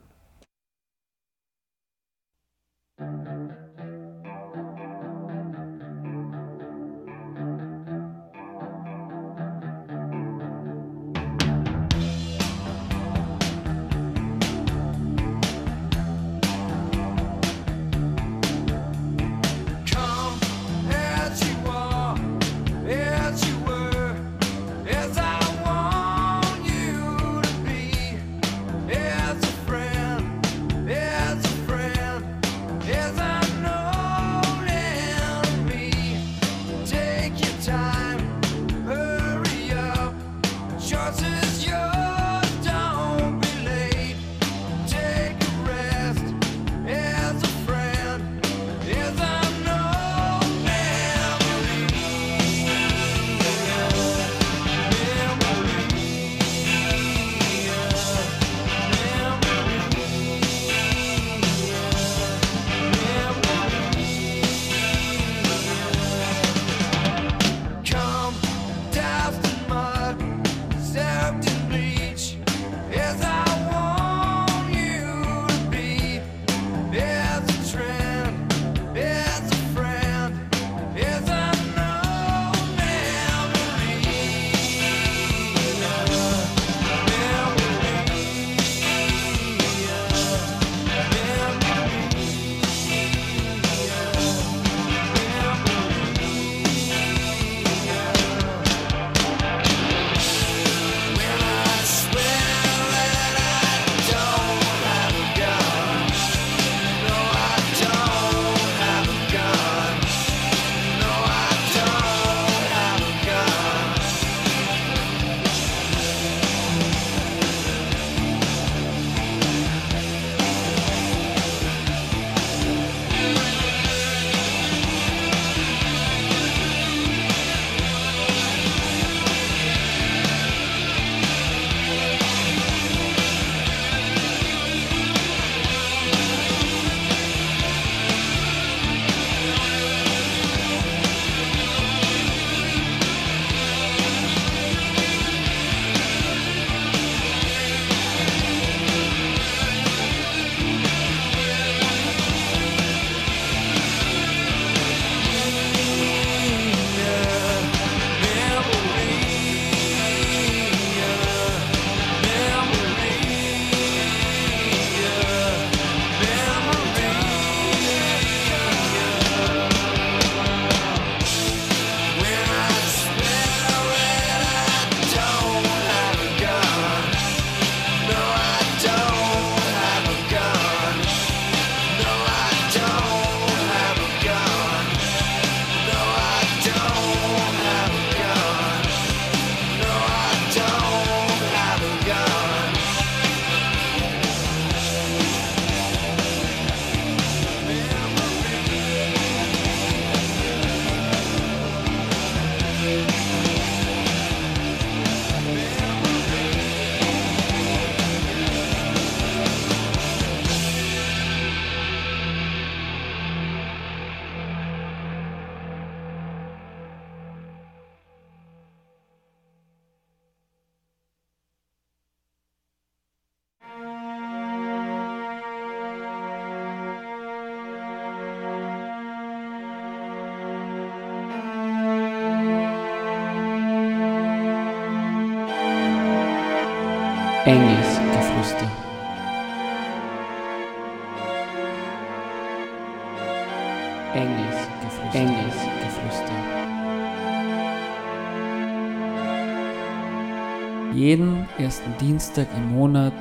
Ersten 251.72 251.96
Dienstag 251.96 252.46
im 252.54 252.72
Monat 252.72 253.14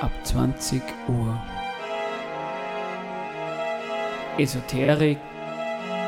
ab 0.00 0.10
20 0.24 0.82
Uhr. 1.06 1.40
Esoterik, 4.38 5.18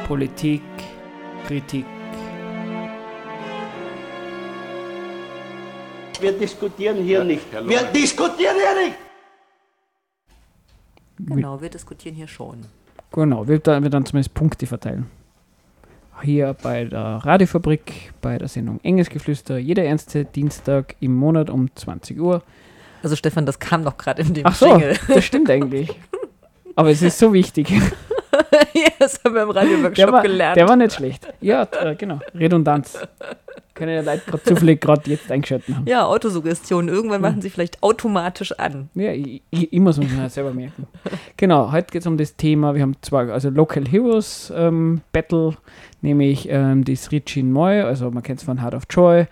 Politik, 0.09 0.63
Kritik. 1.47 1.87
Wir 6.21 6.33
diskutieren 6.33 6.97
hier 6.97 7.23
nicht. 7.23 7.47
Wir 7.53 7.83
diskutieren 7.85 8.57
hier 8.57 8.87
nicht! 8.87 8.99
Genau, 11.19 11.61
wir 11.61 11.71
diskutieren 11.71 12.17
hier 12.17 12.27
schon. 12.27 12.67
Genau, 13.13 13.47
wir 13.47 13.61
dann, 13.61 13.85
wir 13.85 13.91
dann 13.91 14.05
zumindest 14.05 14.35
Punkte 14.35 14.67
verteilen. 14.67 15.09
Hier 16.23 16.55
bei 16.63 16.85
der 16.85 17.21
Radiofabrik, 17.25 18.13
bei 18.23 18.39
der 18.39 18.49
Sendung 18.49 18.81
Engelsgeflüster, 18.83 19.59
jeder 19.59 19.83
erste 19.85 20.25
Dienstag 20.25 20.97
im 21.01 21.15
Monat 21.15 21.51
um 21.51 21.75
20 21.75 22.21
Uhr. 22.21 22.43
Also 23.03 23.17
Stefan, 23.17 23.45
das 23.45 23.59
kam 23.59 23.85
doch 23.85 23.99
gerade 23.99 24.23
in 24.23 24.33
dem 24.33 24.47
Ach 24.47 24.55
so, 24.55 24.67
Jingle. 24.67 24.97
das 25.09 25.25
stimmt 25.25 25.51
eigentlich. 25.51 25.91
Aber 26.77 26.91
es 26.91 27.03
ist 27.03 27.19
so 27.19 27.33
wichtig. 27.33 27.71
ja, 28.75 28.89
das 28.99 29.21
haben 29.25 29.35
wir 29.35 29.43
im 29.43 29.51
Radio-Workshop 29.51 30.23
gelernt. 30.23 30.57
der 30.57 30.69
war 30.69 30.77
nicht 30.77 30.95
schlecht. 30.95 31.29
Ja, 31.41 31.69
äh, 31.81 31.95
genau. 31.95 32.21
Redundanz. 32.35 32.99
Können 33.75 33.93
ja 33.93 34.01
Leute 34.03 34.23
gerade 34.27 34.43
zufällig 34.45 34.81
gerade 34.81 35.11
jetzt 35.11 35.31
eingeschaltet 35.31 35.75
haben. 35.75 35.87
ja, 35.87 36.07
Autosuggestion. 36.07 36.89
Irgendwann 36.89 37.21
machen 37.21 37.43
sie 37.43 37.51
vielleicht 37.51 37.83
automatisch 37.83 38.53
an. 38.53 38.89
Ja, 38.95 39.13
ich, 39.13 39.43
ich, 39.51 39.73
ich 39.73 39.81
muss 39.81 40.01
das 40.19 40.35
selber 40.35 40.53
merken. 40.53 40.87
Genau, 41.37 41.73
heute 41.73 41.89
geht 41.93 42.03
es 42.03 42.07
um 42.07 42.17
das 42.17 42.37
Thema, 42.37 42.75
wir 42.75 42.83
haben 42.83 42.97
zwei, 43.03 43.31
also 43.31 43.51
Local 43.51 43.85
Heroes 43.87 44.53
ähm, 44.57 45.01
Battle, 45.13 45.57
nämlich 46.05 46.49
ähm, 46.51 46.85
die 46.85 46.95
Srichin 46.95 47.51
Moy, 47.51 47.81
also 47.81 48.11
man 48.11 48.23
kennt 48.23 48.39
es 48.39 48.45
von 48.45 48.63
Heart 48.63 48.75
of 48.75 48.85
Joy 48.91 49.27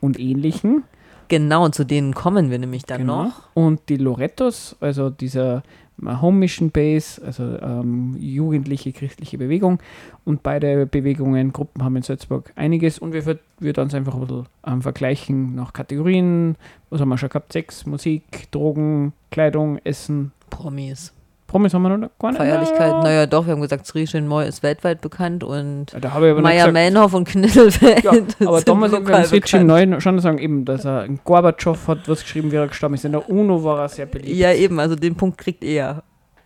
und 0.00 0.18
ähnlichen. 0.20 0.84
Genau, 1.28 1.64
und 1.64 1.74
zu 1.74 1.84
denen 1.84 2.14
kommen 2.14 2.50
wir 2.50 2.58
nämlich 2.58 2.84
dann 2.84 3.02
Genau. 3.02 3.24
noch. 3.24 3.42
Und 3.54 3.80
die 3.88 3.96
Lorettos, 3.96 4.76
also 4.80 5.10
dieser 5.10 5.62
äh, 6.02 6.16
Home 6.20 6.38
Mission 6.38 6.70
Base, 6.70 7.22
also 7.24 7.42
ähm, 7.60 8.16
jugendliche 8.18 8.92
christliche 8.92 9.36
Bewegung. 9.36 9.78
Und 10.24 10.42
beide 10.42 10.86
Bewegungen, 10.86 11.52
Gruppen 11.52 11.84
haben 11.84 11.96
in 11.96 12.02
Salzburg 12.02 12.52
einiges. 12.56 12.98
Und 12.98 13.12
wir 13.12 13.24
würden 13.26 13.40
dann 13.60 13.94
einfach 13.94 14.14
ein 14.14 14.20
bisschen 14.20 14.46
ähm, 14.66 14.82
vergleichen 14.82 15.54
nach 15.54 15.72
Kategorien. 15.72 16.56
Was 16.88 17.00
haben 17.00 17.10
wir 17.10 17.18
schon 17.18 17.28
gehabt? 17.28 17.52
Sex, 17.52 17.84
Musik, 17.84 18.50
Drogen, 18.50 19.12
Kleidung, 19.30 19.78
Essen. 19.84 20.32
Promis. 20.48 21.12
Promis 21.48 21.72
haben 21.72 21.82
wir 21.82 21.96
noch 21.96 22.10
gar 22.18 22.30
nicht. 22.30 22.38
Feierlichkeit. 22.38 22.92
Ja. 22.92 23.02
Naja, 23.02 23.26
doch, 23.26 23.46
wir 23.46 23.54
haben 23.54 23.62
gesagt, 23.62 23.86
Srishin 23.86 24.28
Moy 24.28 24.46
ist 24.46 24.62
weltweit 24.62 25.00
bekannt 25.00 25.42
und 25.42 25.94
aber 25.94 26.40
Meier 26.42 26.70
Manhoff 26.70 27.14
und 27.14 27.26
Knittelfeld. 27.26 28.04
ja, 28.04 28.10
aber 28.46 28.58
sind 28.58 28.68
da 28.68 28.74
muss 28.74 28.92
ich 28.92 28.98
beim 28.98 29.06
lokal 29.06 29.24
Switching 29.24 29.66
bekannt. 29.66 29.90
neu 29.90 30.00
schon 30.00 30.20
sagen, 30.20 30.38
eben, 30.38 30.66
dass 30.66 30.84
er 30.84 31.00
ein 31.00 31.18
Gorbatschow 31.24 31.88
hat 31.88 32.06
was 32.06 32.20
geschrieben, 32.20 32.52
wie 32.52 32.56
er 32.56 32.68
gestorben 32.68 32.94
ist. 32.94 33.06
In 33.06 33.12
der 33.12 33.28
UNO 33.30 33.64
war 33.64 33.80
er 33.80 33.88
sehr 33.88 34.04
beliebt. 34.04 34.36
Ja, 34.36 34.52
eben, 34.52 34.78
also 34.78 34.94
den 34.94 35.14
Punkt 35.14 35.38
kriegt 35.38 35.64
er. 35.64 36.02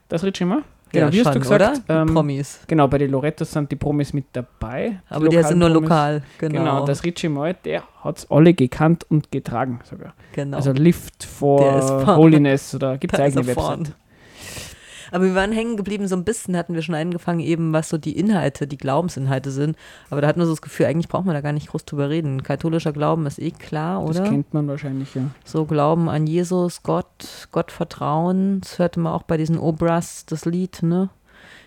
Das 0.08 0.22
Ritchie 0.22 0.44
mal? 0.44 0.62
Ja, 0.92 1.00
Genau, 1.00 1.12
wie 1.12 1.18
hast 1.18 1.24
schon, 1.24 1.34
du 1.34 1.40
gesagt? 1.40 1.80
Ähm, 1.88 2.06
Promis. 2.14 2.60
Genau, 2.68 2.86
bei 2.86 2.98
den 2.98 3.10
Lorettos 3.10 3.50
sind 3.50 3.72
die 3.72 3.76
Promis 3.76 4.12
mit 4.12 4.26
dabei. 4.34 5.00
Aber 5.08 5.28
die 5.28 5.42
sind 5.42 5.58
nur 5.58 5.70
lokal. 5.70 6.22
Genau. 6.38 6.58
Genau, 6.58 6.86
das 6.86 7.02
Richie 7.02 7.28
Moy, 7.28 7.54
der 7.64 7.82
hat 8.04 8.18
es 8.18 8.30
alle 8.30 8.52
gekannt 8.54 9.04
und 9.08 9.32
getragen 9.32 9.80
sogar. 9.84 10.14
genau. 10.32 10.58
Also 10.58 10.72
Lift 10.72 11.24
for. 11.24 12.06
Holiness 12.06 12.74
oder 12.74 12.98
gibt 12.98 13.14
es 13.14 13.20
eigene. 13.20 13.46
Website. 13.46 13.94
Aber 15.12 15.24
wir 15.24 15.34
waren 15.34 15.52
hängen 15.52 15.76
geblieben, 15.76 16.08
so 16.08 16.16
ein 16.16 16.24
bisschen 16.24 16.56
hatten 16.56 16.74
wir 16.74 16.82
schon 16.82 16.94
angefangen, 16.94 17.40
eben 17.40 17.72
was 17.72 17.88
so 17.88 17.98
die 17.98 18.18
Inhalte, 18.18 18.66
die 18.66 18.78
Glaubensinhalte 18.78 19.50
sind. 19.50 19.76
Aber 20.10 20.20
da 20.20 20.26
hatten 20.28 20.40
wir 20.40 20.46
so 20.46 20.52
das 20.52 20.62
Gefühl, 20.62 20.86
eigentlich 20.86 21.08
braucht 21.08 21.26
man 21.26 21.34
da 21.34 21.40
gar 21.40 21.52
nicht 21.52 21.68
groß 21.68 21.84
drüber 21.84 22.08
reden. 22.10 22.42
Katholischer 22.42 22.92
Glauben 22.92 23.26
ist 23.26 23.38
eh 23.38 23.50
klar, 23.50 24.04
Das 24.06 24.18
oder? 24.18 24.28
kennt 24.28 24.52
man 24.54 24.66
wahrscheinlich, 24.68 25.14
ja. 25.14 25.22
So 25.44 25.64
Glauben 25.66 26.08
an 26.08 26.26
Jesus, 26.26 26.82
Gott, 26.82 27.48
Gott 27.52 27.70
vertrauen. 27.70 28.60
Das 28.62 28.78
hörte 28.78 28.98
man 29.00 29.12
auch 29.12 29.22
bei 29.22 29.36
diesen 29.36 29.58
Obras, 29.58 30.24
das 30.26 30.44
Lied, 30.44 30.82
ne? 30.82 31.10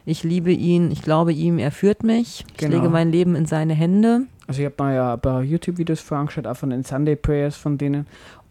Ich 0.08 0.24
liebe 0.24 0.52
ihn, 0.52 0.92
ich 0.92 1.02
glaube 1.02 1.34
ihm, 1.34 1.58
er 1.58 1.72
führt 1.72 2.04
mich. 2.04 2.46
Ich 2.52 2.58
Genau. 2.58 2.76
lege 2.78 2.90
mein 2.90 3.12
Leben 3.12 3.36
in 3.36 3.46
seine 3.48 3.74
Hände. 3.74 4.22
Also 4.48 4.62
ich 4.62 4.66
habe 4.68 4.84
mir 4.84 4.94
ja 4.94 5.14
ein 5.16 5.20
paar 5.20 5.42
YouTube-Videos 5.42 6.02
vorangeschaut, 6.02 6.46
auch 6.46 6.58
von 6.58 6.70
den 6.70 6.84
Sunday 6.84 7.16
Prayers 7.16 7.56
von 7.56 7.80
denen. 7.80 8.06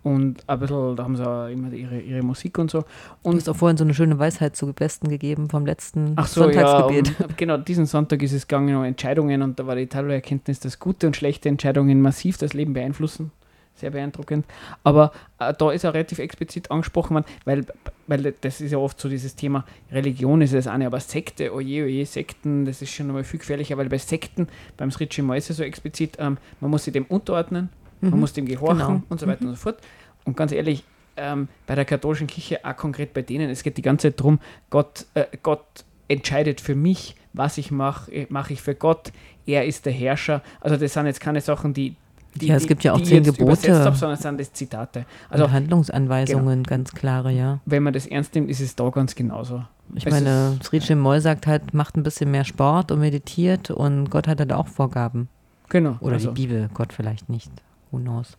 Und 0.05 0.47
ein 0.47 0.59
bisschen, 0.59 0.97
da 0.97 1.03
haben 1.03 1.17
sie 1.17 1.27
auch 1.27 1.49
immer 1.49 1.73
ihre, 1.73 1.99
ihre 1.99 2.23
Musik 2.23 2.59
und 2.59 2.71
so. 2.71 2.81
Du 2.83 2.87
Und 3.23 3.37
hast 3.37 3.49
auch 3.49 3.57
vorhin 3.57 3.79
so 3.79 3.85
eine 3.85 3.95
schöne 3.95 4.19
Weisheit 4.19 4.55
zu 4.55 4.71
Besten 4.75 5.09
gegeben 5.09 5.49
vom 5.49 5.65
letzten 5.65 6.13
Ach 6.17 6.27
so, 6.27 6.51
ja, 6.51 6.53
Sonntagsgebet. 6.69 7.21
um, 7.21 7.37
genau, 7.39 7.57
diesen 7.57 7.87
Sonntag 7.87 8.23
ist 8.23 8.33
es 8.35 8.47
gegangen 8.47 8.77
um 8.77 8.85
Entscheidungen 8.85 9.41
und 9.41 9.59
da 9.59 9.67
war 9.67 9.77
die 9.77 9.87
tolle 9.87 10.13
Erkenntnis, 10.13 10.61
dass 10.61 10.79
gute 10.79 11.07
und 11.07 11.17
schlechte 11.17 11.49
Entscheidungen 11.49 12.03
massiv 12.03 12.37
das 12.37 12.53
Leben 12.53 12.75
beeinflussen. 12.75 13.33
Sehr 13.77 13.91
beeindruckend. 13.91 14.45
Aber 14.85 15.11
äh, 15.39 15.55
da 15.57 15.73
ist 15.73 15.85
er 15.85 15.95
relativ 15.95 16.19
explizit 16.19 16.71
angesprochen 16.71 17.15
worden, 17.15 17.25
weil, 17.47 17.67
weil 18.07 18.35
das 18.43 18.61
ist 18.61 18.73
ja 18.73 18.79
oft 18.79 19.01
so 19.01 19.09
dieses 19.09 19.35
Thema, 19.37 19.65
Religion 19.91 20.43
ist 20.43 20.53
das 20.53 20.67
eine, 20.67 20.87
aber 20.87 21.01
Sekte, 21.01 21.53
oje, 21.53 21.85
oje, 21.85 22.05
Sekten, 22.05 22.67
das 22.67 22.83
ist 22.83 22.93
schon 22.93 23.09
einmal 23.09 23.25
viel 23.25 23.41
gefährlicher, 23.41 23.79
weil 23.79 23.89
bei 23.89 23.99
Sekten, 23.99 24.49
beim 24.77 24.91
Sritchi 24.91 25.23
Mal 25.23 25.39
ist 25.39 25.49
es 25.49 25.57
so 25.57 25.63
explizit, 25.65 26.19
ähm, 26.21 26.37
man 26.61 26.71
muss 26.71 26.85
sich 26.85 26.93
dem 26.93 27.07
unterordnen, 27.07 27.71
man 28.05 28.15
Mhm. 28.15 28.21
muss 28.21 28.33
dem 28.33 28.47
gehorchen 28.47 28.79
Genau. 28.79 29.03
und 29.09 29.21
so 29.21 29.27
weiter 29.27 29.43
und 29.43 29.51
so 29.51 29.57
fort. 29.57 29.79
Und 30.25 30.37
ganz 30.37 30.53
ehrlich, 30.53 30.85
ähm, 31.17 31.49
bei 31.67 31.75
der 31.75 31.85
katholischen 31.85 32.27
Kirche, 32.27 32.65
auch 32.65 32.77
konkret 32.77 33.15
bei 33.15 33.23
denen, 33.23 33.49
es 33.51 33.63
geht 33.63 33.77
die 33.77 33.83
ganze 33.83 34.09
Zeit 34.11 34.21
darum, 34.21 34.39
Gott, 34.71 35.07
äh, 35.15 35.25
Gott 35.43 35.65
entscheidet 36.09 36.61
für 36.61 36.75
mich, 36.75 37.15
was 37.33 37.57
ich 37.59 37.71
mache, 37.71 38.27
mache 38.31 38.53
ich 38.53 38.63
für 38.63 38.75
Gott, 38.75 39.13
er 39.47 39.65
ist 39.67 39.87
der 39.87 39.93
Herrscher. 39.93 40.43
Also 40.61 40.77
das 40.77 40.93
sind 40.93 41.07
jetzt 41.07 41.21
keine 41.21 41.41
Sachen, 41.41 41.73
die, 41.75 41.95
die 42.35 42.49
Ja, 42.49 42.57
es 42.57 42.67
gibt 42.67 42.83
ja 42.85 42.93
auch 42.95 43.01
zehn 43.01 43.23
Gebote. 43.23 43.85
habe, 43.85 43.97
sondern 43.97 44.17
es 44.17 44.23
sind 44.23 44.41
das 44.41 44.53
Zitate. 44.53 45.07
Also 45.31 45.51
Handlungsanweisungen, 45.53 46.63
ganz 46.65 46.93
klare, 46.93 47.31
ja. 47.33 47.61
wenn 47.65 47.83
man 47.83 47.93
das 47.93 48.07
ernst 48.07 48.35
nimmt, 48.35 48.51
ist 48.51 48.61
es 48.61 48.75
da 48.75 48.89
ganz 48.91 49.15
genauso. 49.15 49.63
Ich 49.95 50.07
Es 50.07 50.13
meine, 50.13 50.59
ist- 50.61 50.65
Sri 50.87 50.95
Moll 50.95 51.21
sagt 51.21 51.47
halt, 51.47 51.75
macht 51.75 51.97
ein 51.97 52.03
bisschen 52.03 52.31
mehr 52.31 52.45
Sport 52.45 52.91
und 52.91 53.01
meditiert 53.01 53.71
und 53.71 54.11
Gott 54.11 54.27
hat 54.27 54.41
halt 54.41 54.53
auch 54.53 54.67
Vorgaben. 54.67 55.29
Genau. 55.69 55.97
Oder 56.01 56.15
also, 56.15 56.33
die 56.33 56.47
Bibel, 56.47 56.69
Gott 56.75 56.93
vielleicht 56.93 57.29
nicht. 57.29 57.51
Who 57.95 58.01
knows? 58.01 58.37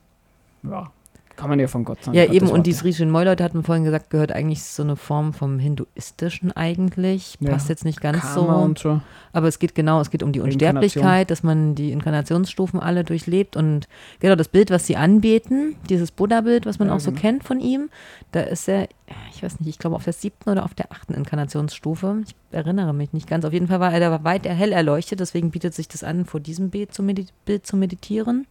ja, 0.64 0.91
kann 1.38 1.49
man 1.49 1.60
ja 1.60 1.68
von 1.68 1.84
Gott 1.84 2.01
sagen. 2.03 2.18
Ja, 2.18 2.32
eben, 2.32 2.47
und 2.47 2.66
die 2.66 2.74
Worte. 2.74 2.93
Sri 2.93 3.06
Moll 3.06 3.26
Leute 3.26 3.43
hatten 3.43 3.62
vorhin 3.64 3.84
gesagt, 3.84 4.10
gehört 4.10 4.32
eigentlich 4.32 4.64
so 4.64 4.84
eine 4.84 4.95
Form 4.95 5.34
vom 5.34 5.60
Hinduistischen 5.60 6.53
eigentlich. 6.53 7.36
Ja, 7.41 7.51
Passt 7.51 7.68
jetzt 7.68 7.84
nicht 7.84 7.99
ganz 7.99 8.22
Karma 8.22 8.68
so. 8.68 8.74
so. 8.76 9.01
Aber 9.34 9.47
es 9.49 9.60
geht 9.60 9.76
genau, 9.76 9.99
es 9.99 10.12
geht 10.12 10.24
um 10.24 10.32
die. 10.32 10.39
Unsterblichkeit, 10.39 11.30
dass 11.30 11.43
man 11.43 11.76
die 11.76 11.91
Inkarnationsstufen 11.91 12.80
alle 12.80 13.03
durchlebt 13.03 13.58
und 13.58 13.88
genau 14.22 14.36
das 14.36 14.47
Bild, 14.47 14.72
was 14.72 14.88
sie 14.88 14.95
anbeten, 14.95 15.76
dieses 15.89 16.10
Buddha-Bild, 16.12 16.66
was 16.66 16.80
man 16.80 16.88
Ja, 16.88 16.95
auch 16.95 16.99
so 17.01 17.12
genau. 17.12 17.22
kennt 17.22 17.43
von 17.43 17.60
ihm, 17.60 17.89
da 18.32 18.39
ist 18.39 18.70
er, 18.70 18.88
ich 19.34 19.43
weiß 19.43 19.60
nicht, 19.60 19.68
ich 19.70 19.78
glaube 19.78 19.97
auf 19.97 20.06
der 20.06 20.14
siebten 20.14 20.49
oder 20.49 20.64
auf 20.64 20.74
der 20.74 20.91
achten 20.93 21.14
Inkarnationsstufe. 21.14 22.24
Ich 22.26 22.34
erinnere 22.51 22.93
mich 22.93 23.12
nicht 23.12 23.28
ganz. 23.28 23.43
Auf 23.43 23.51
jeden 23.53 23.68
Fall 23.68 23.82
war 23.82 23.91
er 23.93 23.99
da 23.99 24.24
weit 24.24 24.47
hell 24.47 24.72
erleuchtet, 24.72 25.20
deswegen 25.20 25.51
bietet 25.51 25.74
sich 25.74 25.89
das 25.89 26.03
an, 26.03 26.24
vor 26.26 26.39
diesem 26.39 26.70
Bild 26.70 26.93
zu, 26.93 27.03
medi 27.03 27.26
Bild 27.43 27.68
zu 27.68 27.76
meditieren. 27.76 28.47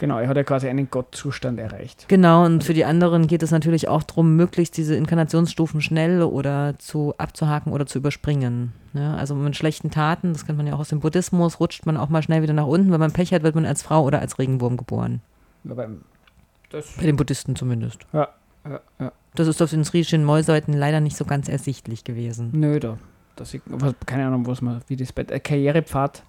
Genau, 0.00 0.18
er 0.18 0.28
hat 0.28 0.36
ja 0.38 0.44
quasi 0.44 0.66
einen 0.66 0.88
Gottzustand 0.88 1.60
erreicht. 1.60 2.06
Genau, 2.08 2.46
und 2.46 2.64
für 2.64 2.72
die 2.72 2.86
anderen 2.86 3.26
geht 3.26 3.42
es 3.42 3.50
natürlich 3.50 3.86
auch 3.86 4.02
darum, 4.02 4.34
möglichst 4.34 4.78
diese 4.78 4.96
Inkarnationsstufen 4.96 5.82
schnell 5.82 6.22
oder 6.22 6.78
zu 6.78 7.12
abzuhaken 7.18 7.74
oder 7.74 7.84
zu 7.84 7.98
überspringen. 7.98 8.72
Ja, 8.94 9.16
also 9.16 9.34
mit 9.34 9.56
schlechten 9.56 9.90
Taten, 9.90 10.32
das 10.32 10.46
kennt 10.46 10.56
man 10.56 10.66
ja 10.66 10.72
auch 10.72 10.78
aus 10.78 10.88
dem 10.88 11.00
Buddhismus, 11.00 11.60
rutscht 11.60 11.84
man 11.84 11.98
auch 11.98 12.08
mal 12.08 12.22
schnell 12.22 12.40
wieder 12.40 12.54
nach 12.54 12.66
unten. 12.66 12.90
Wenn 12.90 12.98
man 12.98 13.12
Pech 13.12 13.34
hat, 13.34 13.42
wird 13.42 13.54
man 13.54 13.66
als 13.66 13.82
Frau 13.82 14.02
oder 14.02 14.20
als 14.20 14.38
Regenwurm 14.38 14.78
geboren. 14.78 15.20
Bei 15.64 15.86
den 17.02 17.16
Buddhisten 17.16 17.54
zumindest. 17.54 18.06
ja, 18.14 18.28
ja, 18.66 18.80
ja. 18.98 19.12
Das 19.34 19.48
ist 19.48 19.60
auf 19.60 19.68
den 19.68 19.84
Sri 19.84 20.02
Chinmoy-Seiten 20.02 20.72
leider 20.72 21.00
nicht 21.00 21.18
so 21.18 21.26
ganz 21.26 21.46
ersichtlich 21.50 22.04
gewesen. 22.04 22.52
Nö, 22.54 22.80
da. 22.80 22.96
Das 23.36 23.52
ich, 23.52 23.60
keine 24.06 24.26
Ahnung, 24.26 24.46
was 24.46 24.62
man, 24.62 24.80
wie 24.86 24.96
das 24.96 25.12
bei 25.12 25.24
äh, 25.24 25.40
Karrierepfad. 25.40 26.22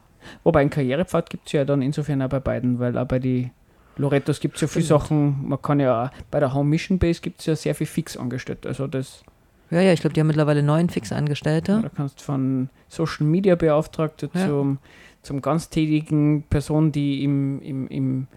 Wobei 0.43 0.59
ein 0.59 0.69
Karrierepfad 0.69 1.29
gibt 1.29 1.47
es 1.47 1.53
ja 1.53 1.63
dann 1.63 1.81
insofern 1.81 2.21
auch 2.21 2.29
bei 2.29 2.41
beiden, 2.41 2.79
weil 2.79 2.97
auch 2.97 3.07
bei 3.07 3.19
die 3.19 3.51
Lorettos 3.97 4.39
gibt 4.39 4.55
es 4.55 4.61
ja 4.61 4.67
viele. 4.67 4.85
Sachen, 4.85 5.47
man 5.47 5.61
kann 5.61 5.79
ja 5.79 6.05
auch, 6.05 6.09
bei 6.31 6.39
der 6.39 6.53
Home 6.53 6.69
Mission 6.69 6.97
Base 6.99 7.21
gibt 7.21 7.39
es 7.41 7.45
ja 7.45 7.55
sehr 7.55 7.75
viel 7.75 7.87
fix 7.87 8.17
angestellt. 8.17 8.65
Also 8.65 8.87
das, 8.87 9.23
Ja, 9.69 9.81
ja, 9.81 9.93
ich 9.93 10.01
glaube, 10.01 10.13
die 10.13 10.19
haben 10.19 10.27
mittlerweile 10.27 10.63
neun 10.63 10.89
fixe 10.89 11.15
Angestellte. 11.15 11.79
da 11.81 11.89
kannst 11.89 12.21
von 12.21 12.69
Social 12.89 13.25
Media 13.25 13.55
Beauftragte 13.55 14.29
Ja. 14.33 14.47
zum, 14.47 14.77
zum 15.21 15.41
ganztätigen 15.41 16.43
Person, 16.49 16.91
die 16.91 17.23
im, 17.23 17.61
im, 17.61 17.87
im, 17.87 18.27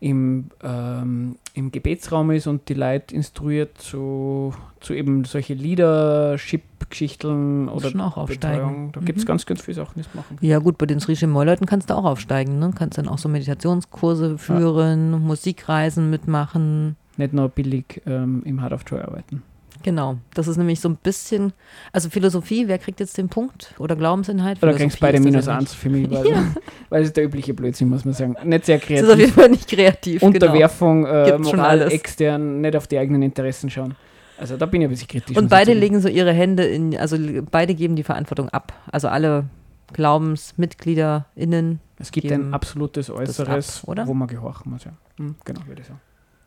im, 0.00 0.50
ähm, 0.62 1.36
im 1.54 1.72
Gebetsraum 1.72 2.30
ist 2.30 2.46
und 2.46 2.68
die 2.68 2.74
Leute 2.74 3.14
instruiert 3.14 3.78
zu, 3.78 4.54
zu 4.80 4.94
eben 4.94 5.24
solche 5.24 5.54
Leadership-Geschichten 5.54 7.68
oder 7.68 7.90
schon 7.90 8.00
auch 8.00 8.16
aufsteigen. 8.16 8.60
Betreuung. 8.86 8.92
Da 8.92 9.00
gibt 9.00 9.18
es 9.18 9.24
Mhm. 9.24 9.28
ganz, 9.28 9.46
ganz 9.46 9.62
viele 9.62 9.74
Sachen, 9.76 9.92
die 9.96 10.00
es 10.00 10.14
machen. 10.14 10.38
Ja, 10.40 10.58
gut, 10.58 10.78
bei 10.78 10.86
den 10.86 11.00
Sri 11.00 11.14
Chinmoy-Leuten 11.14 11.66
kannst 11.66 11.90
du 11.90 11.94
auch 11.94 12.04
aufsteigen. 12.04 12.58
Ne? 12.58 12.72
Kannst 12.74 12.98
dann 12.98 13.08
auch 13.08 13.18
so 13.18 13.28
Meditationskurse 13.28 14.38
führen, 14.38 15.10
Musikreisen 15.22 16.10
mitmachen. 16.10 16.96
Nicht 17.16 17.32
nur 17.32 17.48
billig 17.48 18.02
ähm, 18.06 18.42
im 18.44 18.62
Hard 18.62 18.72
of 18.72 18.82
Joy 18.86 19.00
arbeiten. 19.00 19.42
Genau, 19.82 20.18
das 20.34 20.46
ist 20.46 20.58
nämlich 20.58 20.78
so 20.80 20.88
ein 20.90 20.96
bisschen, 20.96 21.52
also 21.92 22.10
Philosophie, 22.10 22.68
wer 22.68 22.78
kriegt 22.78 23.00
jetzt 23.00 23.16
den 23.16 23.28
Punkt? 23.30 23.74
Oder 23.78 23.96
Glaubensinhalt? 23.96 24.62
Oder 24.62 24.74
kriegst 24.74 25.00
beide 25.00 25.16
ist 25.16 25.24
das 25.24 25.32
minus 25.32 25.46
ja 25.46 25.56
eins 25.56 25.72
für 25.72 25.88
mich, 25.88 26.10
weil, 26.10 26.26
Ja. 26.30 26.44
weil 26.90 27.02
es 27.02 27.08
ist 27.08 27.16
der 27.16 27.24
übliche 27.24 27.54
Blödsinn, 27.54 27.88
muss 27.88 28.04
man 28.04 28.12
sagen. 28.12 28.36
Nicht 28.44 28.66
sehr 28.66 28.78
Das 28.78 28.90
ist 28.90 29.04
auf 29.08 29.18
jeden 29.18 29.32
kreativ. 29.32 29.34
Fall 29.34 29.48
nicht 29.48 29.68
kreativ. 29.68 30.20
genau. 30.20 30.26
Unterwerfung, 30.34 31.06
äh, 31.06 31.24
Gibt's 31.32 31.48
schon 31.50 31.58
Moral 31.60 31.90
extern, 31.92 32.60
nicht 32.60 32.76
auf 32.76 32.86
die 32.88 32.98
eigenen 32.98 33.22
Interessen 33.22 33.70
schauen. 33.70 33.94
Also 34.38 34.56
da 34.56 34.66
bin 34.66 34.80
ich 34.82 34.86
ein 34.86 34.90
bisschen 34.90 35.08
kritisch. 35.08 35.36
Und 35.36 35.48
beide 35.50 35.72
legen 35.74 36.00
so 36.00 36.08
ihre 36.08 36.32
Hände 36.32 36.64
in, 36.64 36.96
also 36.96 37.16
beide 37.50 37.74
geben 37.74 37.96
die 37.96 38.02
Verantwortung 38.02 38.48
ab. 38.50 38.72
Also 38.90 39.08
alle 39.08 39.44
GlaubensmitgliederInnen. 39.92 41.80
Es 41.98 42.10
gibt 42.10 42.30
ein 42.32 42.54
absolutes 42.54 43.10
Äußeres, 43.10 43.84
ab, 43.86 44.06
wo 44.06 44.14
man 44.14 44.28
gehorchen 44.28 44.72
muss. 44.72 44.84
Ja. 44.84 44.92
Hm, 45.18 45.34
genau, 45.44 45.60
würde 45.66 45.82
ich 45.82 45.86
sagen. 45.88 46.00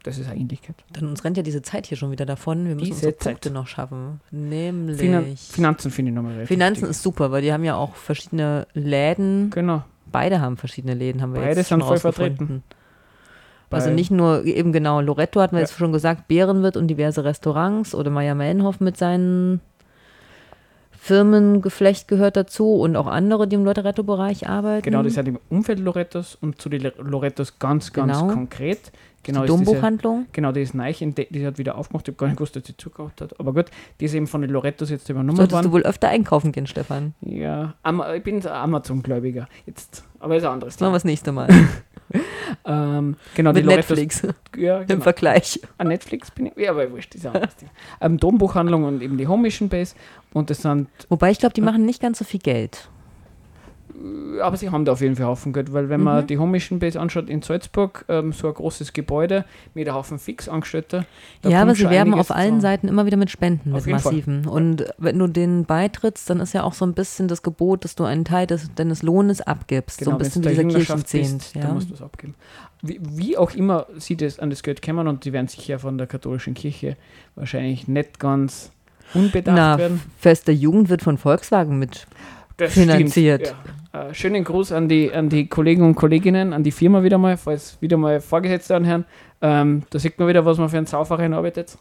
Das 0.03 0.17
ist 0.17 0.29
eine 0.29 0.39
Ähnlichkeit. 0.39 0.75
Dann 0.91 1.07
uns 1.07 1.23
rennt 1.23 1.37
ja 1.37 1.43
diese 1.43 1.61
Zeit 1.61 1.85
hier 1.87 1.97
schon 1.97 2.11
wieder 2.11 2.25
davon. 2.25 2.67
Wir 2.67 2.75
müssen 2.75 2.85
Diese 2.87 2.95
unsere 3.07 3.17
Zeit. 3.17 3.33
Punkte 3.35 3.51
noch 3.51 3.67
schaffen. 3.67 4.19
Nämlich. 4.31 4.99
Finan 4.99 5.37
Finanzen 5.37 5.91
finde 5.91 6.11
ich 6.11 6.15
nochmal 6.15 6.45
Finanzen 6.45 6.81
wichtig. 6.83 6.89
ist 6.91 7.03
super, 7.03 7.31
weil 7.31 7.41
die 7.41 7.53
haben 7.53 7.63
ja 7.63 7.75
auch 7.75 7.95
verschiedene 7.95 8.67
Läden. 8.73 9.49
Genau. 9.51 9.83
Beide 10.11 10.41
haben 10.41 10.57
verschiedene 10.57 10.93
Läden, 10.93 11.21
haben 11.21 11.33
wir 11.33 11.41
Beide 11.41 11.59
jetzt 11.61 11.69
schon 11.69 11.79
sind 11.79 11.87
voll 11.87 11.99
vertreten. 11.99 12.63
Also 13.71 13.89
nicht 13.89 14.11
nur 14.11 14.43
eben 14.45 14.71
genau 14.71 15.01
Loretto 15.01 15.41
hatten 15.41 15.55
wir 15.55 15.61
Ja. 15.61 15.65
jetzt 15.65 15.75
schon 15.75 15.91
gesagt, 15.91 16.27
Bärenwirt 16.27 16.77
und 16.77 16.87
diverse 16.87 17.23
Restaurants 17.23 17.95
oder 17.95 18.11
Meier 18.11 18.35
Mellenhof 18.35 18.79
mit 18.79 18.97
seinen 18.97 19.61
Firmengeflecht 20.91 22.07
gehört 22.07 22.37
dazu 22.37 22.75
und 22.75 22.95
auch 22.95 23.07
andere, 23.07 23.47
die 23.47 23.55
im 23.55 23.65
Loretto-Bereich 23.65 24.47
arbeiten. 24.47 24.83
Genau, 24.83 25.03
die 25.03 25.09
sind 25.09 25.27
im 25.27 25.39
Umfeld 25.49 25.79
Lorettos 25.79 26.35
und 26.39 26.61
zu 26.61 26.69
den 26.69 26.91
Lorettos 26.97 27.59
ganz, 27.59 27.91
ganz 27.91 28.19
Genau. 28.19 28.31
konkret. 28.31 28.91
Genau, 29.23 29.41
die 29.41 29.47
Dombuchhandlung. 29.47 30.25
genau, 30.31 30.51
die 30.51 30.61
ist 30.61 30.73
neu, 30.75 30.91
die 30.93 31.45
hat 31.45 31.57
wieder 31.57 31.77
aufgemacht. 31.77 32.07
Ich 32.07 32.13
habe 32.13 32.17
gar 32.17 32.27
nicht 32.27 32.37
gewusst, 32.37 32.55
dass 32.55 32.65
sie 32.65 32.75
zugehört 32.75 33.21
hat. 33.21 33.39
Aber 33.39 33.53
gut, 33.53 33.65
die 33.99 34.05
ist 34.05 34.13
eben 34.13 34.27
von 34.27 34.41
den 34.41 34.49
Lorettos 34.51 34.89
jetzt 34.89 35.09
übernommen 35.09 35.37
Solltest 35.37 35.55
worden. 35.55 35.65
du 35.67 35.71
wohl 35.71 35.83
öfter 35.83 36.09
einkaufen 36.09 36.51
gehen, 36.51 36.67
Stefan. 36.67 37.13
Ja, 37.21 37.73
ich 38.15 38.23
bin 38.23 38.45
Amazon-Gläubiger 38.45 39.47
jetzt. 39.65 40.03
Aber 40.19 40.35
ist 40.35 40.43
ein 40.43 40.51
anderes 40.51 40.75
Das 40.77 40.81
machen 40.81 40.93
wir 40.93 40.97
Thema. 40.97 40.97
das 40.97 41.03
nächste 41.05 41.31
Mal. 41.31 41.47
Ähm, 42.65 43.15
genau, 43.33 43.51
die 43.51 43.61
Mit 43.63 43.65
Lorettos. 43.65 43.97
Netflix 43.97 44.27
Ja, 44.55 44.79
im 44.81 44.87
genau. 44.87 45.01
Vergleich. 45.01 45.59
An 45.79 45.87
Netflix 45.87 46.29
bin 46.29 46.47
ich. 46.47 46.53
Ja, 46.57 46.71
aber 46.71 46.91
wurscht, 46.91 47.15
ist 47.15 47.25
ein 47.25 47.33
anderes 47.33 47.55
Thema. 47.55 47.71
Ähm, 48.01 48.17
Dombuchhandlung 48.17 48.83
und 48.83 49.01
eben 49.01 49.17
die 49.17 49.27
Home 49.27 49.41
Mission 49.43 49.67
Base. 49.69 49.95
Und 50.33 50.49
das 50.49 50.61
sind 50.61 50.87
Wobei 51.09 51.31
ich 51.31 51.39
glaube, 51.39 51.53
die 51.53 51.61
machen 51.61 51.85
nicht 51.85 52.01
ganz 52.01 52.19
so 52.19 52.25
viel 52.25 52.39
Geld. 52.39 52.89
Aber 54.41 54.57
sie 54.57 54.69
haben 54.69 54.85
da 54.85 54.91
auf 54.93 55.01
jeden 55.01 55.15
Fall 55.15 55.27
Haufen 55.27 55.53
Geld, 55.53 55.71
weil 55.71 55.87
wenn 55.89 56.01
man 56.01 56.23
Mhm. 56.23 56.27
die 56.27 56.37
Home 56.37 56.51
Mission 56.51 56.79
Base 56.79 56.99
anschaut 56.99 57.29
in 57.29 57.41
Salzburg, 57.41 58.05
ähm, 58.09 58.33
so 58.33 58.47
ein 58.47 58.53
großes 58.53 58.93
Gebäude 58.93 59.45
mit 59.73 59.87
einem 59.87 59.95
Haufen 59.97 60.19
Fixangestellter. 60.19 61.05
ja, 61.43 61.61
aber 61.61 61.75
sie 61.75 61.89
werben 61.89 62.13
auf 62.13 62.31
allen. 62.31 62.59
Seiten 62.61 62.87
immer 62.87 63.05
wieder 63.05 63.17
mit 63.17 63.29
Spenden, 63.29 63.71
mit 63.71 63.85
jeden 63.85 63.99
Fall. 63.99 64.11
massiven. 64.13 64.47
Und 64.47 64.85
wenn 64.97 65.17
du 65.19 65.27
denen 65.27 65.65
beitrittst, 65.65 66.29
dann 66.29 66.39
ist 66.39 66.53
ja 66.53 66.63
auch 66.63 66.73
so 66.73 66.85
ein 66.85 66.93
bisschen 66.93 67.27
das 67.27 67.41
Gebot, 67.43 67.83
dass 67.83 67.95
du 67.95 68.03
einen 68.03 68.25
Teil 68.25 68.47
des, 68.47 68.69
deines 68.75 69.03
Lohnes 69.03 69.41
abgibst. 69.41 69.99
so 69.99 70.11
ein 70.11 70.17
Genau, 70.17 70.17
bisschen 70.17 70.41
dieser 70.41 70.63
Kirchenzehnt. 70.63 71.37
bist, 71.39 71.55
dann 71.55 71.63
Ja. 71.63 71.73
musst 71.73 71.89
du 71.89 71.93
es 71.93 72.01
abgeben. 72.01 72.35
Wie, 72.81 72.99
wie 73.01 73.37
auch 73.37 73.53
immer 73.53 73.85
sie 73.97 74.17
das 74.17 74.39
an 74.39 74.49
das 74.49 74.61
Geld 74.63 74.81
kommen 74.81 75.07
und 75.07 75.23
die 75.25 75.31
werden 75.33 75.47
sicher 75.47 75.79
von 75.79 75.97
der 75.97 76.07
katholischen 76.07 76.53
Kirche 76.53 76.97
wahrscheinlich 77.35 77.87
nicht 77.87 78.19
ganz 78.19 78.71
unbedacht 79.13 79.55
Na, 79.55 79.77
werden. 79.77 80.01
Fest 80.19 80.47
der 80.47 80.55
Jugend 80.55 80.89
wird 80.89 81.01
von 81.01 81.17
Volkswagen 81.17 81.79
mit. 81.79 82.07
Das 82.57 82.73
finanziert. 82.73 83.47
Stimmt, 83.47 83.63
ja. 83.93 84.09
äh, 84.09 84.13
schönen 84.13 84.43
Gruß 84.43 84.71
an 84.71 84.87
die, 84.87 85.11
an 85.11 85.29
die 85.29 85.47
Kollegen 85.47 85.83
und 85.83 85.95
Kolleginnen, 85.95 86.53
an 86.53 86.63
die 86.63 86.71
Firma 86.71 87.03
wieder 87.03 87.17
mal, 87.17 87.37
falls 87.37 87.77
wieder 87.81 87.97
mal 87.97 88.21
Vorgesetzte 88.21 88.75
anhören. 88.75 89.05
Ähm, 89.41 89.83
da 89.89 89.99
sieht 89.99 90.19
man 90.19 90.27
wieder, 90.27 90.45
was 90.45 90.57
man 90.57 90.69
für 90.69 90.77
einen 90.77 90.85
Sauverein 90.85 91.33
arbeitet. 91.33 91.77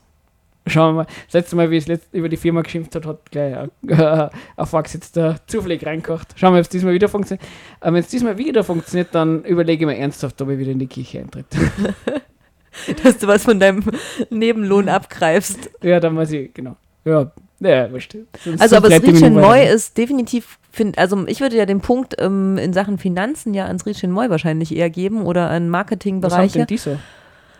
Schauen 0.66 0.94
wir 0.94 1.02
mal. 1.02 1.06
Das 1.26 1.34
letzte 1.34 1.56
Mal, 1.56 1.70
wie 1.72 1.76
es 1.76 1.86
über 2.12 2.28
die 2.28 2.36
Firma 2.36 2.62
geschimpft 2.62 2.94
hat, 2.94 3.04
hat 3.04 3.30
gleich 3.32 3.56
ein, 3.56 3.70
äh, 3.88 4.28
ein 4.56 4.66
Vorgesetzter 4.66 5.36
zufällig 5.46 5.84
reingekocht. 5.84 6.28
Schauen 6.36 6.52
wir, 6.54 6.58
ob 6.58 6.62
es 6.62 6.68
diesmal 6.68 6.94
wieder 6.94 7.08
funktioniert. 7.08 7.44
Äh, 7.80 7.86
Wenn 7.86 7.96
es 7.96 8.08
diesmal 8.08 8.38
wieder 8.38 8.62
funktioniert, 8.62 9.08
dann 9.14 9.42
überlege 9.44 9.82
ich 9.84 9.86
mir 9.86 9.98
ernsthaft, 9.98 10.40
ob 10.40 10.50
ich 10.50 10.58
wieder 10.58 10.70
in 10.72 10.78
die 10.78 10.86
Kirche 10.86 11.18
eintritt. 11.20 11.46
dass 13.02 13.18
du 13.18 13.26
was 13.26 13.42
von 13.44 13.58
deinem 13.60 13.82
Nebenlohn 14.30 14.88
abgreifst. 14.88 15.70
ja, 15.82 16.00
dann 16.00 16.16
weiß 16.16 16.32
ich, 16.32 16.54
genau. 16.54 16.76
Ja, 17.04 17.30
ja, 17.60 17.90
wurscht. 17.90 18.16
Sonst- 18.44 18.60
Also, 18.60 18.76
aber 18.76 18.88
Minute 18.88 19.30
Moy 19.30 19.66
ist 19.66 19.96
definitiv, 19.98 20.58
find, 20.72 20.98
also 20.98 21.26
ich 21.26 21.40
würde 21.40 21.56
ja 21.56 21.66
den 21.66 21.80
Punkt 21.80 22.16
ähm, 22.18 22.58
in 22.58 22.72
Sachen 22.72 22.98
Finanzen 22.98 23.54
ja 23.54 23.66
an 23.66 23.78
Srichen 23.78 24.10
Moy 24.10 24.28
wahrscheinlich 24.30 24.74
eher 24.74 24.90
geben 24.90 25.22
oder 25.22 25.42
an 25.42 25.50
Was 25.50 25.54
haben 25.54 25.70
Marketingbereiche. 25.70 26.58
denn 26.58 26.66
die 26.66 26.76
so? 26.78 26.98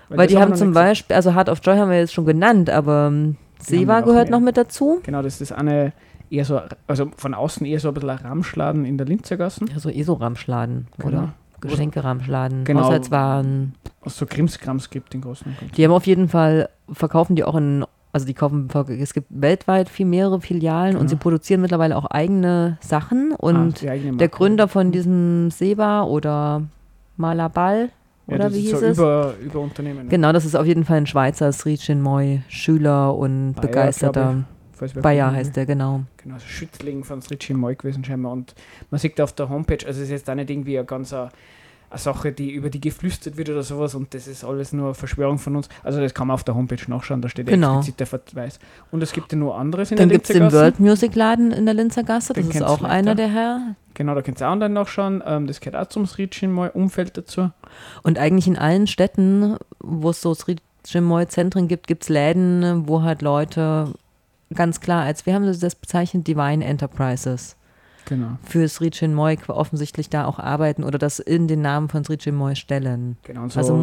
Weil 0.08 0.26
die 0.26 0.38
haben 0.38 0.50
noch 0.50 0.58
zum. 0.58 0.72
Beispiel, 0.74 1.16
also 1.16 1.34
Heart 1.34 1.48
of 1.48 1.60
Joy 1.62 1.76
haben 1.76 1.90
wir 1.90 1.98
jetzt 1.98 2.12
schon 2.12 2.26
genannt, 2.26 2.68
aber 2.68 3.06
ähm, 3.10 3.36
haben 3.36 3.36
Seva 3.60 4.00
gehört 4.00 4.28
noch 4.30 4.40
mit 4.40 4.56
dazu. 4.56 5.00
Genau, 5.04 5.22
das 5.22 5.40
ist 5.40 5.52
eine 5.52 5.92
eher 6.30 6.44
so, 6.44 6.60
also 6.86 7.10
von 7.16 7.34
außen 7.34 7.64
eher 7.66 7.78
so 7.80 7.88
ein 7.88 7.94
bisschen 7.94 8.10
ein 8.10 8.18
Ramschladen 8.18 8.84
in 8.84 8.98
der 8.98 9.06
Linzergassen. 9.06 9.68
Ja, 9.68 9.78
so 9.78 9.88
ESO-Ramschladen 9.88 10.88
Genau. 10.98 11.08
oder 11.08 11.34
Geschenke-Ramschladen, 11.60 12.64
Genau. 12.64 12.84
Haushaltswaren. 12.84 13.74
Was 14.02 14.16
so 14.16 14.26
Krimskrams 14.26 14.90
gibt 14.90 15.14
in 15.14 15.20
Großen. 15.20 15.56
Die 15.76 15.84
haben 15.84 15.92
auf 15.92 16.06
jeden 16.06 16.28
Fall, 16.28 16.68
verkaufen 16.92 17.36
die 17.36 17.44
auch 17.44 17.54
in, 17.54 17.84
also 18.12 18.26
die 18.26 18.34
kaufen, 18.34 18.68
es 19.00 19.14
gibt 19.14 19.28
weltweit 19.30 19.88
viel 19.88 20.06
mehrere 20.06 20.40
Filialen 20.40 20.94
und 20.96 21.00
Genau. 21.02 21.08
sie 21.10 21.16
produzieren 21.16 21.60
mittlerweile 21.62 21.96
auch 21.96 22.06
eigene 22.06 22.76
Sachen 22.80 23.32
und 23.32 23.82
Ah, 23.86 23.90
eigene 23.90 24.16
der. 24.18 24.28
Gründer 24.28 24.68
von 24.68 24.92
diesem 24.92 25.50
Seba 25.50 26.04
oder 26.04 26.62
Malabal, 27.16 27.90
ja, 28.26 28.34
oder 28.36 28.52
wie 28.52 28.60
hieß 28.60 28.80
so 28.80 28.86
es? 28.86 28.98
Über, 28.98 29.34
über 29.42 29.60
Unternehmen. 29.60 30.08
Genau, 30.08 30.32
das 30.32 30.44
ist 30.44 30.54
auf 30.54 30.66
jeden 30.66 30.84
Fall 30.84 30.98
ein 30.98 31.06
Schweizer 31.06 31.52
Sri 31.52 31.78
Moy, 31.94 32.42
Schüler 32.48 33.14
und 33.16 33.54
Bayer, 33.54 33.62
begeisterter. 33.66 34.44
Bayer 35.00 35.32
heißt 35.32 35.56
der, 35.56 35.64
genau. 35.66 36.02
Genau, 36.16 36.34
also 36.34 36.46
Schützling 36.46 37.04
von 37.04 37.20
Richie 37.30 37.54
Moy 37.54 37.76
gewesen 37.76 38.04
scheinbar. 38.04 38.32
Und 38.32 38.54
man 38.90 38.98
sieht 38.98 39.20
auf 39.20 39.32
der 39.32 39.48
Homepage, 39.48 39.86
also 39.86 39.98
es 40.00 40.06
ist 40.06 40.10
jetzt 40.10 40.30
auch 40.30 40.34
nicht 40.34 40.50
irgendwie 40.50 40.76
eine 40.76 40.86
ganz 40.86 41.14
eine, 41.93 41.99
Sache, 41.99 42.32
die 42.32 42.51
über 42.51 42.70
die 42.70 42.80
geflüstert 42.80 43.36
wird 43.36 43.51
oder 43.51 43.62
sowas 43.62 43.95
und 43.95 44.14
das 44.14 44.26
ist 44.26 44.45
alles 44.45 44.72
nur 44.72 44.95
Verschwörung 44.95 45.38
von 45.38 45.57
uns. 45.57 45.68
Also 45.82 46.01
das 46.01 46.14
kann 46.14 46.28
man 46.28 46.34
auf 46.34 46.45
der 46.45 46.55
Homepage 46.55 46.82
nachschauen, 46.88 47.22
da 47.22 47.28
steht 47.28 47.47
Genau. 47.47 47.78
explizit 47.78 48.01
der 48.01 48.07
Verweis. 48.07 48.59
Und 48.90 49.03
es 49.03 49.12
gibt 49.12 49.32
ja 49.32 49.38
nur 49.38 49.57
anderes 49.57 49.90
in 49.90 49.97
Dann 49.97 50.09
der 50.09 50.18
gibt 50.18 50.28
es 50.28 50.32
den 50.32 50.43
Linzer 50.43 50.59
World 50.59 50.80
Music 50.80 51.14
Laden 51.14 51.53
in 51.53 51.64
der 51.64 51.74
Linzer 51.74 52.03
Gasse, 52.03 52.32
das 52.32 52.43
Den 52.43 52.51
ist 52.51 52.62
auch 52.62 52.82
einer 52.82 53.14
der 53.14 53.28
Herr. 53.28 53.76
Genau, 53.95 54.14
da 54.14 54.22
könnt 54.22 54.40
ihr 54.40 54.49
auch 54.49 54.53
online 54.53 54.74
nachschauen. 54.74 55.22
Ähm, 55.26 55.47
das 55.47 55.61
gehört 55.61 55.76
auch 55.76 55.88
zum 55.88 56.05
Richie 56.05 56.47
Moy 56.47 56.70
Umfeld 56.72 57.16
dazu. 57.16 57.51
Und 58.03 58.18
eigentlich 58.18 58.47
in 58.47 58.59
allen 58.59 58.86
Städten, 58.86 59.57
wo 59.80 60.11
es 60.11 60.20
so 60.22 60.34
Sri 60.34 60.57
Moy 61.01 61.28
Zentren 61.28 61.68
gibt, 61.68 61.86
gibt 61.86 62.05
es 62.05 62.09
Läden, 62.09 62.88
wo 62.88 63.03
halt 63.03 63.22
Leute 63.22 63.93
ganz 64.55 64.80
klar 64.80 65.05
als, 65.05 65.26
wir 65.26 65.34
haben 65.34 65.47
das 65.47 65.74
bezeichnet, 65.74 66.26
Divine 66.26 66.64
Enterprises 66.64 67.57
Genau. 68.07 68.38
für 68.42 68.68
Sri 68.68 68.90
Chinmoy 68.90 69.38
offensichtlich 69.48 70.09
da 70.11 70.24
auch 70.26 70.38
arbeiten 70.38 70.84
oder 70.84 70.98
das 70.98 71.18
in 71.18 71.48
den 71.48 71.62
Namen 71.62 71.88
von 71.88 72.05
Sri 72.05 72.16
Chinmoy 72.18 72.57
stellen. 72.57 73.16
genau 73.22 73.42
und 73.44 73.53
so, 73.53 73.61
also 73.61 73.76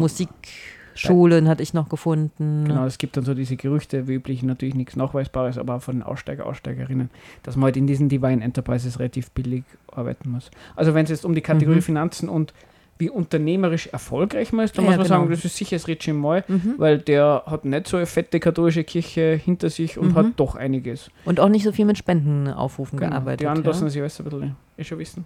Musikschulen 0.94 1.48
hatte 1.48 1.62
ich 1.62 1.74
noch 1.74 1.88
gefunden. 1.88 2.64
Genau, 2.66 2.84
es 2.84 2.98
gibt 2.98 3.16
dann 3.16 3.24
so 3.24 3.34
diese 3.34 3.56
Gerüchte, 3.56 4.08
wie 4.08 4.14
üblich 4.14 4.42
natürlich 4.42 4.74
nichts 4.74 4.96
Nachweisbares, 4.96 5.58
aber 5.58 5.76
auch 5.76 5.82
von 5.82 6.02
Aussteiger, 6.02 6.46
Aussteigerinnen, 6.46 7.10
dass 7.42 7.56
man 7.56 7.64
halt 7.64 7.76
in 7.76 7.86
diesen 7.86 8.08
Divine 8.08 8.42
Enterprises 8.44 8.98
relativ 8.98 9.30
billig 9.30 9.64
arbeiten 9.92 10.30
muss. 10.30 10.50
Also 10.76 10.94
wenn 10.94 11.04
es 11.04 11.10
jetzt 11.10 11.24
um 11.24 11.34
die 11.34 11.40
Kategorie 11.40 11.76
Mhm. 11.76 11.82
Finanzen 11.82 12.28
und 12.28 12.52
wie 13.00 13.10
unternehmerisch 13.10 13.88
erfolgreich 13.88 14.52
man 14.52 14.64
ist, 14.66 14.76
dann 14.78 14.84
Ja, 14.84 14.90
muss 14.92 14.98
man 14.98 15.06
genau. 15.06 15.18
sagen, 15.20 15.30
das 15.30 15.44
ist 15.44 15.56
sicher 15.56 15.76
das 15.76 15.88
Richie 15.88 16.12
Moy, 16.12 16.42
Mhm. 16.46 16.74
weil 16.76 16.98
der 16.98 17.42
hat 17.46 17.64
nicht 17.64 17.88
so 17.88 17.96
eine 17.96 18.06
fette 18.06 18.38
katholische 18.40 18.84
Kirche 18.84 19.40
hinter 19.42 19.70
sich 19.70 19.98
und 19.98 20.08
Mhm. 20.10 20.14
hat 20.14 20.26
doch 20.36 20.54
einiges. 20.54 21.10
Und 21.24 21.40
auch 21.40 21.48
nicht 21.48 21.64
so 21.64 21.72
viel 21.72 21.86
mit 21.86 21.98
Spendenaufrufen 21.98 22.98
Genau. 22.98 23.10
gearbeitet. 23.10 23.40
Die 23.40 23.46
anderen 23.46 23.64
ja. 23.64 23.70
lassen 23.70 23.88
sich 23.90 24.00
alles 24.00 24.20
ein 24.20 24.24
bisschen 24.24 24.56
eh 24.78 24.84
schon 24.84 24.98
wissen. 24.98 25.24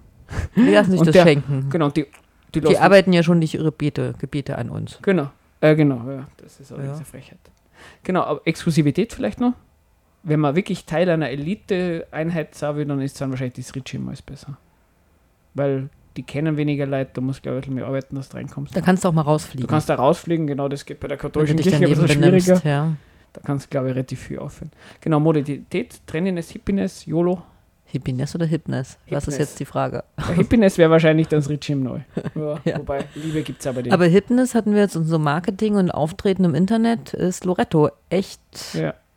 Die 0.56 0.60
lassen 0.70 0.92
sich 0.92 1.02
das 1.02 1.12
der- 1.12 1.24
schenken. 1.24 1.66
Genau, 1.68 1.90
die, 1.90 2.06
die, 2.54 2.60
Die 2.60 2.78
arbeiten 2.78 3.12
ja 3.12 3.22
schon 3.22 3.38
nicht 3.40 3.54
ihre 3.54 3.64
Gebete, 3.64 4.14
Gebete 4.18 4.56
an 4.56 4.70
uns. 4.70 4.98
Genau, 5.02 5.30
äh, 5.60 5.74
genau, 5.74 6.08
ja, 6.10 6.26
das 6.38 6.60
ist 6.60 6.72
auch 6.72 6.78
Ja. 6.78 6.92
diese 6.92 7.04
Frechheit. 7.04 7.38
Genau, 8.04 8.22
aber 8.22 8.40
Exklusivität 8.44 9.12
vielleicht 9.12 9.40
noch. 9.40 9.52
Wenn 10.22 10.40
man 10.40 10.56
wirklich 10.56 10.86
Teil 10.86 11.10
einer 11.10 11.28
Elite-Einheit 11.28 12.54
sein 12.54 12.76
will, 12.76 12.86
dann 12.86 13.00
ist 13.02 13.20
dann 13.20 13.30
wahrscheinlich 13.30 13.54
das 13.66 13.74
Ritchie 13.74 13.98
mal 13.98 14.14
besser. 14.24 14.56
Weil 15.52 15.90
die 16.16 16.22
kennen 16.22 16.56
weniger 16.56 16.86
Leute, 16.86 17.10
da 17.14 17.20
musst 17.20 17.40
du 17.40 17.42
glaube 17.42 17.60
ich 17.60 17.68
mehr 17.68 17.86
arbeiten, 17.86 18.14
dass 18.16 18.28
du 18.28 18.36
reinkommst. 18.36 18.76
Da 18.76 18.80
kannst 18.80 19.04
du 19.04 19.08
auch 19.08 19.12
mal 19.12 19.22
du 19.22 19.28
rausfliegen. 19.30 19.66
kannst 19.66 19.88
da 19.88 19.94
rausfliegen, 19.96 20.46
genau, 20.46 20.68
das 20.68 20.84
geht 20.84 21.00
bei 21.00 21.08
der 21.08 21.16
du 21.16 21.22
katholischen 21.22 21.56
Kirche 21.58 21.84
ein 21.84 21.90
bisschen 21.90 22.08
schwieriger. 22.08 22.60
Ja. 22.64 22.92
Da 23.32 23.40
kannst 23.44 23.66
du 23.66 23.70
glaube 23.70 23.88
ich 23.88 23.94
relativ 23.94 24.20
viel 24.20 24.38
aufhören. 24.38 24.70
Genau, 25.00 25.18
Modalität, 25.20 26.00
Trendiness, 26.06 26.50
Hippiness, 26.50 27.04
YOLO. 27.06 27.42
Hippiness 27.86 28.34
oder 28.34 28.46
Hipness? 28.46 28.98
Was 29.08 29.28
ist 29.28 29.34
Hipness. 29.34 29.38
jetzt 29.38 29.60
die 29.60 29.64
Frage? 29.64 30.02
Äh, 30.16 30.34
Hippiness 30.34 30.78
wäre 30.78 30.90
wahrscheinlich 30.90 31.28
das 31.28 31.48
Ritchie 31.48 31.74
neu. 31.76 32.00
Ja, 32.34 32.58
Ja. 32.64 32.78
Wobei, 32.78 33.04
Liebe 33.14 33.42
gibt 33.42 33.60
es 33.60 33.66
aber 33.66 33.82
den. 33.82 33.92
Aber 33.92 34.06
Hipness 34.06 34.54
hatten 34.54 34.72
wir 34.72 34.80
jetzt 34.80 34.96
unser 34.96 35.18
Marketing 35.18 35.76
und 35.76 35.90
Auftreten 35.90 36.44
im 36.44 36.54
Internet 36.54 37.14
ist 37.14 37.44
Loretto 37.44 37.90
echt. 38.10 38.40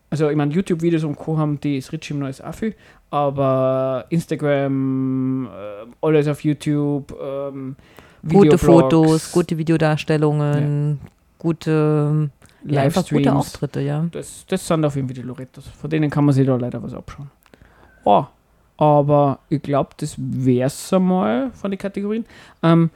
Ja. 0.10 0.12
Also, 0.12 0.30
ich 0.30 0.38
meine, 0.38 0.54
YouTube-Videos 0.54 1.04
und 1.04 1.16
Co. 1.16 1.38
haben 1.38 1.60
die 1.60 1.78
das 1.80 1.92
Ritchie 1.92 2.14
Neues 2.14 2.42
auch 2.42 2.54
viel, 2.54 2.76
aber 3.10 4.06
Instagram, 4.10 5.48
äh, 5.48 6.06
alles 6.06 6.28
auf 6.28 6.44
YouTube, 6.44 7.14
ähm, 7.22 7.76
Gute. 8.28 8.58
Fotos, 8.58 9.32
gute 9.32 9.58
Videodarstellungen, 9.58 11.00
gute 11.38 12.30
Ja, 12.64 12.84
gute 12.84 12.96
Livestreams. 12.96 13.28
Auftritte, 13.28 13.82
ja. 13.82 14.06
Das, 14.12 14.46
das 14.48 14.68
sind 14.68 14.84
auf 14.84 14.96
jeden 14.96 15.08
Fall 15.08 15.16
die 15.16 15.22
Lorettos. 15.22 15.68
Von 15.68 15.90
denen 15.90 16.10
kann 16.10 16.26
man 16.26 16.34
sich 16.34 16.46
da 16.46 16.56
leider 16.56 16.82
was 16.82 16.94
abschauen. 16.94 17.30
Oh, 18.04 18.26
aber 18.78 19.40
ich 19.50 19.62
glaube, 19.62 19.92
das 19.98 20.16
wäre 20.18 20.68
es 20.68 20.94
einmal 20.94 21.52
von 21.52 21.72
den 21.72 21.78
Kategorien. 21.78 22.26
Ähm, 22.64 22.90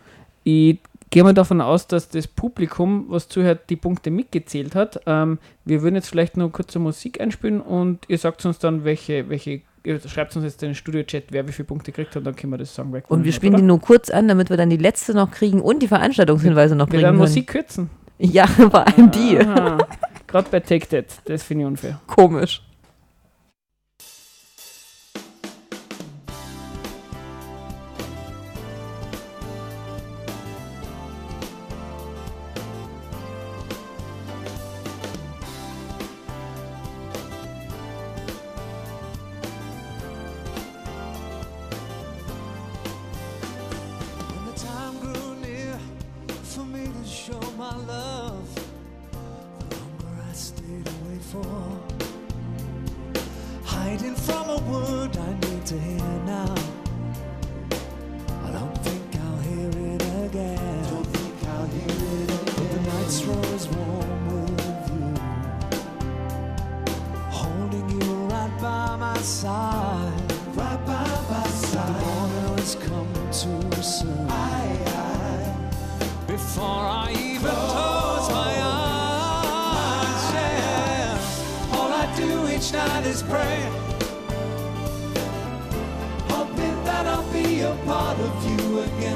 ich 0.43 0.79
gehe 1.11 1.23
mal 1.23 1.33
davon 1.33 1.61
aus, 1.61 1.85
dass 1.87 2.09
das 2.09 2.25
Publikum, 2.25 3.05
was 3.09 3.27
zuhört, 3.27 3.69
die 3.69 3.75
Punkte 3.75 4.09
mitgezählt 4.09 4.73
hat. 4.73 5.01
Ähm, 5.05 5.37
wir 5.65 5.83
würden 5.83 5.95
jetzt 5.95 6.09
vielleicht 6.09 6.37
nur 6.37 6.51
kurze 6.51 6.79
Musik 6.79 7.21
einspielen 7.21 7.61
und 7.61 7.99
ihr 8.07 8.17
sagt 8.17 8.43
uns 8.45 8.57
dann, 8.57 8.83
welche, 8.83 9.29
welche 9.29 9.61
ihr 9.83 9.99
schreibt 9.99 10.35
uns 10.35 10.45
jetzt 10.45 10.61
in 10.63 10.69
den 10.69 10.75
Studio-Chat, 10.75 11.25
wer 11.29 11.47
wie 11.47 11.51
viele 11.51 11.65
Punkte 11.65 11.91
kriegt 11.91 12.15
und 12.15 12.23
dann 12.23 12.35
können 12.35 12.53
wir 12.53 12.57
das 12.57 12.73
sagen. 12.73 12.93
wer 12.93 13.09
Und 13.09 13.23
wir 13.23 13.33
spielen 13.33 13.53
oder? 13.53 13.61
die 13.61 13.67
nur 13.67 13.81
kurz 13.81 14.09
an, 14.09 14.27
damit 14.27 14.49
wir 14.49 14.57
dann 14.57 14.69
die 14.69 14.77
letzte 14.77 15.13
noch 15.13 15.31
kriegen 15.31 15.61
und 15.61 15.79
die 15.79 15.87
Veranstaltungshinweise 15.87 16.75
noch 16.75 16.87
Wir 16.87 16.91
bringen 16.91 17.03
werden 17.03 17.15
können. 17.15 17.29
Musik 17.29 17.47
kürzen. 17.47 17.89
Ja, 18.17 18.47
vor 18.47 18.87
allem 18.87 19.11
die. 19.11 19.35
Gerade 20.27 20.47
bei 20.49 20.59
Take 20.59 20.87
That, 20.87 21.21
das 21.25 21.43
finde 21.43 21.63
ich 21.63 21.67
unfair. 21.67 21.99
Komisch. 22.07 22.61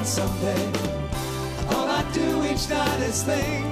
Again 0.06 0.28
someday. 0.30 0.66
All 1.70 1.89
I 1.89 2.03
do 2.14 2.43
each 2.45 2.70
night 2.70 3.01
is 3.01 3.24
think 3.24 3.66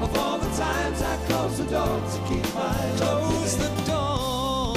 of 0.00 0.18
all 0.18 0.38
the 0.38 0.50
times 0.56 1.02
I 1.02 1.16
close 1.28 1.58
the 1.58 1.64
door 1.64 2.00
to 2.12 2.18
keep 2.28 2.54
my 2.54 2.74
close 2.96 3.56
the 3.56 3.70
door. 3.86 4.76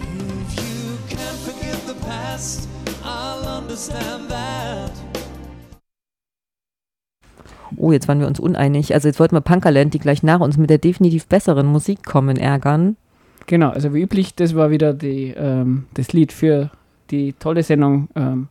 If 0.00 0.50
you 0.58 0.98
can't 1.08 1.38
forgive 1.46 1.86
the 1.86 1.94
past, 2.06 2.68
I'll 3.04 3.46
understand 3.46 4.28
that. 4.30 4.90
Oh, 7.76 7.92
jetzt 7.92 8.06
waren 8.08 8.20
wir 8.20 8.28
uns 8.28 8.38
uneinig. 8.40 8.94
Also 8.94 9.08
jetzt 9.08 9.18
wollten 9.18 9.34
wir 9.34 9.40
Punkerland, 9.40 9.94
die 9.94 9.98
gleich 9.98 10.22
nach 10.22 10.40
uns 10.40 10.56
mit 10.56 10.70
der 10.70 10.78
definitiv 10.78 11.26
besseren 11.26 11.66
Musik 11.66 12.04
kommen, 12.04 12.36
ärgern. 12.36 12.96
Genau, 13.46 13.70
also 13.70 13.92
wie 13.94 14.02
üblich, 14.02 14.34
das 14.34 14.54
war 14.54 14.70
wieder 14.70 14.94
die, 14.94 15.34
ähm, 15.36 15.84
das 15.94 16.12
Lied 16.12 16.32
für 16.32 16.70
die 17.10 17.34
tolle 17.34 17.62
Sendung 17.62 18.08
ähm, 18.16 18.48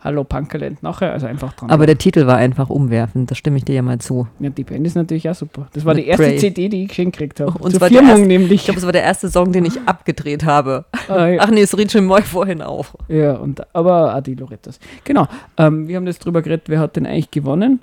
Hallo 0.00 0.22
Punkerland 0.22 0.84
nachher, 0.84 1.12
also 1.12 1.26
einfach 1.26 1.52
dran. 1.54 1.68
Aber 1.70 1.84
der 1.86 1.98
Titel 1.98 2.26
war 2.26 2.36
einfach 2.36 2.70
umwerfend, 2.70 3.28
das 3.30 3.38
stimme 3.38 3.56
ich 3.56 3.64
dir 3.64 3.74
ja 3.74 3.82
mal 3.82 3.98
zu. 3.98 4.28
ja, 4.38 4.50
die 4.50 4.62
Band 4.62 4.86
ist 4.86 4.94
natürlich 4.94 5.28
auch 5.28 5.34
super. 5.34 5.66
Das 5.72 5.84
war 5.84 5.94
Mit 5.94 6.04
die 6.04 6.08
erste 6.08 6.26
Prey. 6.26 6.36
CD, 6.36 6.68
die 6.68 6.82
ich 6.84 6.88
geschenkt 6.90 7.16
gekriegt 7.16 7.40
habe. 7.40 7.58
Und 7.58 7.72
Zur 7.72 7.80
Firmung 7.88 8.06
erste- 8.10 8.22
Ich 8.22 8.28
nämlich. 8.28 8.64
glaube, 8.66 8.78
es 8.78 8.84
war 8.84 8.92
der 8.92 9.02
erste 9.02 9.28
Song, 9.30 9.50
den 9.50 9.64
ich 9.64 9.80
abgedreht 9.86 10.44
habe. 10.44 10.84
Ah, 11.08 11.26
ja. 11.26 11.40
Ach 11.42 11.50
nee, 11.50 11.62
es 11.62 11.76
Rachel 11.76 12.02
Moy 12.02 12.22
vorhin 12.22 12.62
auch. 12.62 12.94
Ja, 13.08 13.32
und, 13.36 13.62
aber 13.74 14.14
auch 14.14 14.20
die 14.20 14.34
Lorettas. 14.36 14.78
Genau, 15.02 15.26
ähm, 15.56 15.88
wir 15.88 15.96
haben 15.96 16.06
das 16.06 16.20
drüber 16.20 16.40
geredet, 16.42 16.64
wer 16.68 16.78
hat 16.78 16.94
denn 16.94 17.06
eigentlich 17.06 17.32
gewonnen? 17.32 17.80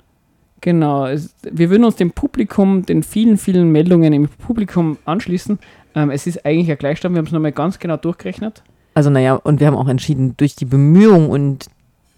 Genau, 0.62 1.06
es, 1.06 1.34
wir 1.42 1.68
würden 1.68 1.84
uns 1.84 1.96
dem 1.96 2.12
Publikum, 2.12 2.86
den 2.86 3.02
vielen, 3.02 3.36
vielen 3.36 3.70
Meldungen 3.70 4.14
im 4.14 4.28
Publikum 4.28 4.96
anschließen. 5.04 5.58
Ähm, 5.94 6.10
es 6.10 6.26
ist 6.26 6.44
eigentlich 6.44 6.70
ein 6.70 6.78
Gleichstand, 6.78 7.14
wir 7.14 7.18
haben 7.18 7.26
es 7.26 7.32
nochmal 7.32 7.52
ganz 7.52 7.78
genau 7.78 7.96
durchgerechnet. 7.96 8.62
Also 8.94 9.10
naja, 9.10 9.34
und 9.34 9.60
wir 9.60 9.66
haben 9.66 9.76
auch 9.76 9.88
entschieden, 9.88 10.36
durch 10.36 10.54
die 10.56 10.64
Bemühungen 10.64 11.28
und 11.28 11.66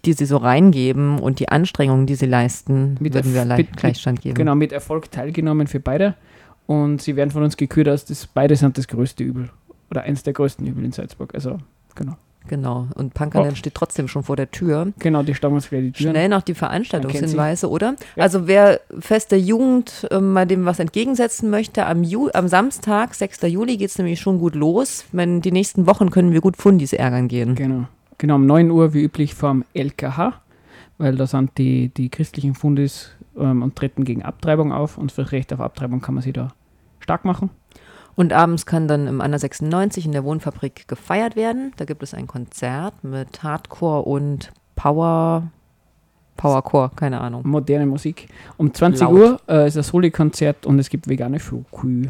die 0.05 0.13
sie 0.13 0.25
so 0.25 0.37
reingeben 0.37 1.19
und 1.19 1.39
die 1.39 1.49
Anstrengungen, 1.49 2.05
die 2.05 2.15
sie 2.15 2.27
leisten, 2.27 2.97
Mit 2.99 3.13
würden 3.13 3.33
wir 3.33 3.45
mit- 3.45 3.75
Gleichstand 3.75 4.21
geben. 4.21 4.35
Genau, 4.35 4.55
mit 4.55 4.71
Erfolg 4.71 5.11
teilgenommen 5.11 5.67
für 5.67 5.79
beide. 5.79 6.15
Und 6.65 7.01
sie 7.01 7.15
werden 7.15 7.31
von 7.31 7.43
uns 7.43 7.57
gekürt 7.57 7.87
als 7.87 8.05
das, 8.05 8.27
beide 8.27 8.55
sind 8.55 8.77
das 8.77 8.87
größte 8.87 9.23
Übel. 9.23 9.49
Oder 9.89 10.03
eins 10.03 10.23
der 10.23 10.33
größten 10.33 10.65
Übel 10.67 10.83
in 10.85 10.91
Salzburg. 10.91 11.33
Also, 11.33 11.57
genau. 11.95 12.15
Genau. 12.47 12.87
Und 12.95 13.13
Punkerland 13.13 13.57
steht 13.57 13.75
trotzdem 13.75 14.07
schon 14.07 14.23
vor 14.23 14.35
der 14.35 14.51
Tür. 14.51 14.93
Genau, 14.99 15.23
die 15.23 15.33
uns 15.43 15.69
gleich 15.69 15.83
die 15.83 15.91
Türen. 15.91 16.11
Schnell 16.11 16.29
noch 16.29 16.41
die 16.41 16.53
Veranstaltungshinweise, 16.53 17.69
oder? 17.69 17.95
Ja. 18.15 18.23
Also 18.23 18.47
wer 18.47 18.81
Fest 18.99 19.31
der 19.31 19.39
Jugend 19.39 20.07
äh, 20.11 20.19
mal 20.19 20.45
dem 20.45 20.65
was 20.65 20.79
entgegensetzen 20.79 21.49
möchte, 21.49 21.85
am, 21.85 22.03
Ju 22.03 22.29
am 22.33 22.47
Samstag, 22.47 23.13
6. 23.13 23.41
Juli, 23.43 23.77
geht 23.77 23.89
es 23.89 23.97
nämlich 23.97 24.19
schon 24.19 24.39
gut 24.39 24.55
los. 24.55 25.05
Wenn 25.11 25.41
die 25.41 25.51
nächsten 25.51 25.87
Wochen 25.87 26.09
können 26.09 26.33
wir 26.33 26.41
gut 26.41 26.57
Fundis 26.57 26.93
ärgern 26.93 27.27
gehen. 27.27 27.55
Genau. 27.55 27.85
Genau, 28.17 28.35
um 28.35 28.45
9 28.47 28.71
Uhr 28.71 28.93
wie 28.93 29.03
üblich 29.03 29.35
vom 29.35 29.63
LKH, 29.73 30.41
weil 30.97 31.15
da 31.15 31.27
sind 31.27 31.57
die, 31.59 31.89
die 31.89 32.09
christlichen 32.09 32.55
Fundis 32.55 33.11
ähm, 33.37 33.61
und 33.61 33.75
treten 33.75 34.05
gegen 34.05 34.23
Abtreibung 34.23 34.71
auf 34.71 34.97
und 34.97 35.11
für 35.11 35.21
das 35.21 35.31
Recht 35.31 35.53
auf 35.53 35.59
Abtreibung 35.59 36.01
kann 36.01 36.15
man 36.15 36.23
sie 36.23 36.33
da 36.33 36.49
stark 36.99 37.25
machen. 37.25 37.51
Und 38.17 38.33
abends 38.33 38.65
kann 38.65 38.87
dann 38.87 39.05
im 39.05 39.21
Anna 39.21 39.37
96 39.37 40.07
in 40.07 40.11
der 40.11 40.23
Wohnfabrik 40.23 40.87
gefeiert 40.87 41.35
werden. 41.35 41.71
Da 41.77 41.85
gibt 41.85 42.01
es 42.01 42.15
ein 42.15 42.25
Konzert 42.25 43.03
mit 43.03 43.43
Hardcore 43.43 44.01
und 44.01 44.51
Power, 44.75 45.51
Powercore, 46.35 46.89
keine 46.95 47.21
Ahnung. 47.21 47.43
Moderne 47.45 47.85
Musik. 47.85 48.27
Um 48.57 48.73
20 48.73 49.01
Laut. 49.01 49.13
Uhr 49.13 49.41
äh, 49.47 49.67
ist 49.67 49.77
das 49.77 49.89
Soli-Konzert 49.89 50.65
und 50.65 50.79
es 50.79 50.89
gibt 50.89 51.07
vegane 51.07 51.39
Fokü. 51.39 52.09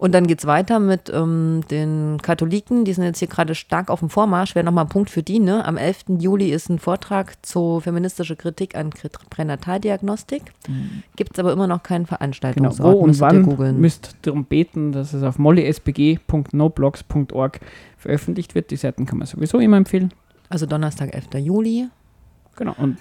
Und 0.00 0.12
dann 0.12 0.26
geht 0.26 0.38
es 0.38 0.46
weiter 0.46 0.80
mit 0.80 1.12
ähm, 1.14 1.60
den 1.70 2.16
Katholiken, 2.22 2.86
die 2.86 2.94
sind 2.94 3.04
jetzt 3.04 3.18
hier 3.18 3.28
gerade 3.28 3.54
stark 3.54 3.90
auf 3.90 4.00
dem 4.00 4.08
Vormarsch. 4.08 4.54
Wäre 4.54 4.64
nochmal 4.64 4.86
ein 4.86 4.88
Punkt 4.88 5.10
für 5.10 5.22
die, 5.22 5.40
ne? 5.40 5.62
Am 5.66 5.76
11. 5.76 6.04
Juli 6.18 6.48
ist 6.50 6.70
ein 6.70 6.78
Vortrag 6.78 7.34
zur 7.44 7.82
feministische 7.82 8.34
Kritik 8.34 8.74
an 8.76 8.92
Pränataldiagnostik. 9.28 10.54
Gibt 11.16 11.34
es 11.34 11.38
aber 11.38 11.52
immer 11.52 11.66
noch 11.66 11.82
keinen 11.82 12.06
Genau, 12.06 12.16
Veranstaltungsort. 12.16 12.94
wo 12.94 12.98
und 13.00 13.14
ihr 13.14 13.20
wann 13.20 13.42
googeln. 13.42 13.78
müsst 13.78 14.16
darum 14.22 14.46
beten, 14.46 14.92
dass 14.92 15.12
es 15.12 15.22
auf 15.22 15.38
mollysbg.noblogs.org 15.38 17.60
veröffentlicht 17.98 18.54
wird. 18.54 18.70
Die 18.70 18.76
Seiten 18.76 19.04
kann 19.04 19.18
man 19.18 19.26
sowieso 19.26 19.58
immer 19.58 19.76
empfehlen. 19.76 20.14
Also 20.48 20.64
Donnerstag, 20.64 21.14
11. 21.14 21.44
Juli. 21.44 21.88
Genau, 22.56 22.74
und 22.78 22.96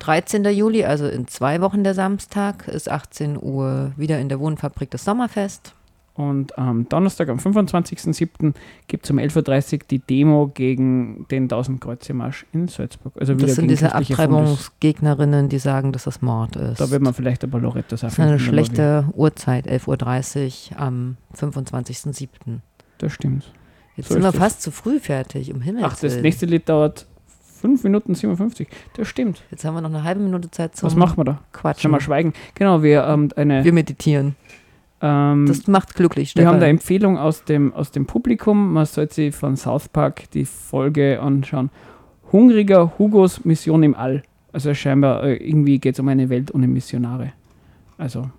13. 0.00 0.44
Juli, 0.44 0.84
also 0.84 1.08
in 1.08 1.26
zwei 1.28 1.62
Wochen 1.62 1.82
der 1.82 1.94
Samstag, 1.94 2.68
ist 2.68 2.90
18 2.90 3.42
Uhr 3.42 3.92
wieder 3.96 4.18
in 4.18 4.28
der 4.28 4.38
Wohnfabrik 4.38 4.90
das 4.90 5.06
Sommerfest. 5.06 5.72
Und 6.14 6.58
am 6.58 6.86
Donnerstag, 6.90 7.30
am 7.30 7.38
25.07. 7.38 8.52
gibt 8.86 9.04
es 9.06 9.10
um 9.10 9.18
11.30 9.18 9.72
Uhr 9.72 9.78
die 9.90 9.98
Demo 10.00 10.48
gegen 10.52 11.26
den 11.30 11.48
1000-Kreuze-Marsch 11.48 12.44
in 12.52 12.68
Salzburg. 12.68 13.14
Also 13.18 13.34
Das 13.34 13.54
sind 13.54 13.68
diese. 13.68 13.94
Abtreibungsgegnerinnen, 13.94 15.48
die 15.48 15.58
sagen, 15.58 15.92
dass 15.92 16.04
das 16.04 16.20
Mord 16.22 16.56
ist. 16.56 16.80
Da 16.80 16.90
wird 16.90 17.02
man 17.02 17.14
vielleicht 17.14 17.44
ein 17.44 17.50
paar 17.50 17.60
Lorettos 17.60 18.00
das 18.02 18.12
ist 18.12 18.20
eine 18.20 18.32
aber 18.32 18.38
schlechte 18.38 19.06
Uhrzeit, 19.14 19.66
11.30 19.66 20.72
Uhr 20.72 20.78
am 20.80 21.16
25.07. 21.34 22.28
wir- 22.44 22.60
Das 22.98 23.12
stimmt. 23.12 23.50
Jetzt 23.96 24.08
So 24.08 24.14
sind 24.14 24.22
wir 24.22 24.32
das. 24.32 24.38
fast 24.40 24.62
zu 24.62 24.70
früh 24.70 24.98
fertig, 24.98 25.52
um 25.52 25.60
Himmels 25.60 25.84
Ach, 25.86 25.92
das 25.98 26.02
Willen. 26.12 26.22
nächste 26.22 26.46
Lied 26.46 26.68
dauert 26.68 27.06
5 27.60 27.84
Minuten 27.84 28.14
57. 28.14 28.66
Das 28.96 29.06
stimmt. 29.08 29.42
Jetzt 29.50 29.64
haben 29.64 29.74
wir 29.74 29.80
noch 29.80 29.90
eine 29.90 30.02
halbe 30.02 30.20
Minute 30.20 30.50
Zeit 30.50 30.74
zum 30.76 30.86
Was 30.88 30.96
machen 30.96 31.16
wir 31.18 31.24
da? 31.24 31.40
Quatschen. 31.52 31.82
Sollen 31.90 31.94
wir 31.94 32.00
schweigen? 32.00 32.32
Genau, 32.54 32.82
wir 32.82 33.04
ähm, 33.04 33.28
eine. 33.36 33.64
Wir 33.64 33.72
meditieren. 33.72 34.34
Ähm, 35.02 35.46
das 35.46 35.66
macht 35.66 35.94
glücklich, 35.94 36.30
Stefan. 36.30 36.46
Wir 36.46 36.52
haben 36.52 36.60
da 36.60 36.66
Empfehlung 36.66 37.18
aus 37.18 37.44
dem, 37.44 37.74
aus 37.74 37.90
dem 37.90 38.06
Publikum. 38.06 38.72
Man 38.72 38.86
sollte 38.86 39.14
sich 39.14 39.34
von 39.34 39.56
South 39.56 39.88
Park 39.88 40.30
die 40.30 40.44
Folge 40.44 41.20
anschauen. 41.20 41.70
Hungriger 42.30 42.92
Hugos 42.98 43.44
Mission 43.44 43.82
im 43.82 43.94
All. 43.94 44.22
Also 44.52 44.72
scheinbar 44.74 45.24
äh, 45.24 45.36
irgendwie 45.36 45.78
geht 45.78 45.96
es 45.96 46.00
um 46.00 46.08
eine 46.08 46.28
Welt 46.28 46.54
ohne 46.54 46.68
Missionare. 46.68 47.32
Also 47.98 48.30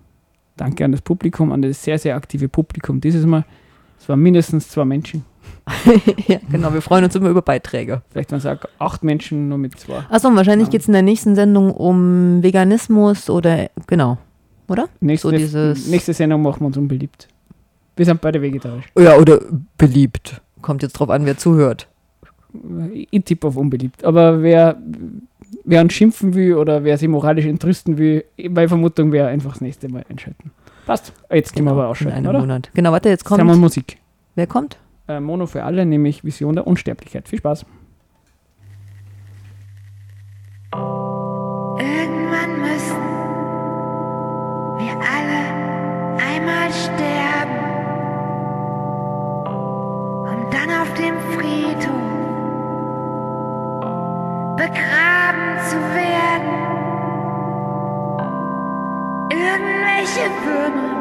danke 0.56 0.84
an 0.84 0.92
das 0.92 1.02
Publikum, 1.02 1.52
an 1.52 1.62
das 1.62 1.82
sehr, 1.82 1.98
sehr 1.98 2.16
aktive 2.16 2.48
Publikum 2.48 3.00
dieses 3.00 3.26
Mal. 3.26 3.44
Es 4.00 4.08
waren 4.08 4.20
mindestens 4.20 4.68
zwei 4.68 4.84
Menschen. 4.84 5.24
ja, 6.26 6.38
genau, 6.50 6.72
wir 6.72 6.82
freuen 6.82 7.04
uns 7.04 7.14
immer 7.14 7.28
über 7.28 7.42
Beiträge. 7.42 8.02
Vielleicht 8.10 8.30
man 8.30 8.40
sagt 8.40 8.68
acht 8.78 9.02
Menschen 9.02 9.48
nur 9.48 9.58
mit 9.58 9.78
zwei. 9.78 10.04
Achso, 10.10 10.34
wahrscheinlich 10.34 10.70
geht 10.70 10.82
es 10.82 10.86
in 10.86 10.92
der 10.92 11.02
nächsten 11.02 11.34
Sendung 11.34 11.70
um 11.70 12.42
Veganismus 12.42 13.28
oder 13.28 13.70
genau 13.86 14.18
oder? 14.68 14.88
Nächste, 15.00 15.28
so 15.28 15.36
dieses 15.36 15.86
nächste 15.88 16.12
Sendung 16.12 16.42
machen 16.42 16.60
wir 16.60 16.66
uns 16.66 16.76
unbeliebt. 16.76 17.28
Wir 17.96 18.04
sind 18.04 18.20
beide 18.20 18.42
vegetarisch. 18.42 18.86
Ja, 18.98 19.16
oder 19.16 19.40
beliebt. 19.78 20.40
Kommt 20.62 20.82
jetzt 20.82 20.94
drauf 20.94 21.10
an, 21.10 21.26
wer 21.26 21.36
zuhört. 21.36 21.88
Ich 23.10 23.24
tippe 23.24 23.48
auf 23.48 23.56
unbeliebt. 23.56 24.04
Aber 24.04 24.42
wer, 24.42 24.80
wer 25.64 25.80
uns 25.80 25.92
schimpfen 25.92 26.34
will 26.34 26.54
oder 26.54 26.84
wer 26.84 26.98
sich 26.98 27.08
moralisch 27.08 27.46
entrüsten 27.46 27.98
will, 27.98 28.24
meine 28.50 28.68
Vermutung 28.68 29.12
wäre 29.12 29.28
einfach 29.28 29.52
das 29.52 29.60
nächste 29.60 29.88
Mal 29.88 30.04
einschalten. 30.08 30.50
Passt. 30.86 31.12
Jetzt 31.30 31.52
genau, 31.52 31.54
gehen 31.54 31.64
wir 31.64 31.70
genau, 31.70 31.80
aber 31.82 31.88
ausschalten. 31.88 32.18
In 32.18 32.26
einem 32.26 32.30
oder? 32.30 32.40
Monat. 32.40 32.70
Genau, 32.74 32.92
warte, 32.92 33.08
jetzt 33.08 33.24
kommt. 33.24 33.44
Wir 33.44 33.56
Musik. 33.56 33.98
Wer 34.34 34.46
kommt? 34.46 34.78
Äh, 35.08 35.20
Mono 35.20 35.46
für 35.46 35.64
alle, 35.64 35.84
nämlich 35.84 36.24
Vision 36.24 36.54
der 36.54 36.66
Unsterblichkeit. 36.66 37.28
Viel 37.28 37.38
Spaß. 37.38 37.66
begraben 54.64 55.58
zu 55.68 55.76
werden. 55.94 56.54
Irgendwelche 59.30 60.24
Würmer 60.44 60.94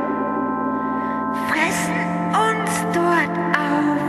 fressen 1.48 2.00
uns 2.50 2.72
dort 2.94 3.36
auf. 3.58 4.04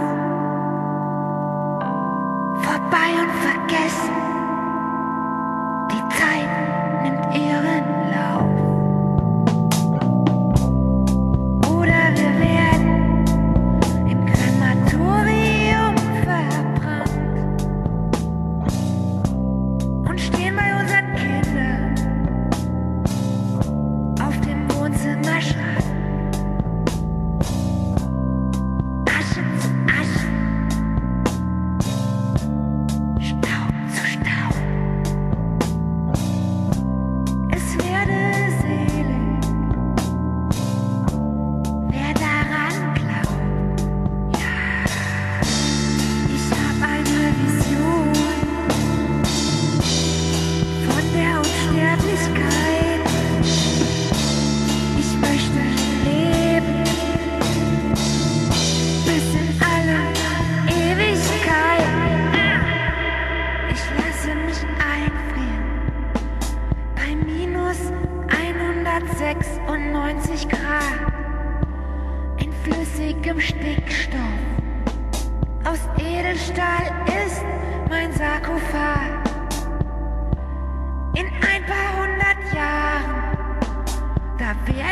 Vorbei 2.65 3.09
und 3.23 3.33
vergessen. 3.49 4.34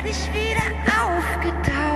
werde 0.02 0.08
ich 0.10 0.32
wieder 0.32 0.62
aufgetaucht. 0.88 1.91